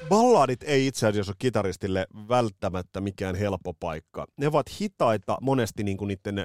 Balladit 0.09 0.63
ei 0.63 0.87
itse 0.87 1.07
asiassa 1.07 1.29
ole 1.29 1.35
kitaristille 1.39 2.07
välttämättä 2.29 3.01
mikään 3.01 3.35
helppo 3.35 3.73
paikka. 3.73 4.25
Ne 4.37 4.47
ovat 4.47 4.81
hitaita, 4.81 5.37
monesti 5.41 5.83
niin 5.83 5.97
kuin 5.97 6.07
niiden 6.07 6.35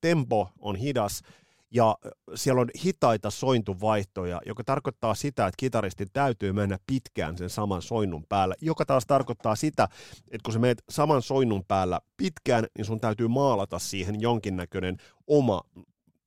tempo 0.00 0.48
on 0.58 0.76
hidas, 0.76 1.22
ja 1.70 1.96
siellä 2.34 2.60
on 2.60 2.68
hitaita 2.84 3.30
sointuvaihtoja, 3.30 4.40
joka 4.46 4.64
tarkoittaa 4.64 5.14
sitä, 5.14 5.46
että 5.46 5.56
kitaristin 5.58 6.08
täytyy 6.12 6.52
mennä 6.52 6.78
pitkään 6.86 7.38
sen 7.38 7.50
saman 7.50 7.82
soinnun 7.82 8.24
päällä, 8.28 8.54
joka 8.60 8.84
taas 8.86 9.06
tarkoittaa 9.06 9.56
sitä, 9.56 9.88
että 10.30 10.44
kun 10.44 10.52
sä 10.52 10.58
menet 10.58 10.82
saman 10.90 11.22
soinnun 11.22 11.64
päällä 11.68 12.00
pitkään, 12.16 12.66
niin 12.78 12.84
sun 12.84 13.00
täytyy 13.00 13.28
maalata 13.28 13.78
siihen 13.78 14.20
jonkinnäköinen 14.20 14.96
oma 15.26 15.60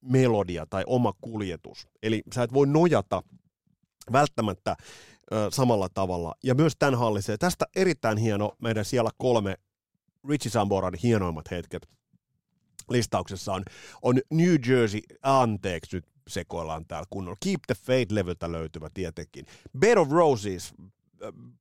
melodia 0.02 0.66
tai 0.66 0.84
oma 0.88 1.14
kuljetus. 1.22 1.88
Eli 2.04 2.24
sä 2.36 2.44
et 2.44 2.54
voi 2.54 2.68
nojata 2.68 3.24
välttämättä 4.12 4.76
ö, 5.34 5.48
samalla 5.52 5.89
tavalla. 5.94 6.36
Ja 6.44 6.56
myös 6.56 6.74
tämän 6.80 7.00
hallisee. 7.00 7.38
Tästä 7.38 7.66
erittäin 7.76 8.18
hieno 8.18 8.52
meidän 8.62 8.86
siellä 8.86 9.10
kolme 9.18 9.56
Richie 10.30 10.52
Samboran 10.52 10.94
hienoimmat 11.04 11.52
hetket. 11.52 11.88
Listauksessa 12.89 13.53
on, 13.53 13.63
on 14.01 14.19
New 14.31 14.55
Jersey, 14.67 15.01
anteeksi 15.21 15.95
nyt 15.95 16.05
sekoillaan 16.27 16.86
täällä 16.86 17.07
kunnolla. 17.09 17.38
Keep 17.43 17.59
the 17.67 17.75
Faith-levyltä 17.75 18.51
löytyvä 18.51 18.89
tietenkin. 18.93 19.45
Bed 19.79 19.97
of 19.97 20.11
Roses, 20.11 20.73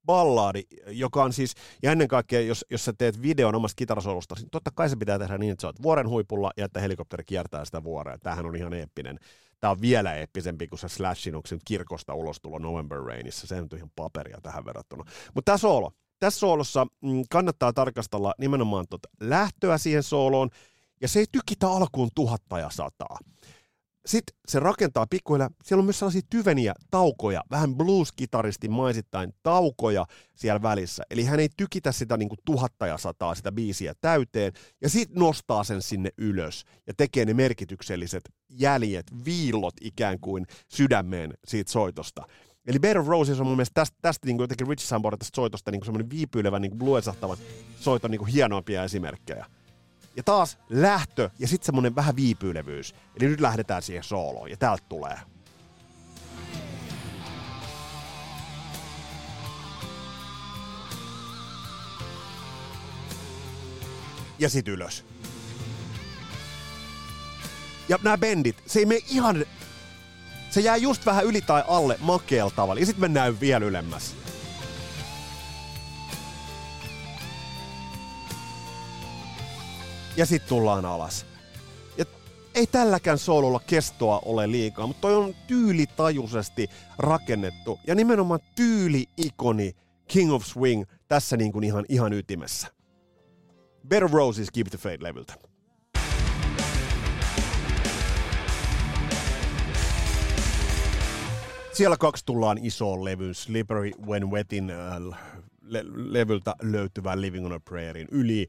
ballaadi, 0.07 0.63
joka 0.87 1.25
on 1.25 1.33
siis, 1.33 1.55
ja 1.83 1.93
ennen 1.93 2.09
kaikkea, 2.09 2.41
jos, 2.41 2.65
jos 2.71 2.85
sä 2.85 2.93
teet 2.99 3.23
videon 3.23 3.55
omasta 3.55 3.77
kitarasolusta, 3.77 4.35
niin 4.39 4.51
totta 4.51 4.71
kai 4.75 4.89
se 4.89 4.97
pitää 4.97 5.19
tehdä 5.19 5.39
niin, 5.39 5.53
että 5.53 5.63
sä 5.63 5.69
oot 5.69 5.83
vuoren 5.83 6.09
huipulla 6.09 6.51
ja 6.57 6.65
että 6.65 6.81
helikopteri 6.81 7.25
kiertää 7.25 7.65
sitä 7.65 7.85
vuorea. 7.85 8.19
Tämähän 8.19 8.47
on 8.47 8.57
ihan 8.57 8.75
eeppinen. 8.75 9.19
Tämä 9.61 9.71
on 9.71 9.81
vielä 9.81 10.15
eeppisempi 10.15 10.67
kuin 10.67 10.79
se 10.79 10.89
Slashin, 10.89 11.35
onko 11.35 11.47
se 11.47 11.55
nyt 11.55 11.63
kirkosta 11.65 12.15
ulostulo 12.15 12.59
November 12.59 12.99
Rainissa. 12.99 13.47
Se 13.47 13.61
on 13.61 13.69
ihan 13.77 13.91
paperia 13.97 14.39
tähän 14.43 14.65
verrattuna. 14.65 15.05
Mutta 15.35 15.45
tämä 15.45 15.59
soolo. 15.59 15.93
Tässä 16.19 16.41
soolossa 16.41 16.87
mm, 17.01 17.23
kannattaa 17.31 17.73
tarkastella 17.73 18.35
nimenomaan 18.39 18.87
tuota 18.91 19.09
lähtöä 19.21 19.79
siihen 19.79 20.03
sooloon, 20.03 20.51
ja 21.03 21.09
se 21.09 21.19
ei 21.19 21.27
tykitä 21.33 21.69
alkuun 21.69 22.11
tuhatta 22.15 22.59
ja 22.59 22.71
sataa. 22.71 23.19
Sitten 24.07 24.37
se 24.49 24.61
rakentaa 24.61 25.07
pikkuhiljaa, 25.11 25.51
siellä 25.65 25.81
on 25.81 25.85
myös 25.85 25.99
sellaisia 25.99 26.23
tyveniä 26.31 26.75
taukoja, 26.91 27.43
vähän 27.51 27.75
blues-kitaristin 27.77 28.71
maisittain 28.71 29.35
taukoja 29.43 30.07
siellä 30.35 30.63
välissä. 30.63 31.03
Eli 31.11 31.25
hän 31.25 31.41
ei 31.41 31.49
tykitä 31.57 31.93
sitä 31.93 32.17
niin 32.17 32.29
kuin 32.29 32.39
tuhatta 32.45 32.87
ja 32.87 32.99
sataa 32.99 33.35
sitä 33.35 33.53
biisiä 33.53 33.95
täyteen, 34.01 34.53
ja 34.81 34.89
sitten 34.89 35.21
nostaa 35.21 35.65
sen 35.65 35.83
sinne 35.83 36.11
ylös 36.19 36.65
ja 36.87 36.95
tekee 36.97 37.25
ne 37.25 37.35
merkitykselliset 37.35 38.23
jäljet, 38.51 39.07
viillot 39.25 39.75
ikään 39.81 40.21
kuin 40.21 40.47
sydämeen 40.69 41.35
siitä 41.47 41.73
soitosta. 41.73 42.27
Eli 42.67 42.79
Bear 42.79 42.99
of 42.99 43.07
Roses 43.07 43.41
on 43.41 43.47
mun 43.47 43.57
mielestä 43.57 43.75
tästä, 43.75 43.97
tästä 44.03 44.27
niin 44.27 44.37
kuin 44.37 44.45
jotenkin 44.45 44.69
Richie 44.69 44.87
Sambora 44.87 45.17
tästä 45.17 45.37
soitosta 45.37 45.71
niin 45.71 45.85
semmoinen 45.85 46.11
viipyilevä, 46.11 46.59
niin 46.59 46.71
kuin 46.71 46.79
bluesahtavan 46.79 47.39
soiton 47.81 48.11
niin 48.11 48.19
kuin 48.19 48.33
hienoimpia 48.33 48.85
esimerkkejä. 48.85 49.47
Ja 50.17 50.23
taas 50.23 50.59
lähtö 50.69 51.31
ja 51.39 51.49
sitten 51.49 51.67
semmonen 51.67 51.95
vähän 51.95 52.17
viipyilevyys. 52.17 52.95
Eli 53.21 53.29
nyt 53.29 53.41
lähdetään 53.41 53.83
siihen 53.83 54.05
sooloon 54.05 54.51
ja 54.51 54.57
täältä 54.57 54.85
tulee. 54.89 55.19
Ja 64.39 64.51
sit 64.51 64.69
ylös. 64.69 65.05
Ja 67.89 67.99
nämä 68.03 68.19
bendit, 68.19 68.63
se 68.67 68.79
ei 68.79 68.87
mene 68.87 69.01
ihan... 69.09 69.45
Se 70.51 70.61
jää 70.61 70.77
just 70.77 71.07
vähän 71.07 71.25
yli 71.25 71.41
tai 71.41 71.65
alle 71.69 71.99
makeella 72.01 72.51
tavalla. 72.51 72.81
Ja 72.81 72.87
sit 72.87 72.99
mennään 72.99 73.41
vielä 73.41 73.65
ylemmäs. 73.67 74.22
Ja 80.23 80.27
sitten 80.27 80.49
tullaan 80.49 80.85
alas. 80.85 81.27
Ja 81.99 82.05
ei 82.55 82.67
tälläkään 82.67 83.19
soololla 83.19 83.61
kestoa 83.67 84.23
ole 84.25 84.51
liikaa, 84.51 84.87
mutta 84.87 85.01
toi 85.01 85.17
on 85.17 85.35
tyylitajuisesti 85.47 86.69
rakennettu 86.99 87.79
ja 87.87 87.95
nimenomaan 87.95 88.41
tyyli-ikoni 88.55 89.77
King 90.09 90.33
of 90.33 90.45
Swing 90.45 90.85
tässä 91.09 91.37
niin 91.37 91.53
kuin 91.53 91.65
ihan, 91.65 91.85
ihan 91.89 92.13
ytimessä. 92.13 92.69
Better 93.89 94.11
Roses 94.13 94.51
Keep 94.51 94.67
the 94.67 94.79
Fade-levyltä. 94.79 95.35
Siellä 101.73 101.97
kaksi 101.97 102.25
tullaan 102.27 102.59
isoon 102.59 103.05
levyyn, 103.05 103.35
Slippery 103.35 103.91
When 104.07 104.31
Wetin 104.31 104.71
äh, 104.71 105.19
le- 105.63 105.85
levyltä 105.95 106.55
löytyvän 106.63 107.21
Living 107.21 107.47
on 107.47 107.53
a 107.53 107.61
Prayerin 107.61 108.09
yli 108.11 108.49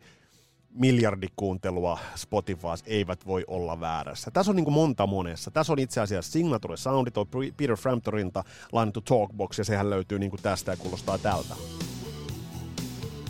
miljardikuuntelua 0.73 1.99
Spotifys 2.15 2.83
eivät 2.85 3.25
voi 3.27 3.43
olla 3.47 3.79
väärässä. 3.79 4.31
Tässä 4.31 4.51
on 4.51 4.55
niin 4.55 4.63
kuin 4.63 4.73
monta 4.73 5.07
monessa. 5.07 5.51
Tässä 5.51 5.73
on 5.73 5.79
itse 5.79 6.01
asiassa 6.01 6.31
Signature 6.31 6.77
Soundi, 6.77 7.11
tuo 7.11 7.25
Peter 7.57 7.75
Framptoninta 7.75 8.43
lainattu 8.71 9.01
Talkbox, 9.01 9.57
ja 9.57 9.63
sehän 9.63 9.89
löytyy 9.89 10.19
niin 10.19 10.29
kuin 10.29 10.41
tästä 10.41 10.71
ja 10.71 10.77
kuulostaa 10.77 11.17
tältä. 11.17 11.55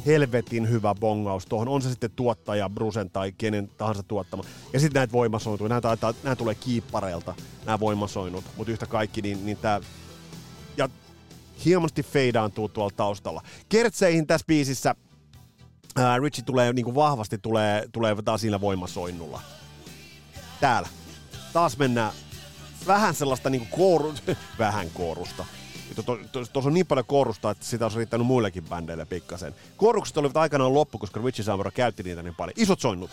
Helvetin 0.05 0.69
hyvä 0.69 0.95
bongaus 0.95 1.45
tuohon, 1.45 1.67
on 1.67 1.81
se 1.81 1.89
sitten 1.89 2.11
tuottaja, 2.15 2.69
Brusen 2.69 3.09
tai 3.09 3.31
kenen 3.31 3.69
tahansa 3.77 4.03
tuottama. 4.03 4.43
Ja 4.73 4.79
sitten 4.79 4.99
näitä 4.99 5.13
voimasointuja, 5.13 5.69
nämä, 5.69 5.81
taitaa, 5.81 6.13
nämä 6.23 6.35
tulee 6.35 6.55
kiippareilta, 6.55 7.35
nämä 7.65 7.79
voimasoinnut, 7.79 8.43
mutta 8.57 8.71
yhtä 8.71 8.85
kaikki, 8.85 9.21
niin, 9.21 9.45
niin 9.45 9.57
tämä... 9.57 9.81
Ja 10.77 10.89
hienosti 11.65 12.03
feidaantuu 12.03 12.69
tuolla 12.69 12.93
taustalla. 12.95 13.41
Kertseihin 13.69 14.27
tässä 14.27 14.45
biisissä 14.47 14.95
ää, 15.95 16.19
Richie 16.19 16.43
tulee 16.45 16.73
niin 16.73 16.85
kuin 16.85 16.95
vahvasti 16.95 17.37
tulee, 17.37 17.85
tulee 17.91 18.15
taas 18.25 18.41
siinä 18.41 18.61
voimasoinnulla. 18.61 19.41
Täällä. 20.61 20.89
Taas 21.53 21.77
mennään 21.77 22.11
vähän 22.87 23.15
sellaista 23.15 23.49
niin 23.49 23.67
kooru, 23.67 24.13
vähän 24.59 24.89
koorusta. 24.93 25.45
Tuossa 25.95 26.21
to, 26.31 26.61
to, 26.61 26.67
on 26.67 26.73
niin 26.73 26.87
paljon 26.87 27.05
koorusta, 27.05 27.49
että 27.49 27.65
sitä 27.65 27.85
olisi 27.85 27.97
riittänyt 27.97 28.27
muillekin 28.27 28.63
bändeille 28.63 29.05
pikkasen. 29.05 29.55
Koorukset 29.77 30.17
olivat 30.17 30.37
aikanaan 30.37 30.73
loppu, 30.73 30.97
koska 30.97 31.21
Richie 31.25 31.45
Sambora 31.45 31.71
käytti 31.71 32.03
niitä 32.03 32.23
niin 32.23 32.35
paljon. 32.35 32.53
Isot 32.57 32.79
soinnut 32.79 33.11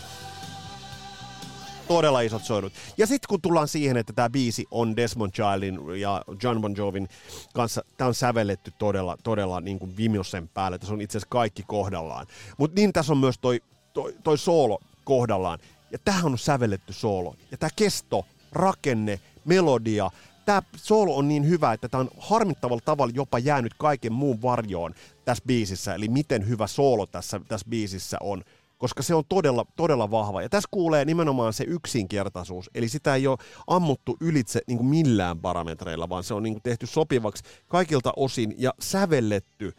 todella 1.91 2.21
isot 2.21 2.45
soidut. 2.45 2.73
Ja 2.99 3.07
sitten 3.07 3.29
kun 3.29 3.41
tullaan 3.41 3.69
siihen, 3.69 3.97
että 3.97 4.13
tämä 4.13 4.31
biisi 4.31 4.67
on 4.71 4.97
Desmond 4.97 5.33
Childin 5.33 6.01
ja 6.01 6.23
John 6.43 6.61
Bon 6.61 6.77
Jovin 6.77 7.09
kanssa, 7.55 7.85
tämä 7.97 8.09
on 8.09 8.15
sävelletty 8.15 8.73
todella, 8.79 9.17
todella 9.23 9.61
niin 9.61 9.79
kuin 9.79 9.97
Vimiosen 9.97 10.49
päälle. 10.49 10.79
Tässä 10.79 10.95
on 10.95 11.01
itse 11.01 11.19
asiassa 11.19 11.31
kaikki 11.31 11.63
kohdallaan. 11.67 12.27
Mutta 12.59 12.75
niin 12.81 12.93
tässä 12.93 13.13
on 13.13 13.19
myös 13.19 13.39
toi, 13.39 13.63
toi, 13.93 14.15
toi 14.25 14.39
soolo 14.39 14.81
kohdallaan. 15.05 15.59
Ja 15.91 15.99
tähän 15.99 16.33
on 16.33 16.39
sävelletty 16.39 16.93
soolo. 16.93 17.35
Ja 17.51 17.57
tämä 17.57 17.71
kesto, 17.77 18.27
rakenne, 18.53 19.21
melodia, 19.45 20.11
tämä 20.47 20.63
soolo 20.77 21.17
on 21.17 21.29
niin 21.29 21.49
hyvä, 21.49 21.73
että 21.73 21.89
tämä 21.89 22.01
on 22.01 22.11
harmittavalla 22.19 22.83
tavalla 22.85 23.13
jopa 23.17 23.39
jäänyt 23.39 23.75
kaiken 23.79 24.13
muun 24.13 24.43
varjoon 24.43 24.95
tässä 25.25 25.45
biisissä. 25.47 25.95
Eli 25.95 26.09
miten 26.09 26.49
hyvä 26.49 26.67
soolo 26.67 27.07
tässä, 27.07 27.41
tässä 27.49 27.67
biisissä 27.71 28.17
on 28.21 28.45
koska 28.81 29.03
se 29.03 29.15
on 29.15 29.25
todella, 29.29 29.67
todella 29.77 30.11
vahva. 30.11 30.43
Ja 30.43 30.49
tässä 30.49 30.69
kuulee 30.71 31.05
nimenomaan 31.05 31.53
se 31.53 31.65
yksinkertaisuus, 31.65 32.71
eli 32.75 32.89
sitä 32.89 33.15
ei 33.15 33.27
ole 33.27 33.39
ammuttu 33.67 34.17
ylitse 34.21 34.61
niin 34.67 34.79
kuin 34.79 34.89
millään 34.89 35.39
parametreilla, 35.39 36.09
vaan 36.09 36.25
se 36.25 36.35
on 36.35 36.43
niin 36.43 36.55
kuin 36.55 36.63
tehty 36.63 36.87
sopivaksi 36.87 37.45
kaikilta 37.69 38.13
osin 38.17 38.55
ja 38.59 38.75
sävelletty 38.81 39.73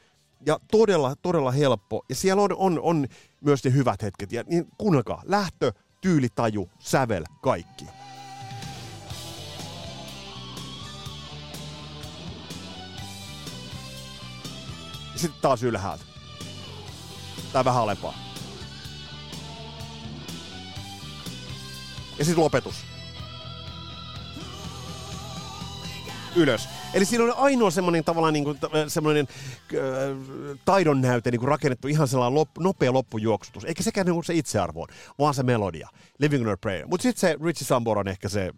ja 0.45 0.59
todella, 0.71 1.15
todella 1.21 1.51
helppo. 1.51 2.05
Ja 2.09 2.15
siellä 2.15 2.41
on, 2.41 2.55
on, 2.55 2.79
on 2.81 3.07
myös 3.41 3.63
ne 3.63 3.73
hyvät 3.73 4.01
hetket. 4.01 4.31
Ja 4.31 4.43
niin 4.47 4.67
kuunnelkaa, 4.77 5.23
lähtö, 5.25 5.71
tyyli, 6.01 6.27
taju, 6.35 6.69
sävel, 6.79 7.23
kaikki. 7.41 7.85
Sitten 15.15 15.41
taas 15.41 15.63
ylhäältä. 15.63 16.03
Tai 17.53 17.65
vähän 17.65 17.83
alempaa. 17.83 18.30
Ja 22.21 22.25
sitten 22.25 22.43
lopetus. 22.43 22.75
Ylös. 26.35 26.69
Eli 26.93 27.05
siinä 27.05 27.23
on 27.23 27.33
ainoa 27.37 27.71
semmoinen 27.71 28.03
tavallaan 28.03 28.33
niin 28.33 28.43
kuin, 28.43 28.59
semmoinen 28.87 29.27
äh, 29.29 30.59
taidon 30.65 31.01
näyte 31.01 31.31
niin 31.31 31.39
kuin 31.39 31.47
rakennettu 31.47 31.87
ihan 31.87 32.07
sellainen 32.07 32.35
lop, 32.35 32.49
nopea 32.59 32.93
loppujuoksutus. 32.93 33.65
Eikä 33.65 33.83
sekään 33.83 34.05
niin 34.05 34.13
kuin 34.13 34.25
se 34.25 34.33
itsearvoon, 34.33 34.87
vaan 35.19 35.33
se 35.33 35.43
melodia. 35.43 35.89
Living 36.19 36.47
on 36.47 36.53
a 36.53 36.57
Prayer. 36.57 36.87
Mutta 36.87 37.01
sitten 37.01 37.19
se 37.19 37.37
Richie 37.43 37.67
Sambor 37.67 37.99
on 37.99 38.07
ehkä 38.07 38.29
se, 38.29 38.51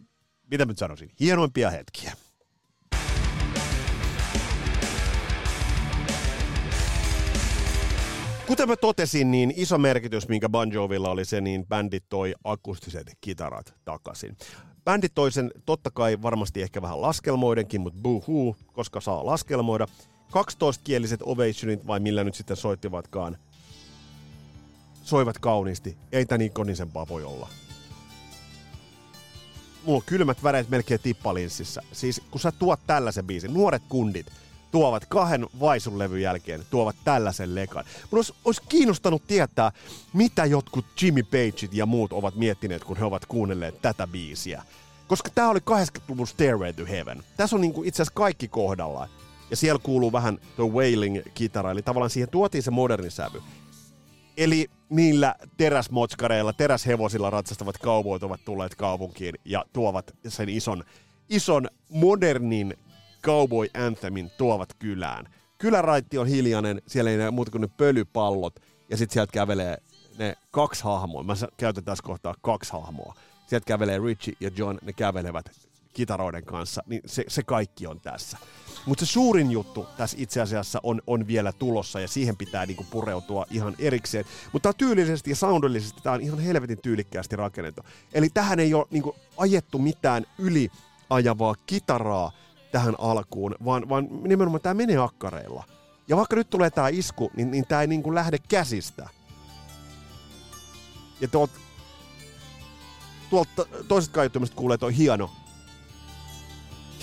mitä 0.52 0.66
nyt 0.66 0.78
sanoisin, 0.78 1.12
hienoimpia 1.20 1.70
hetkiä. 1.70 2.14
Kuten 8.48 8.68
mä 8.68 8.76
totesin, 8.76 9.32
niin 9.32 9.54
iso 9.56 9.78
merkitys, 9.78 10.28
minkä 10.28 10.50
Bon 10.50 10.72
Jovilla 10.72 11.10
oli 11.10 11.26
se, 11.26 11.42
niin 11.42 11.66
bändit 11.68 12.04
toi 12.10 12.34
akustiset 12.44 13.18
kitarat 13.22 13.74
takaisin. 13.86 14.38
Bändit 14.86 15.14
toi 15.16 15.32
sen 15.32 15.52
totta 15.66 15.92
kai 15.92 16.22
varmasti 16.22 16.62
ehkä 16.62 16.82
vähän 16.82 17.02
laskelmoidenkin, 17.02 17.82
mutta 17.82 18.00
buhu, 18.02 18.56
koska 18.74 19.02
saa 19.02 19.26
laskelmoida. 19.26 19.88
12-kieliset 20.32 21.22
ovationit, 21.22 21.88
vai 21.88 22.00
millä 22.00 22.24
nyt 22.24 22.36
sitten 22.36 22.58
soittivatkaan, 22.58 23.38
soivat 25.04 25.40
kauniisti. 25.40 25.98
Ei 26.12 26.26
tän 26.26 26.42
ikonisempaa 26.42 27.08
voi 27.08 27.24
olla. 27.24 27.50
Mulla 29.86 29.98
on 29.98 30.04
kylmät 30.06 30.44
väreet 30.44 30.70
melkein 30.70 31.00
tippalinssissä. 31.04 31.82
Siis 31.92 32.22
kun 32.32 32.42
sä 32.42 32.52
tuot 32.52 32.80
tällaisen 32.88 33.28
biisin, 33.28 33.54
nuoret 33.54 33.84
kundit– 33.90 34.26
tuovat 34.74 35.06
kahden 35.06 35.48
vaisun 35.60 36.00
levyn 36.00 36.22
jälkeen, 36.22 36.64
tuovat 36.70 36.96
tällaisen 37.04 37.56
lekan. 37.56 37.86
Mun 38.12 38.18
olisi, 38.18 38.34
olisi 38.46 38.62
kiinnostanut 38.70 39.28
tietää, 39.28 39.72
mitä 40.14 40.46
jotkut 40.46 40.86
Jimmy 41.02 41.24
Pageit 41.24 41.70
ja 41.72 41.86
muut 41.86 42.14
ovat 42.14 42.36
miettineet, 42.36 42.84
kun 42.84 42.98
he 42.98 43.06
ovat 43.06 43.26
kuunnelleet 43.26 43.82
tätä 43.82 44.08
biisiä. 44.08 44.64
Koska 45.08 45.30
tämä 45.36 45.50
oli 45.50 45.60
80-luvun 45.60 46.28
Stairway 46.28 46.74
to 46.74 46.86
Heaven. 46.86 47.24
Tässä 47.38 47.56
on 47.56 47.62
niinku 47.62 47.84
itse 47.84 48.02
asiassa 48.02 48.16
kaikki 48.16 48.48
kohdallaan. 48.48 49.10
Ja 49.50 49.56
siellä 49.56 49.80
kuuluu 49.84 50.12
vähän 50.12 50.38
tuo 50.56 50.68
wailing-kitara, 50.68 51.72
eli 51.72 51.82
tavallaan 51.82 52.10
siihen 52.10 52.30
tuotiin 52.30 52.64
se 52.64 52.72
moderni 52.72 53.10
sävy. 53.10 53.42
Eli 54.38 54.70
niillä 54.90 55.36
teräsmotskareilla, 55.58 56.54
teräshevosilla 56.54 57.30
ratsastavat 57.30 57.78
kaupoit 57.78 58.24
ovat 58.24 58.46
tulleet 58.46 58.76
kaupunkiin 58.76 59.36
ja 59.46 59.66
tuovat 59.74 60.12
sen 60.28 60.50
ison, 60.50 60.84
ison 61.30 61.68
modernin 61.90 62.78
cowboy 63.26 63.68
anthemin 63.74 64.32
tuovat 64.38 64.70
kylään. 64.80 65.26
Kyläraitti 65.58 66.18
on 66.18 66.28
hiljainen, 66.28 66.82
siellä 66.88 67.12
ei 67.12 67.18
näe 67.18 67.32
muuta 67.32 67.52
kuin 67.52 67.62
ne 67.62 67.68
pölypallot, 67.78 68.60
ja 68.90 68.98
sitten 68.98 69.14
sieltä 69.14 69.32
kävelee 69.32 69.78
ne 70.18 70.36
kaksi 70.52 70.84
hahmoa. 70.84 71.24
Mä 71.24 71.34
käytän 71.58 71.84
tässä 71.84 72.04
kohtaa 72.04 72.34
kaksi 72.42 72.74
hahmoa. 72.74 73.16
Sieltä 73.48 73.66
kävelee 73.66 74.00
Richie 74.00 74.36
ja 74.40 74.52
John, 74.58 74.78
ne 74.82 74.94
kävelevät 74.94 75.46
kitaroiden 75.94 76.46
kanssa, 76.46 76.84
niin 76.88 77.02
se, 77.06 77.24
se 77.28 77.44
kaikki 77.44 77.88
on 77.88 78.00
tässä. 78.00 78.38
Mutta 78.86 79.06
se 79.06 79.12
suurin 79.12 79.52
juttu 79.52 79.88
tässä 79.98 80.18
itse 80.20 80.42
asiassa 80.42 80.80
on, 80.84 81.02
on 81.08 81.28
vielä 81.28 81.52
tulossa 81.52 82.00
ja 82.00 82.08
siihen 82.08 82.38
pitää 82.38 82.66
niinku 82.66 82.86
pureutua 82.90 83.46
ihan 83.52 83.76
erikseen. 83.80 84.26
Mutta 84.54 84.74
tyylisesti 84.74 85.30
ja 85.30 85.36
soundillisesti 85.36 86.02
tämä 86.02 86.14
on 86.14 86.22
ihan 86.22 86.40
helvetin 86.40 86.82
tyylikkäästi 86.82 87.36
rakennettu. 87.36 87.82
Eli 88.14 88.30
tähän 88.30 88.60
ei 88.60 88.74
ole 88.74 88.86
niinku 88.92 89.16
ajettu 89.38 89.80
mitään 89.80 90.26
yli 90.38 90.72
ajavaa 91.10 91.56
kitaraa 91.66 92.32
tähän 92.74 92.96
alkuun, 92.98 93.56
vaan, 93.66 93.90
vaan 93.90 94.08
nimenomaan 94.24 94.62
tämä 94.62 94.74
menee 94.74 94.98
akkareilla. 94.98 95.64
Ja 96.08 96.18
vaikka 96.18 96.36
nyt 96.36 96.50
tulee 96.50 96.70
tämä 96.70 96.88
isku, 96.88 97.32
niin, 97.36 97.52
niin 97.52 97.66
tämä 97.68 97.82
ei 97.82 97.88
niinku 97.88 98.16
lähde 98.16 98.38
käsistä. 98.38 99.10
Ja 101.22 101.28
tuolta, 101.28 101.54
tuolta 103.30 103.66
toisesta 103.88 104.14
kaiuttimesta 104.14 104.56
kuulee 104.56 104.78
toi 104.78 104.98
hieno, 104.98 105.32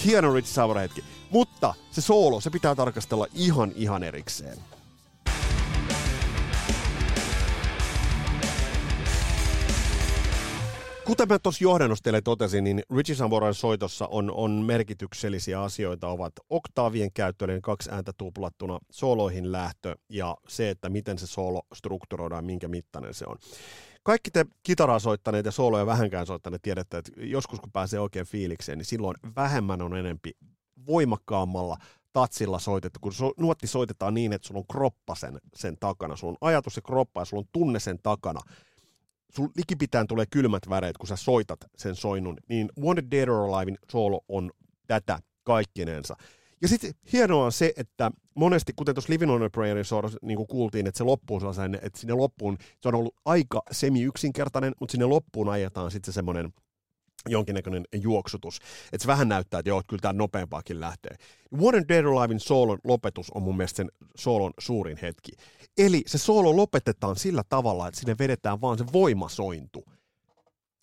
hieno 0.05 0.35
Rich 0.35 0.49
Sauer 0.49 0.79
hetki. 0.79 1.05
Mutta 1.31 1.75
se 1.91 2.01
soolo, 2.01 2.41
se 2.41 2.51
pitää 2.51 2.75
tarkastella 2.75 3.27
ihan 3.35 3.73
ihan 3.75 4.03
erikseen. 4.03 4.59
Kuten 11.11 11.29
mä 11.29 11.39
tuossa 11.39 11.65
johdannossa 11.65 12.03
teille 12.03 12.21
totesin, 12.21 12.65
niin 12.65 12.83
Richie 12.97 13.17
Samboran 13.17 13.55
soitossa 13.55 14.07
on, 14.07 14.31
on 14.31 14.51
merkityksellisiä 14.51 15.63
asioita, 15.63 16.09
ovat 16.09 16.33
oktaavien 16.51 17.13
käyttö, 17.13 17.45
eli 17.45 17.61
kaksi 17.61 17.91
ääntä 17.91 18.13
tuplattuna, 18.19 18.79
sooloihin 18.91 19.53
lähtö 19.53 19.97
ja 20.09 20.37
se, 20.49 20.71
että 20.71 20.89
miten 20.89 21.19
se 21.19 21.27
soolo 21.27 21.63
strukturoidaan, 21.75 22.45
minkä 22.45 22.69
mittainen 22.69 23.15
se 23.15 23.25
on. 23.29 23.37
Kaikki 24.03 24.31
te 24.31 24.47
kitaraa 24.63 24.99
soittaneet 24.99 25.47
ja 25.47 25.53
sooloja 25.53 25.87
vähänkään 25.87 26.27
soittaneet 26.27 26.63
tiedätte, 26.63 26.99
että 26.99 27.13
joskus 27.17 27.61
kun 27.61 27.73
pääsee 27.73 28.01
oikein 28.01 28.27
fiilikseen, 28.27 28.79
niin 28.79 28.87
silloin 28.87 29.17
vähemmän 29.37 29.83
on 29.83 29.97
enempi 29.97 30.31
voimakkaammalla 30.87 31.77
tatsilla 32.13 32.59
soitettu, 32.59 32.99
kun 33.03 33.13
so, 33.13 33.33
nuotti 33.37 33.67
soitetaan 33.67 34.15
niin, 34.15 34.33
että 34.33 34.49
sulla 34.49 34.61
on 34.61 34.67
kroppa 34.73 35.15
sen, 35.15 35.39
sen 35.55 35.77
takana, 35.81 36.17
sulla 36.17 36.37
on 36.41 36.49
ajatus 36.49 36.77
ja 36.77 36.83
kroppa 36.83 37.21
ja 37.21 37.25
sulla 37.25 37.41
on 37.41 37.49
tunne 37.53 37.81
sen 37.81 37.99
takana. 38.03 38.41
Sul 39.37 39.49
likipitään 39.57 40.07
tulee 40.07 40.27
kylmät 40.31 40.63
väreet, 40.69 40.99
kun 40.99 41.07
sä 41.07 41.17
soitat 41.17 41.61
sen 41.77 41.97
soinnun, 41.97 42.37
niin 42.49 42.69
Wanted 42.81 43.07
Dead 43.11 43.29
or 43.29 43.55
Alivein 43.55 43.79
soolo 43.91 44.25
on 44.29 44.51
tätä 44.87 45.19
kaikkinensa. 45.45 46.17
Ja 46.63 46.69
sitten 46.69 46.93
hienoa 47.13 47.45
on 47.45 47.53
se, 47.53 47.73
että 47.77 48.11
monesti, 48.35 48.73
kuten 48.77 48.95
tuossa 48.95 49.13
Living 49.13 49.33
on 49.33 49.43
a 49.43 49.51
Prayerin 49.51 49.85
niin 50.23 50.37
kuin 50.37 50.47
kuultiin, 50.47 50.87
että 50.87 50.99
se 50.99 51.05
loppuun 51.05 51.41
sellaisen, 51.41 51.75
että 51.75 52.01
sinne 52.01 52.15
loppuun, 52.15 52.57
se 52.81 52.89
on 52.89 52.95
ollut 52.95 53.15
aika 53.25 53.63
semi-yksinkertainen, 53.71 54.73
mutta 54.81 54.93
sinne 54.93 55.07
loppuun 55.07 55.49
ajetaan 55.49 55.91
sitten 55.91 56.13
se 56.13 56.15
semmoinen 56.15 56.53
jonkinnäköinen 57.29 57.85
juoksutus. 57.93 58.59
Että 58.93 59.03
se 59.03 59.07
vähän 59.07 59.29
näyttää, 59.29 59.61
että 59.61 59.71
joo, 59.71 59.83
kyllä 59.89 60.01
tämä 60.01 60.13
nopeampaakin 60.13 60.81
lähtee. 60.81 61.17
Warren 61.61 61.89
Dead 61.89 62.05
Alivein 62.05 62.41
soolon 62.41 62.79
lopetus 62.85 63.31
on 63.31 63.43
mun 63.43 63.57
mielestä 63.57 63.77
sen 63.77 63.91
soolon 64.17 64.53
suurin 64.59 64.99
hetki. 65.03 65.33
Eli 65.79 66.03
se 66.07 66.19
soolo 66.19 66.57
lopetetaan 66.57 67.17
sillä 67.17 67.43
tavalla, 67.49 67.89
että 67.89 68.01
sinne 68.01 68.17
vedetään 68.19 68.61
vaan 68.61 68.79
se 68.79 68.85
voimasointu. 68.93 69.85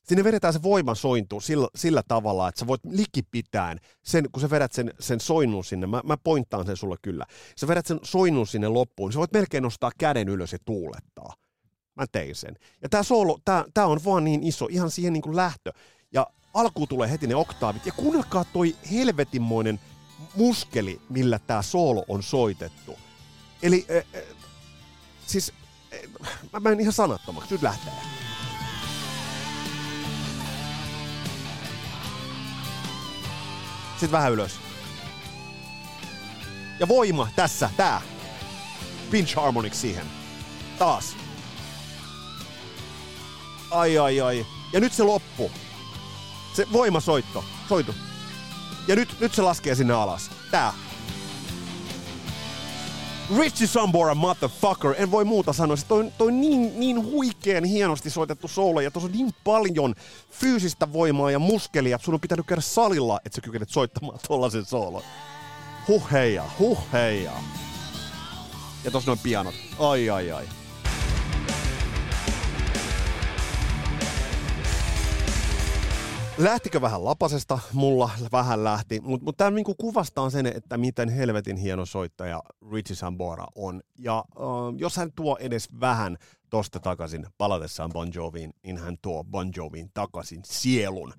Sinne 0.03 0.23
vedetään 0.23 0.53
se 0.53 0.63
voimasointu 0.63 1.39
sillä, 1.39 1.67
sillä 1.75 2.03
tavalla, 2.07 2.47
että 2.47 2.59
sä 2.59 2.67
voit 2.67 2.81
likipitään 2.85 3.79
sen, 4.03 4.25
kun 4.31 4.41
sä 4.41 4.49
vedät 4.49 4.73
sen, 4.73 4.93
sen 4.99 5.19
soinnun 5.19 5.63
sinne, 5.63 5.87
mä, 5.87 6.01
mä 6.05 6.17
pointtaan 6.17 6.65
sen 6.65 6.77
sulle 6.77 6.95
kyllä, 7.01 7.25
sä 7.57 7.67
vedät 7.67 7.85
sen 7.85 7.99
soinnun 8.03 8.47
sinne 8.47 8.67
loppuun, 8.67 9.13
sä 9.13 9.19
voit 9.19 9.33
melkein 9.33 9.63
nostaa 9.63 9.91
käden 9.97 10.29
ylös 10.29 10.53
ja 10.53 10.59
tuulettaa. 10.65 11.33
Mä 11.95 12.05
tein 12.11 12.35
sen. 12.35 12.55
Ja 12.81 12.89
tää 12.89 13.03
soolo, 13.03 13.39
tää, 13.45 13.65
tää 13.73 13.85
on 13.85 13.99
vaan 14.05 14.23
niin 14.23 14.43
iso, 14.43 14.67
ihan 14.69 14.91
siihen 14.91 15.13
niin 15.13 15.23
kuin 15.23 15.35
lähtö. 15.35 15.71
Ja 16.13 16.27
alkuun 16.53 16.87
tulee 16.87 17.11
heti 17.11 17.27
ne 17.27 17.35
oktaavit. 17.35 17.85
Ja 17.85 17.91
kuunnelkaa 17.91 18.45
toi 18.53 18.75
helvetinmoinen 18.91 19.79
muskeli, 20.35 21.01
millä 21.09 21.39
tämä 21.39 21.61
soolo 21.61 22.05
on 22.07 22.23
soitettu. 22.23 22.95
Eli 23.63 23.85
äh, 23.89 23.97
äh, 23.97 24.36
siis 25.27 25.53
mä 26.53 26.59
menen 26.59 26.79
ihan 26.79 26.93
sanattomaksi. 26.93 27.53
Nyt 27.53 27.61
lähtee. 27.61 27.93
Sitten 33.91 34.11
vähän 34.11 34.31
ylös. 34.31 34.59
Ja 36.79 36.87
voima 36.87 37.27
tässä, 37.35 37.69
tää. 37.77 38.01
Pinch 39.11 39.35
harmonics 39.35 39.81
siihen. 39.81 40.05
Taas. 40.79 41.15
Ai 43.71 43.97
ai 43.97 44.21
ai. 44.21 44.45
Ja 44.73 44.79
nyt 44.79 44.93
se 44.93 45.03
loppu. 45.03 45.51
Se 46.53 46.67
voimasoitto. 46.71 47.43
Soitu. 47.69 47.95
Ja 48.87 48.95
nyt, 48.95 49.19
nyt 49.19 49.33
se 49.33 49.41
laskee 49.41 49.75
sinne 49.75 49.93
alas. 49.93 50.31
Tää. 50.51 50.73
Richie 53.35 53.67
Sambora, 53.67 54.15
motherfucker. 54.15 54.95
En 54.97 55.11
voi 55.11 55.25
muuta 55.25 55.53
sanoa. 55.53 55.75
Se 55.75 55.85
toi, 55.85 56.11
toi 56.17 56.31
niin, 56.31 56.79
niin 56.79 57.03
huikean 57.03 57.63
hienosti 57.63 58.09
soitettu 58.09 58.47
soolo 58.47 58.81
ja 58.81 58.91
tuossa 58.91 59.07
on 59.07 59.11
niin 59.11 59.33
paljon 59.43 59.95
fyysistä 60.31 60.93
voimaa 60.93 61.31
ja 61.31 61.39
muskelia. 61.39 61.99
Sun 62.01 62.13
on 62.13 62.19
pitänyt 62.19 62.45
käydä 62.45 62.61
salilla, 62.61 63.19
että 63.25 63.35
sä 63.35 63.41
kykenet 63.41 63.69
soittamaan 63.69 64.19
tollasen 64.27 64.65
soolon. 64.65 65.03
Huh 65.87 66.11
heija, 66.11 66.43
huh 66.59 66.79
heija. 66.93 67.31
Ja 68.83 68.91
tossa 68.91 69.09
noin 69.11 69.19
pianot. 69.19 69.55
Ai 69.79 70.09
ai 70.09 70.31
ai. 70.31 70.45
Lähtikö 76.37 76.81
vähän 76.81 77.05
lapasesta? 77.05 77.59
Mulla 77.73 78.09
vähän 78.31 78.63
lähti, 78.63 78.99
mutta 78.99 79.25
mut 79.25 79.37
tämä 79.37 79.51
niinku 79.51 79.75
kuvastaa 79.75 80.29
sen, 80.29 80.45
että 80.45 80.77
miten 80.77 81.09
helvetin 81.09 81.57
hieno 81.57 81.85
soittaja 81.85 82.43
Richie 82.71 82.95
Sambora 82.95 83.47
on. 83.55 83.81
Ja 83.97 84.25
uh, 84.35 84.73
jos 84.77 84.97
hän 84.97 85.11
tuo 85.15 85.37
edes 85.39 85.69
vähän 85.79 86.17
tosta 86.49 86.79
takaisin 86.79 87.27
palatessaan 87.37 87.89
Bon 87.93 88.11
Joviin, 88.13 88.53
niin 88.63 88.77
hän 88.77 88.97
tuo 89.01 89.23
Bon 89.23 89.51
Joviin 89.55 89.89
takaisin 89.93 90.41
sielun. 90.45 91.13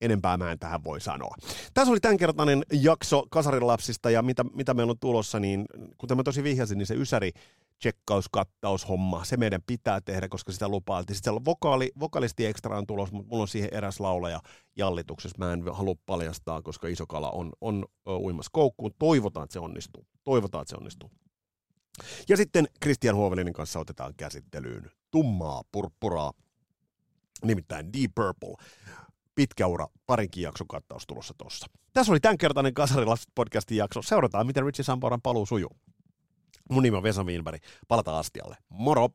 Enempää 0.00 0.36
mä 0.36 0.52
en 0.52 0.58
tähän 0.58 0.84
voi 0.84 1.00
sanoa. 1.00 1.34
Tässä 1.74 1.90
oli 1.90 2.00
tämänkertainen 2.00 2.62
jakso 2.72 3.22
Kasarilapsista 3.30 4.10
ja 4.10 4.22
mitä, 4.22 4.44
mitä 4.54 4.74
meillä 4.74 4.90
on 4.90 4.98
tulossa, 5.00 5.40
niin 5.40 5.66
kuten 5.98 6.16
mä 6.16 6.22
tosi 6.22 6.42
vihjasin, 6.42 6.78
niin 6.78 6.86
se 6.86 6.94
Ysäri 6.94 7.32
tsekkauskattaushomma, 7.78 9.24
se 9.24 9.36
meidän 9.36 9.62
pitää 9.66 10.00
tehdä, 10.00 10.28
koska 10.28 10.52
sitä 10.52 10.68
lupailtiin. 10.68 11.16
Sitten 11.16 11.30
siellä 11.30 11.44
vokaali, 11.44 11.92
vokalisti 12.00 12.46
ekstra 12.46 12.78
on 12.78 12.86
tulossa, 12.86 13.14
mutta 13.14 13.28
mulla 13.28 13.42
on 13.42 13.48
siihen 13.48 13.70
eräs 13.72 14.00
laulaja 14.00 14.40
jallituksessa. 14.76 15.38
Mä 15.38 15.52
en 15.52 15.64
halua 15.72 15.94
paljastaa, 16.06 16.62
koska 16.62 16.88
iso 16.88 17.06
kala 17.06 17.30
on, 17.30 17.52
on 17.60 17.84
uimassa 18.18 18.50
koukkuun. 18.52 18.92
Toivotaan, 18.98 19.44
että 19.44 19.52
se 19.52 19.60
onnistuu. 19.60 20.06
Toivotaan, 20.24 20.62
että 20.62 20.70
se 20.70 20.76
onnistuu. 20.76 21.10
Ja 22.28 22.36
sitten 22.36 22.66
Christian 22.82 23.16
Huovelinin 23.16 23.52
kanssa 23.52 23.78
otetaan 23.78 24.14
käsittelyyn 24.16 24.90
tummaa 25.10 25.62
purppuraa, 25.72 26.32
nimittäin 27.44 27.92
Deep 27.92 28.12
Purple. 28.14 28.54
Pitkä 29.34 29.66
ura, 29.66 29.86
parinkin 30.06 30.42
jakson 30.42 30.68
kattaus 30.68 31.06
tulossa 31.06 31.34
tossa. 31.38 31.66
Tässä 31.92 32.12
oli 32.12 32.20
tämänkertainen 32.20 32.74
Kasarilapset 32.74 33.28
podcastin 33.34 33.76
jakso. 33.76 34.02
Seurataan, 34.02 34.46
miten 34.46 34.64
Richie 34.64 34.84
Samporan 34.84 35.22
paluu 35.22 35.46
sujuu. 35.46 35.76
Mun 36.68 36.82
nimi 36.82 36.96
on 36.96 37.02
Vesa 37.02 37.24
Wienberg. 37.24 37.62
Palataan 37.88 38.18
astialle. 38.18 38.56
Moro! 38.68 39.10